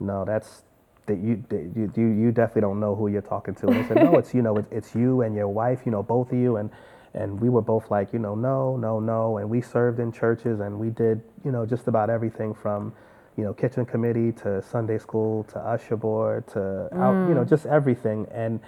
no, 0.00 0.24
that's 0.24 0.62
that 1.06 1.18
you, 1.18 1.44
you 1.50 1.92
you 1.96 2.06
you 2.08 2.32
definitely 2.32 2.62
don't 2.62 2.80
know 2.80 2.94
who 2.94 3.08
you're 3.08 3.22
talking 3.22 3.54
to. 3.56 3.66
And 3.68 3.76
they 3.76 3.88
said, 3.88 3.96
no, 3.98 4.16
it's 4.16 4.34
you 4.34 4.42
know 4.42 4.56
it's, 4.56 4.68
it's 4.70 4.94
you 4.94 5.22
and 5.22 5.34
your 5.34 5.48
wife. 5.48 5.82
You 5.84 5.92
know, 5.92 6.02
both 6.02 6.32
of 6.32 6.38
you. 6.38 6.56
And 6.56 6.70
and 7.14 7.40
we 7.40 7.48
were 7.48 7.62
both 7.62 7.92
like, 7.92 8.12
you 8.12 8.18
know, 8.18 8.34
no, 8.34 8.76
no, 8.76 8.98
no. 8.98 9.38
And 9.38 9.48
we 9.48 9.60
served 9.60 10.00
in 10.00 10.10
churches 10.10 10.60
and 10.60 10.78
we 10.78 10.90
did 10.90 11.22
you 11.44 11.52
know 11.52 11.64
just 11.64 11.86
about 11.88 12.10
everything 12.10 12.54
from 12.54 12.92
you 13.36 13.44
know, 13.44 13.52
kitchen 13.52 13.84
committee 13.84 14.32
to 14.32 14.62
Sunday 14.62 14.98
school 14.98 15.44
to 15.44 15.58
usher 15.58 15.96
board 15.96 16.46
to 16.48 16.58
mm. 16.58 16.98
out, 16.98 17.28
you 17.28 17.34
know, 17.34 17.44
mm. 17.44 17.48
just 17.48 17.66
everything. 17.66 18.26
And 18.32 18.60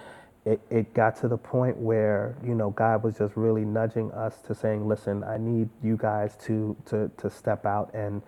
it, 0.47 0.61
it 0.69 0.93
got 0.93 1.17
to 1.17 1.27
the 1.27 1.37
point 1.37 1.77
where, 1.77 2.37
you 2.43 2.55
know, 2.55 2.69
God 2.71 3.03
was 3.03 3.17
just 3.17 3.35
really 3.35 3.65
nudging 3.65 4.11
us 4.13 4.39
to 4.47 4.55
saying, 4.55 4.87
listen, 4.87 5.23
I 5.23 5.37
need 5.37 5.69
you 5.83 5.97
guys 5.97 6.37
to 6.45 6.75
to 6.85 7.11
to 7.17 7.29
step 7.29 7.65
out 7.65 7.93
and 7.93 8.21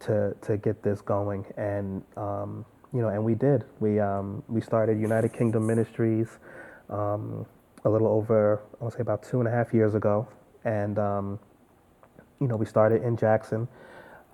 to 0.00 0.36
to 0.42 0.56
get 0.56 0.82
this 0.82 1.00
going. 1.00 1.44
And 1.56 2.02
um, 2.16 2.64
you 2.92 3.02
know, 3.02 3.08
and 3.08 3.24
we 3.24 3.34
did. 3.34 3.64
We 3.80 3.98
um, 3.98 4.44
we 4.48 4.60
started 4.60 5.00
United 5.00 5.32
Kingdom 5.32 5.66
Ministries 5.66 6.38
um, 6.88 7.44
a 7.84 7.90
little 7.90 8.08
over, 8.08 8.62
I 8.80 8.84
want 8.84 8.92
to 8.92 8.98
say 8.98 9.02
about 9.02 9.24
two 9.24 9.40
and 9.40 9.48
a 9.48 9.50
half 9.50 9.74
years 9.74 9.94
ago. 9.94 10.28
And 10.64 10.98
um, 10.98 11.38
you 12.40 12.46
know, 12.46 12.56
we 12.56 12.66
started 12.66 13.02
in 13.02 13.16
Jackson. 13.16 13.68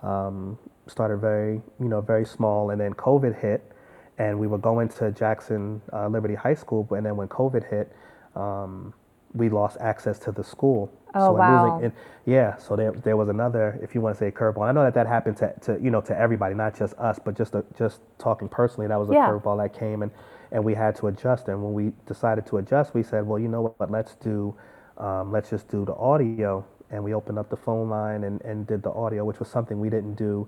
Um, 0.03 0.59
started 0.87 1.17
very, 1.17 1.61
you 1.79 1.87
know, 1.87 2.01
very 2.01 2.25
small, 2.25 2.69
and 2.71 2.79
then 2.79 2.93
COVID 2.93 3.39
hit, 3.39 3.72
and 4.17 4.39
we 4.39 4.47
were 4.47 4.57
going 4.57 4.89
to 4.89 5.11
Jackson 5.11 5.81
uh, 5.91 6.07
Liberty 6.07 6.35
High 6.35 6.53
School, 6.53 6.87
and 6.91 7.05
then 7.05 7.15
when 7.15 7.27
COVID 7.27 7.69
hit, 7.69 7.95
um, 8.35 8.93
we 9.33 9.49
lost 9.49 9.77
access 9.79 10.19
to 10.19 10.31
the 10.31 10.43
school. 10.43 10.91
Oh 11.15 11.27
so 11.27 11.31
wow! 11.33 11.75
Losing, 11.75 11.93
yeah, 12.25 12.57
so 12.57 12.75
there, 12.75 12.91
there 12.91 13.17
was 13.17 13.29
another, 13.29 13.79
if 13.81 13.93
you 13.93 14.01
want 14.01 14.15
to 14.15 14.19
say 14.19 14.31
curveball. 14.31 14.67
I 14.67 14.71
know 14.71 14.83
that 14.83 14.93
that 14.93 15.07
happened 15.07 15.37
to, 15.37 15.53
to 15.61 15.79
you 15.81 15.89
know 15.89 16.01
to 16.01 16.17
everybody, 16.17 16.55
not 16.55 16.77
just 16.77 16.93
us, 16.95 17.19
but 17.23 17.35
just 17.37 17.55
a, 17.55 17.63
just 17.77 18.01
talking 18.17 18.47
personally, 18.47 18.87
that 18.87 18.99
was 18.99 19.09
a 19.09 19.13
yeah. 19.13 19.27
curveball 19.27 19.61
that 19.63 19.77
came, 19.77 20.01
and 20.03 20.11
and 20.51 20.63
we 20.63 20.73
had 20.73 20.95
to 20.97 21.07
adjust. 21.07 21.47
And 21.47 21.61
when 21.63 21.73
we 21.73 21.91
decided 22.05 22.45
to 22.47 22.57
adjust, 22.57 22.93
we 22.93 23.03
said, 23.03 23.25
well, 23.25 23.39
you 23.39 23.47
know 23.47 23.75
what? 23.77 23.91
Let's 23.91 24.15
do, 24.15 24.55
um, 24.97 25.31
let's 25.31 25.49
just 25.49 25.67
do 25.67 25.83
the 25.83 25.95
audio, 25.95 26.65
and 26.91 27.03
we 27.03 27.13
opened 27.13 27.39
up 27.39 27.49
the 27.49 27.57
phone 27.57 27.89
line 27.89 28.23
and, 28.23 28.39
and 28.41 28.65
did 28.67 28.83
the 28.83 28.91
audio, 28.91 29.25
which 29.25 29.39
was 29.39 29.49
something 29.49 29.79
we 29.79 29.89
didn't 29.89 30.13
do 30.13 30.47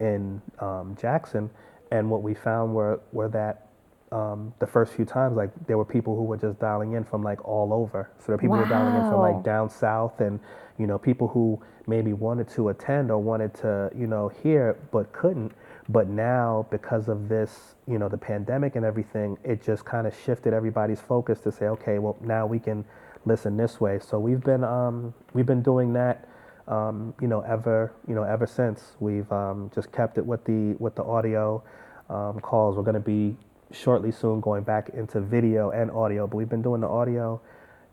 in 0.00 0.40
um, 0.58 0.96
Jackson, 1.00 1.50
and 1.90 2.10
what 2.10 2.22
we 2.22 2.34
found 2.34 2.74
were 2.74 3.00
were 3.12 3.28
that 3.28 3.68
um, 4.12 4.54
the 4.60 4.66
first 4.66 4.92
few 4.92 5.04
times, 5.04 5.36
like 5.36 5.50
there 5.66 5.76
were 5.76 5.84
people 5.84 6.14
who 6.16 6.22
were 6.22 6.36
just 6.36 6.58
dialing 6.60 6.92
in 6.92 7.04
from 7.04 7.22
like 7.22 7.44
all 7.44 7.72
over. 7.72 8.10
So 8.18 8.26
there 8.26 8.36
were 8.36 8.40
people 8.40 8.56
wow. 8.56 8.64
who 8.64 8.70
were 8.70 8.78
dialing 8.78 8.94
in 8.94 9.10
from 9.10 9.20
like 9.20 9.42
down 9.42 9.68
south, 9.68 10.20
and 10.20 10.38
you 10.78 10.86
know 10.86 10.98
people 10.98 11.28
who 11.28 11.60
maybe 11.86 12.12
wanted 12.12 12.48
to 12.50 12.68
attend 12.68 13.10
or 13.10 13.18
wanted 13.18 13.54
to 13.54 13.90
you 13.96 14.06
know 14.06 14.28
hear 14.28 14.78
but 14.92 15.12
couldn't. 15.12 15.52
But 15.88 16.08
now, 16.08 16.66
because 16.70 17.08
of 17.08 17.28
this, 17.28 17.74
you 17.86 17.98
know, 17.98 18.08
the 18.08 18.16
pandemic 18.16 18.74
and 18.74 18.86
everything, 18.86 19.36
it 19.44 19.62
just 19.62 19.84
kind 19.84 20.06
of 20.06 20.16
shifted 20.24 20.54
everybody's 20.54 21.00
focus 21.00 21.40
to 21.40 21.52
say, 21.52 21.66
okay, 21.66 21.98
well 21.98 22.16
now 22.22 22.46
we 22.46 22.58
can 22.58 22.84
listen 23.26 23.56
this 23.56 23.80
way. 23.80 23.98
So 23.98 24.18
we've 24.18 24.40
been 24.40 24.64
um, 24.64 25.12
we've 25.32 25.46
been 25.46 25.62
doing 25.62 25.92
that 25.94 26.28
um, 26.68 27.14
you 27.20 27.28
know, 27.28 27.40
ever, 27.40 27.92
you 28.08 28.14
know, 28.14 28.22
ever 28.22 28.46
since. 28.46 28.96
We've 29.00 29.30
um, 29.32 29.70
just 29.74 29.92
kept 29.92 30.18
it 30.18 30.24
with 30.24 30.44
the 30.44 30.76
with 30.78 30.94
the 30.94 31.04
audio 31.04 31.62
um, 32.08 32.40
calls. 32.40 32.76
We're 32.76 32.82
going 32.82 32.94
to 32.94 33.00
be 33.00 33.36
shortly 33.72 34.12
soon 34.12 34.40
going 34.40 34.62
back 34.62 34.90
into 34.90 35.20
video 35.20 35.70
and 35.70 35.90
audio, 35.90 36.26
but 36.26 36.36
we've 36.36 36.48
been 36.48 36.62
doing 36.62 36.80
the 36.80 36.88
audio, 36.88 37.40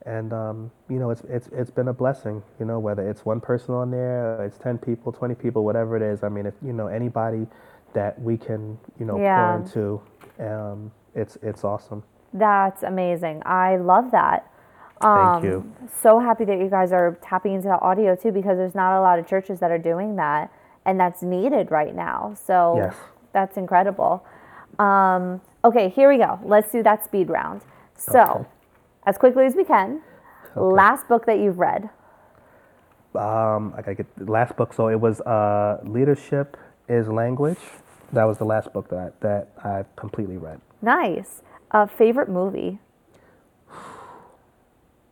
and 0.06 0.32
um, 0.34 0.72
you 0.90 1.00
know, 1.00 1.10
it's 1.10 1.24
it's 1.30 1.50
it's 1.52 1.72
been 1.72 1.88
a 1.88 1.94
blessing. 1.94 2.42
You 2.60 2.66
know, 2.66 2.80
whether 2.80 3.08
it's 3.10 3.26
one 3.26 3.42
person 3.42 3.76
on 3.76 3.92
there, 3.92 4.44
it's 4.44 4.58
ten 4.58 4.78
people, 4.78 5.12
twenty 5.12 5.36
people, 5.36 5.66
whatever 5.66 5.98
it 5.98 6.04
is. 6.04 6.24
I 6.24 6.30
mean, 6.30 6.46
if 6.46 6.54
you 6.64 6.74
know 6.74 6.88
anybody 6.88 7.48
that 7.94 8.20
we 8.22 8.38
can, 8.38 8.78
you 9.00 9.06
know, 9.06 9.20
yeah. 9.20 9.58
pour 9.58 9.58
into, 9.58 10.02
um, 10.40 10.92
it's 11.16 11.38
it's 11.42 11.64
awesome. 11.64 12.04
That's 12.34 12.84
amazing. 12.84 13.42
I 13.46 13.76
love 13.76 14.12
that. 14.12 14.51
Um, 15.04 15.42
Thank 15.42 15.46
you. 15.46 15.74
So 16.02 16.20
happy 16.20 16.46
that 16.46 16.60
you 16.60 16.70
guys 16.70 16.92
are 16.92 17.18
tapping 17.22 17.54
into 17.54 17.68
the 17.68 17.80
audio 17.80 18.16
too, 18.16 18.32
because 18.32 18.58
there's 18.58 18.76
not 18.76 19.00
a 19.00 19.02
lot 19.02 19.20
of 19.20 19.28
churches 19.28 19.60
that 19.60 19.72
are 19.72 19.78
doing 19.78 20.16
that, 20.18 20.52
and 20.86 21.00
that's 21.00 21.22
needed 21.22 21.72
right 21.72 21.96
now. 21.96 22.36
So 22.46 22.76
yes. 22.78 22.96
that's 23.34 23.58
incredible. 23.58 24.24
Um, 24.80 25.42
okay, 25.64 25.90
here 25.90 26.10
we 26.10 26.18
go. 26.18 26.40
Let's 26.44 26.72
do 26.72 26.84
that 26.84 27.04
speed 27.04 27.30
round. 27.30 27.62
So, 27.96 28.22
okay. 28.22 28.50
as 29.06 29.18
quickly 29.18 29.46
as 29.46 29.56
we 29.56 29.64
can, 29.64 30.02
okay. 30.56 30.60
last 30.60 31.08
book 31.08 31.26
that 31.26 31.40
you've 31.40 31.60
read. 31.60 31.90
Um, 33.14 33.74
I 33.76 33.82
gotta 33.82 33.96
get 33.96 34.16
the 34.18 34.32
last 34.32 34.56
book. 34.56 34.74
So 34.74 34.88
it 34.88 35.00
was 35.00 35.20
uh, 35.22 35.80
"Leadership 35.84 36.58
is 36.88 37.10
Language." 37.10 37.60
That 38.14 38.24
was 38.24 38.38
the 38.38 38.46
last 38.46 38.72
book 38.74 38.90
that 38.90 39.20
that 39.22 39.50
I 39.64 39.84
completely 39.98 40.38
read. 40.38 40.62
Nice. 40.82 41.42
Uh, 41.72 41.86
favorite 41.86 42.30
movie 42.30 42.80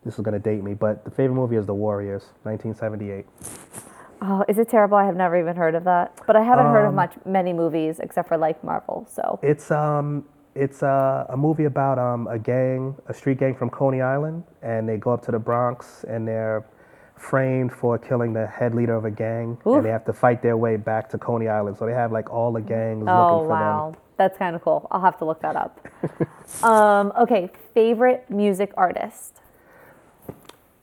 this 0.03 0.15
is 0.15 0.21
going 0.21 0.33
to 0.33 0.39
date 0.39 0.63
me, 0.63 0.73
but 0.73 1.03
the 1.03 1.11
favorite 1.11 1.35
movie 1.35 1.55
is 1.55 1.65
The 1.65 1.73
Warriors, 1.73 2.23
1978. 2.43 3.25
Oh, 4.21 4.43
is 4.47 4.57
it 4.57 4.69
terrible? 4.69 4.97
I 4.97 5.05
have 5.05 5.15
never 5.15 5.39
even 5.39 5.55
heard 5.55 5.75
of 5.75 5.83
that. 5.85 6.19
But 6.27 6.35
I 6.35 6.43
haven't 6.43 6.65
heard 6.67 6.83
of 6.83 6.89
um, 6.89 6.95
much 6.95 7.13
many 7.25 7.53
movies 7.53 7.99
except 7.99 8.27
for 8.27 8.37
like 8.37 8.61
Marvel. 8.63 9.07
So 9.09 9.39
it's 9.41 9.71
um 9.71 10.25
it's 10.55 10.83
uh, 10.83 11.25
a 11.29 11.37
movie 11.37 11.65
about 11.65 11.97
um 11.99 12.27
a 12.27 12.37
gang, 12.37 12.95
a 13.07 13.13
street 13.13 13.39
gang 13.39 13.55
from 13.55 13.69
Coney 13.69 14.01
Island, 14.01 14.43
and 14.61 14.89
they 14.89 14.97
go 14.97 15.11
up 15.11 15.23
to 15.25 15.31
the 15.31 15.39
Bronx 15.39 16.03
and 16.03 16.27
they're 16.27 16.65
framed 17.15 17.71
for 17.71 17.97
killing 17.97 18.33
the 18.33 18.47
head 18.47 18.73
leader 18.75 18.95
of 18.95 19.05
a 19.05 19.11
gang, 19.11 19.57
Oof. 19.65 19.77
and 19.77 19.85
they 19.85 19.89
have 19.89 20.05
to 20.05 20.13
fight 20.13 20.41
their 20.41 20.57
way 20.57 20.75
back 20.75 21.09
to 21.09 21.17
Coney 21.17 21.47
Island. 21.47 21.77
So 21.77 21.85
they 21.85 21.93
have 21.93 22.11
like 22.11 22.29
all 22.29 22.51
the 22.51 22.61
gangs 22.61 23.05
oh, 23.07 23.33
looking 23.33 23.45
for 23.45 23.49
wow. 23.49 23.91
them. 23.91 24.01
That's 24.17 24.37
kind 24.37 24.55
of 24.55 24.61
cool. 24.61 24.85
I'll 24.91 25.01
have 25.01 25.17
to 25.19 25.25
look 25.25 25.41
that 25.41 25.55
up. 25.55 25.79
um, 26.63 27.13
okay, 27.17 27.49
favorite 27.73 28.29
music 28.29 28.73
artist. 28.75 29.39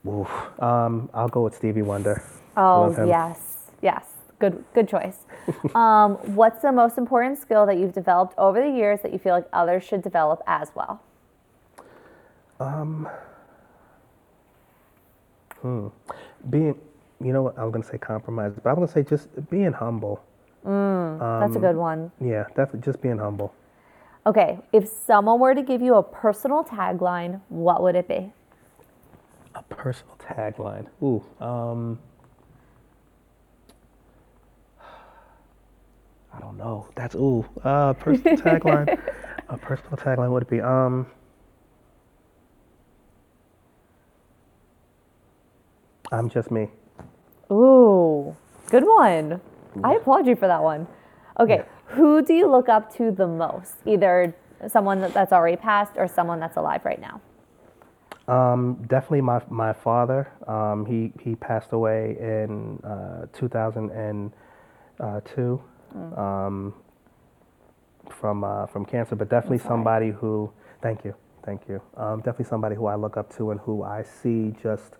Oof. 0.09 0.62
Um, 0.62 1.11
I'll 1.12 1.29
go 1.29 1.42
with 1.42 1.55
Stevie 1.55 1.83
Wonder. 1.83 2.23
Oh 2.57 2.95
yes, 3.07 3.71
yes, 3.83 4.05
good 4.38 4.64
good 4.75 4.88
choice. 4.88 5.19
um, 5.75 6.14
what's 6.35 6.62
the 6.62 6.73
most 6.73 6.99
important 6.99 7.38
skill 7.38 7.66
that 7.66 7.79
you've 7.79 7.92
developed 7.92 8.35
over 8.38 8.61
the 8.61 8.71
years 8.71 9.01
that 9.03 9.12
you 9.12 9.19
feel 9.19 9.35
like 9.35 9.47
others 9.53 9.85
should 9.85 10.03
develop 10.03 10.42
as 10.47 10.71
well? 10.75 11.03
Um, 12.59 13.09
hmm. 15.61 15.88
Being, 16.49 16.79
you 17.21 17.33
know 17.33 17.42
what, 17.42 17.59
I'm 17.59 17.71
going 17.71 17.83
to 17.83 17.88
say 17.88 17.99
compromise, 17.99 18.53
but 18.62 18.71
I'm 18.71 18.77
going 18.77 18.87
to 18.87 18.92
say 18.92 19.03
just 19.03 19.29
being 19.51 19.73
humble. 19.73 20.23
Mm, 20.64 21.21
um, 21.21 21.40
that's 21.40 21.57
a 21.57 21.61
good 21.61 21.77
one. 21.77 22.11
Yeah, 22.21 22.45
definitely 22.49 22.81
just 22.81 23.03
being 23.03 23.19
humble. 23.19 23.55
Okay, 24.27 24.59
if 24.73 24.88
someone 24.88 25.38
were 25.38 25.55
to 25.55 25.62
give 25.62 25.83
you 25.83 25.95
a 25.95 26.03
personal 26.03 26.64
tagline, 26.64 27.40
what 27.49 27.83
would 27.83 27.95
it 27.95 28.09
be? 28.09 28.33
Personal 29.69 30.17
tagline. 30.19 30.87
Ooh. 31.03 31.25
Um, 31.45 31.99
I 36.33 36.41
don't 36.41 36.57
know. 36.57 36.89
That's 36.95 37.15
ooh. 37.15 37.45
Uh, 37.65 37.93
personal 37.95 38.37
tagline. 38.43 38.99
A 39.49 39.57
personal 39.57 39.97
tagline 39.97 40.31
would 40.31 40.43
it 40.43 40.51
be? 40.51 40.61
Um. 40.61 41.07
I'm 46.13 46.29
just 46.29 46.51
me. 46.51 46.69
Ooh, 47.51 48.37
good 48.71 48.85
one. 48.85 49.41
I 49.85 49.95
applaud 49.95 50.27
you 50.27 50.37
for 50.37 50.47
that 50.47 50.62
one. 50.62 50.87
Okay, 51.39 51.57
yeah. 51.57 51.64
who 51.87 52.23
do 52.25 52.33
you 52.33 52.51
look 52.51 52.69
up 52.69 52.95
to 52.97 53.11
the 53.11 53.27
most? 53.27 53.75
Either 53.85 54.35
someone 54.69 55.01
that's 55.01 55.33
already 55.33 55.57
passed 55.57 55.93
or 55.97 56.09
someone 56.09 56.41
that's 56.41 56.57
alive 56.57 56.85
right 56.85 57.01
now? 57.01 57.21
Um, 58.29 58.85
definitely 58.89 59.20
my 59.20 59.41
my 59.49 59.72
father. 59.72 60.33
Um, 60.49 60.85
he 60.85 61.12
he 61.22 61.37
passed 61.37 61.72
away 61.72 62.16
in 62.18 62.81
uh, 62.83 63.27
2002 63.33 65.62
mm. 65.97 66.18
um, 66.18 66.74
from 68.11 68.45
uh, 68.45 68.66
from 68.66 68.85
cancer, 68.85 69.14
but 69.14 69.29
definitely 69.29 69.59
somebody 69.59 70.11
who. 70.11 70.51
Thank 70.83 71.05
you, 71.05 71.14
thank 71.45 71.62
you. 71.68 71.81
Um, 71.97 72.18
definitely 72.18 72.47
somebody 72.47 72.77
who 72.77 72.87
I 72.87 72.97
look 72.97 73.16
up 73.16 73.35
to 73.37 73.51
and 73.51 73.61
who 73.61 73.83
I 73.83 74.03
see 74.03 74.55
just 74.62 74.97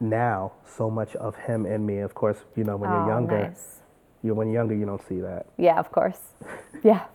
now 0.00 0.52
so 0.64 0.90
much 0.90 1.14
of 1.16 1.36
him 1.36 1.66
in 1.66 1.84
me. 1.84 1.98
Of 1.98 2.14
course, 2.14 2.38
you 2.56 2.64
know 2.64 2.76
when 2.76 2.90
oh, 2.90 2.94
you're 2.94 3.08
younger, 3.08 3.48
nice. 3.48 3.80
you 4.22 4.34
when 4.34 4.48
you're 4.48 4.62
younger 4.62 4.74
you 4.74 4.86
don't 4.86 5.06
see 5.08 5.20
that. 5.20 5.46
Yeah, 5.58 5.78
of 5.78 5.90
course. 5.90 6.20
yeah. 6.82 7.06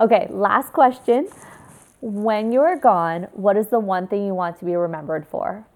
Okay, 0.00 0.26
last 0.30 0.72
question. 0.72 1.28
When 2.02 2.52
you're 2.52 2.76
gone, 2.78 3.28
what 3.32 3.56
is 3.56 3.68
the 3.68 3.80
one 3.80 4.08
thing 4.08 4.26
you 4.26 4.34
want 4.34 4.58
to 4.60 4.66
be 4.66 4.76
remembered 4.76 5.26
for? 5.28 5.66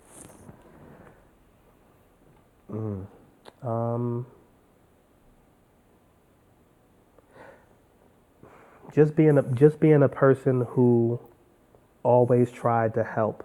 Um, 3.62 4.26
just 8.94 9.16
being 9.16 9.38
a 9.38 9.42
just 9.54 9.80
being 9.80 10.02
a 10.02 10.08
person 10.10 10.62
who 10.70 11.20
always 12.04 12.52
tried 12.52 12.94
to 12.94 13.04
help. 13.04 13.44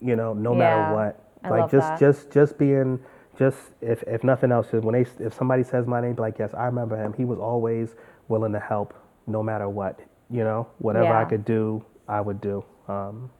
You 0.00 0.16
know, 0.16 0.34
no 0.34 0.54
Yeah, 0.54 0.56
matter 0.56 0.82
what. 0.82 1.20
I 1.44 1.50
like 1.50 1.70
just 1.70 1.94
that. 1.94 1.96
just 1.96 2.30
just 2.32 2.58
being 2.58 3.00
just 3.38 3.58
if 3.82 4.02
if 4.04 4.24
nothing 4.24 4.52
else, 4.52 4.72
when 4.72 4.94
they 4.94 5.06
if 5.24 5.34
somebody 5.34 5.64
says 5.64 5.86
my 5.86 6.00
name, 6.00 6.16
like 6.16 6.38
yes, 6.38 6.54
I 6.54 6.66
remember 6.66 6.96
him. 7.02 7.14
He 7.14 7.24
was 7.26 7.38
always 7.40 7.94
willing 8.28 8.52
to 8.52 8.60
help, 8.60 8.94
no 9.26 9.42
matter 9.42 9.68
what. 9.68 10.00
You 10.32 10.44
know, 10.44 10.66
whatever 10.78 11.14
I 11.14 11.24
could 11.26 11.44
do, 11.44 11.84
I 12.08 12.20
would 12.20 12.40
do. 12.40 12.64
Um, 12.88 13.30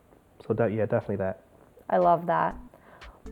so 0.46 0.54
that 0.54 0.72
yeah, 0.72 0.86
definitely 0.86 1.16
that. 1.16 1.40
I 1.88 1.98
love 1.98 2.26
that. 2.26 2.54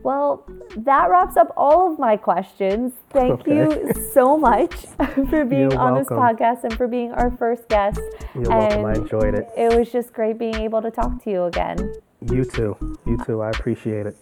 Well, 0.03 0.45
that 0.77 1.09
wraps 1.09 1.35
up 1.37 1.53
all 1.57 1.91
of 1.91 1.99
my 1.99 2.15
questions. 2.17 2.93
Thank 3.09 3.41
Okay. 3.41 3.55
you 3.55 3.93
so 4.13 4.37
much 4.37 4.73
for 5.29 5.45
being 5.45 5.69
You're 5.71 5.77
on 5.79 5.95
this 5.95 6.07
podcast 6.07 6.63
and 6.63 6.73
for 6.75 6.87
being 6.87 7.11
our 7.11 7.29
first 7.31 7.67
guest. 7.67 7.99
You're 8.33 8.49
welcome. 8.49 8.85
I 8.85 8.93
enjoyed 8.93 9.35
it. 9.35 9.47
It 9.57 9.77
was 9.77 9.91
just 9.91 10.13
great 10.13 10.37
being 10.37 10.55
able 10.55 10.81
to 10.81 10.91
talk 10.91 11.21
to 11.25 11.29
you 11.29 11.43
again. 11.43 11.93
You 12.31 12.45
too. 12.45 12.77
You 13.05 13.17
too. 13.25 13.41
I 13.41 13.49
appreciate 13.49 14.05
it. 14.05 14.15